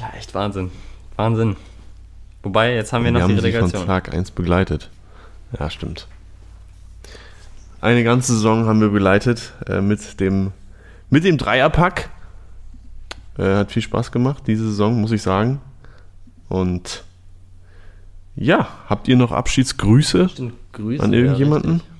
[0.00, 0.70] Ja, echt Wahnsinn.
[1.16, 1.56] Wahnsinn.
[2.42, 3.86] Wobei, jetzt haben wir noch haben die sie von Relegation.
[3.86, 4.88] Tag 1 begleitet.
[5.58, 6.06] Ja, stimmt.
[7.82, 10.52] Eine ganze Saison haben wir begleitet äh, mit dem
[11.10, 12.08] mit dem Dreierpack.
[13.36, 15.60] Äh, hat viel Spaß gemacht, diese Saison, muss ich sagen.
[16.48, 17.04] Und
[18.36, 21.02] ja, habt ihr noch Abschiedsgrüße Stimmt, Grüße.
[21.02, 21.72] an ja, irgendjemanden?
[21.72, 21.90] richtig.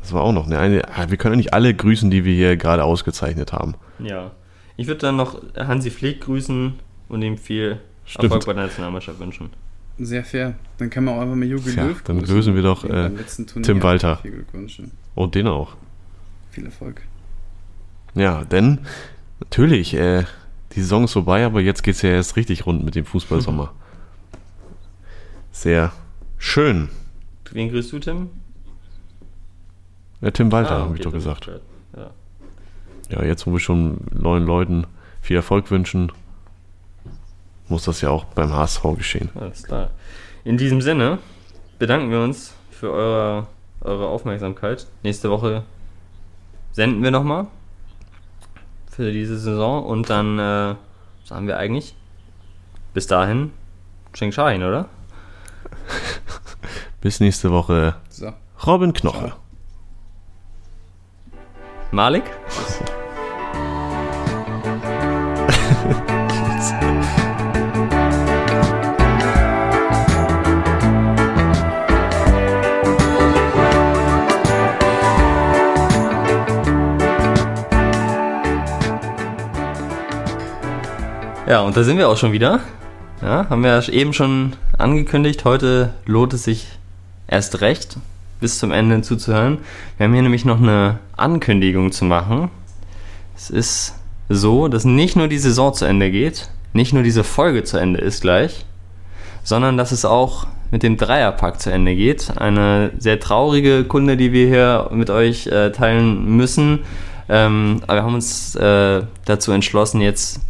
[0.00, 0.58] Das war auch noch eine.
[0.58, 3.74] eine ah, wir können ja nicht alle grüßen, die wir hier gerade ausgezeichnet haben.
[3.98, 4.32] Ja.
[4.76, 6.74] Ich würde dann noch Hansi Flick grüßen
[7.08, 8.24] und ihm viel Stimmt.
[8.24, 9.50] Erfolg bei der Nationalmannschaft wünschen.
[9.98, 10.54] Sehr fair.
[10.78, 13.10] Dann kann man auch einfach mal Jogi Löw dann grüßen, lösen wir doch, äh,
[13.62, 14.16] Tim Walter.
[14.18, 14.84] Viel Glückwünsche.
[15.14, 15.76] Und den auch.
[16.50, 17.02] Viel Erfolg.
[18.14, 18.78] Ja, denn
[19.40, 20.24] natürlich, äh,
[20.72, 23.72] die Saison ist vorbei, aber jetzt geht es ja erst richtig rund mit dem Fußballsommer.
[25.52, 25.92] Sehr
[26.38, 26.88] schön.
[27.50, 28.28] Wen grüßt du, Tim?
[30.20, 31.50] Ja, Tim Walter, Ah, habe ich okay, doch gesagt.
[31.96, 32.10] Ja.
[33.10, 34.86] Ja, jetzt, wo wir schon neuen Leuten
[35.22, 36.12] viel Erfolg wünschen,
[37.68, 39.30] muss das ja auch beim HSV geschehen.
[39.34, 39.90] Alles klar.
[40.44, 41.18] In diesem Sinne
[41.78, 43.46] bedanken wir uns für eure,
[43.80, 44.86] eure Aufmerksamkeit.
[45.02, 45.64] Nächste Woche
[46.72, 47.46] senden wir nochmal
[48.90, 50.74] für diese Saison und dann äh,
[51.24, 51.94] sagen wir eigentlich
[52.94, 53.52] bis dahin
[54.12, 54.88] Cheng Shahin, oder?
[57.00, 57.94] Bis nächste Woche.
[58.08, 58.32] So.
[58.66, 59.28] Robin Knoche.
[59.28, 59.38] Ciao.
[61.92, 62.24] Malik?
[81.48, 82.60] Ja, und da sind wir auch schon wieder.
[83.22, 85.46] Ja, haben wir ja eben schon angekündigt.
[85.46, 86.66] Heute lohnt es sich
[87.26, 87.96] erst recht,
[88.38, 89.56] bis zum Ende zuzuhören.
[89.96, 92.50] Wir haben hier nämlich noch eine Ankündigung zu machen.
[93.34, 93.94] Es ist
[94.28, 98.00] so, dass nicht nur die Saison zu Ende geht, nicht nur diese Folge zu Ende
[98.00, 98.66] ist gleich,
[99.42, 102.30] sondern dass es auch mit dem Dreierpack zu Ende geht.
[102.36, 106.80] Eine sehr traurige Kunde, die wir hier mit euch äh, teilen müssen.
[107.30, 110.42] Ähm, aber wir haben uns äh, dazu entschlossen, jetzt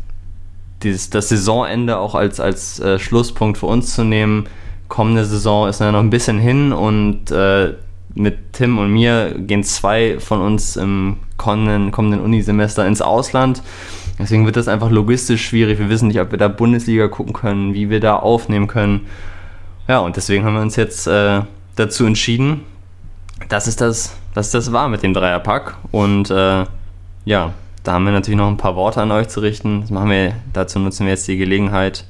[0.82, 4.46] dieses, das Saisonende auch als, als äh, Schlusspunkt für uns zu nehmen.
[4.88, 7.74] kommende Saison ist ja noch ein bisschen hin und äh,
[8.14, 13.62] mit Tim und mir gehen zwei von uns im kommenden, kommenden Unisemester ins Ausland.
[14.18, 15.78] Deswegen wird das einfach logistisch schwierig.
[15.78, 19.06] Wir wissen nicht, ob wir da Bundesliga gucken können, wie wir da aufnehmen können.
[19.86, 21.42] Ja, und deswegen haben wir uns jetzt äh,
[21.76, 22.62] dazu entschieden,
[23.48, 25.76] dass es das, dass das war mit dem Dreierpack.
[25.92, 26.64] Und äh,
[27.24, 27.52] ja,
[27.82, 29.82] da haben wir natürlich noch ein paar Worte an euch zu richten.
[29.82, 32.04] Das machen wir, dazu nutzen wir jetzt die Gelegenheit.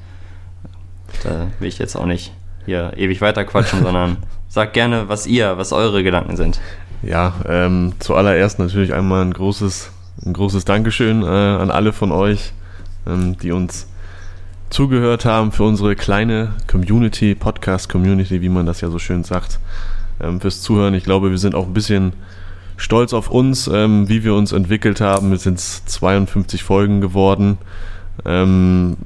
[1.24, 2.32] Da will ich jetzt auch nicht
[2.66, 4.18] hier ewig weiter quatschen, sondern
[4.48, 6.60] sagt gerne, was ihr, was eure Gedanken sind.
[7.02, 9.90] Ja, ähm, zuallererst natürlich einmal ein großes,
[10.26, 12.52] ein großes Dankeschön äh, an alle von euch,
[13.06, 13.86] ähm, die uns
[14.70, 19.60] zugehört haben für unsere kleine Community, Podcast-Community, wie man das ja so schön sagt,
[20.20, 20.94] ähm, fürs Zuhören.
[20.94, 22.12] Ich glaube, wir sind auch ein bisschen
[22.78, 25.32] stolz auf uns, ähm, wie wir uns entwickelt haben.
[25.32, 27.58] Es sind 52 Folgen geworden.
[28.24, 28.96] Ähm,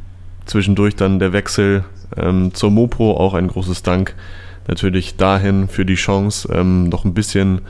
[0.44, 1.84] zwischendurch dann der Wechsel
[2.16, 4.14] ähm, zur Mopo, auch ein großes Dank
[4.68, 7.62] natürlich dahin für die Chance, ähm, noch ein bisschen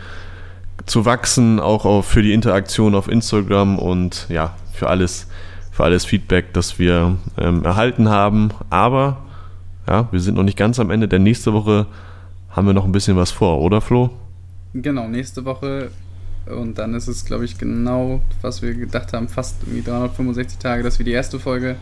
[0.85, 5.29] zu wachsen, auch auf, für die Interaktion auf Instagram und ja, für alles,
[5.71, 8.51] für alles Feedback, das wir ähm, erhalten haben.
[8.71, 9.19] Aber
[9.89, 11.87] ja, wir sind noch nicht ganz am Ende, denn nächste Woche
[12.51, 14.11] haben wir noch ein bisschen was vor, oder Flo?
[14.75, 15.91] Genau, nächste Woche.
[16.47, 20.83] Und dann ist es, glaube ich, genau, was wir gedacht haben, fast irgendwie 365 Tage,
[20.83, 21.77] dass wir die erste Folge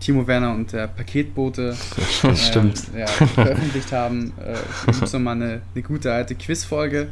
[0.00, 1.76] Timo Werner und der Paketbote
[2.24, 2.82] äh, Stimmt.
[2.96, 4.32] Ja, veröffentlicht haben.
[4.44, 4.56] Äh,
[4.86, 7.08] gibt es nochmal eine, eine gute alte Quizfolge,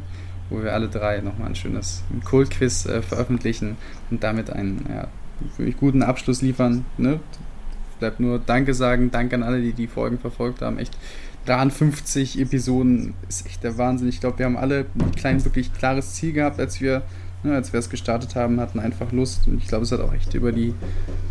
[0.49, 3.77] wo wir alle drei nochmal ein schönes Kultquiz äh, veröffentlichen
[4.11, 5.07] und damit einen ja,
[5.55, 6.85] für mich guten Abschluss liefern.
[6.97, 7.19] Ne?
[7.99, 10.77] Bleibt nur Danke sagen, Danke an alle, die die Folgen verfolgt haben.
[10.77, 10.95] Echt
[11.45, 14.07] 53 Episoden ist echt der Wahnsinn.
[14.09, 17.01] Ich glaube, wir haben alle ein klein wirklich klares Ziel gehabt, als wir
[17.43, 19.47] ne, als wir es gestartet haben, hatten einfach Lust.
[19.47, 20.73] Und ich glaube, es hat auch echt über die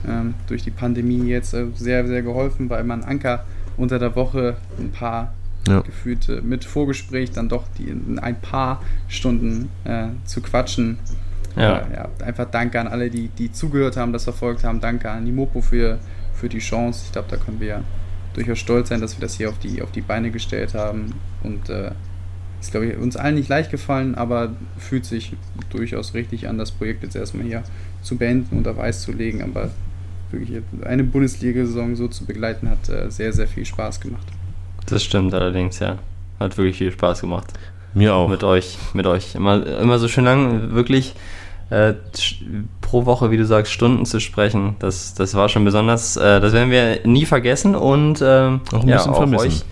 [0.08, 3.44] ähm, durch die Pandemie jetzt äh, sehr sehr geholfen, weil man Anker
[3.76, 5.32] unter der Woche ein paar
[5.68, 5.80] Ja.
[5.80, 10.98] gefühlt äh, mit Vorgespräch dann doch die in ein paar Stunden äh, zu quatschen.
[11.56, 11.78] Ja.
[11.78, 14.80] Äh, ja, einfach Danke an alle, die, die zugehört haben, das verfolgt haben.
[14.80, 15.98] Danke an die Mopo für,
[16.34, 17.02] für die Chance.
[17.06, 17.80] Ich glaube, da können wir ja
[18.40, 21.14] durchaus stolz sein, dass wir das hier auf die, auf die Beine gestellt haben.
[21.42, 21.90] Und äh,
[22.60, 25.32] ist, glaube ich, uns allen nicht leicht gefallen, aber fühlt sich
[25.70, 27.62] durchaus richtig an, das Projekt jetzt erstmal hier
[28.02, 29.42] zu beenden und auf Eis zu legen.
[29.42, 29.70] Aber
[30.30, 34.26] wirklich eine Bundesliga-Saison so zu begleiten, hat äh, sehr, sehr viel Spaß gemacht.
[34.86, 35.98] Das stimmt allerdings, ja.
[36.38, 37.52] Hat wirklich viel Spaß gemacht.
[37.92, 38.28] Mir auch.
[38.28, 39.34] Mit euch, mit euch.
[39.34, 41.14] Immer, immer so schön lang, wirklich
[41.70, 41.94] äh,
[42.80, 44.76] pro Woche, wie du sagst, Stunden zu sprechen.
[44.80, 49.00] Das, das war schon besonders, äh, das werden wir nie vergessen und ähm, Auch ja,
[49.00, 49.46] auch vermissen.
[49.46, 49.64] euch,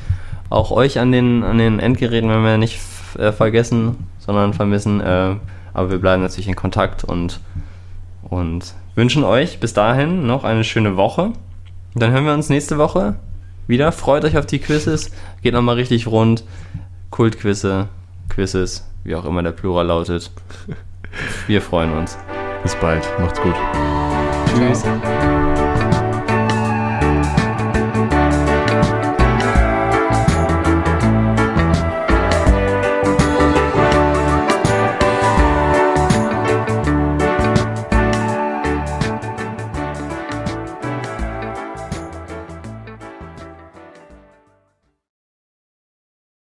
[0.49, 2.81] auch euch an den, an den Endgeräten werden wir nicht
[3.19, 5.01] äh, vergessen, sondern vermissen.
[5.01, 5.37] Äh,
[5.75, 7.41] aber wir bleiben natürlich in Kontakt und,
[8.23, 11.33] und wünschen euch bis dahin noch eine schöne Woche.
[11.95, 13.17] Dann hören wir uns nächste Woche
[13.67, 13.93] wieder.
[13.93, 15.11] Freut euch auf die Quizzes.
[15.43, 16.45] Geht nochmal richtig rund.
[17.11, 17.89] Kultquizze,
[18.29, 20.31] Quizzes, wie auch immer der Plural lautet.
[21.47, 22.19] Wir freuen uns.
[22.63, 23.07] Bis bald.
[23.19, 23.55] Macht's gut.
[24.57, 24.85] Tschüss.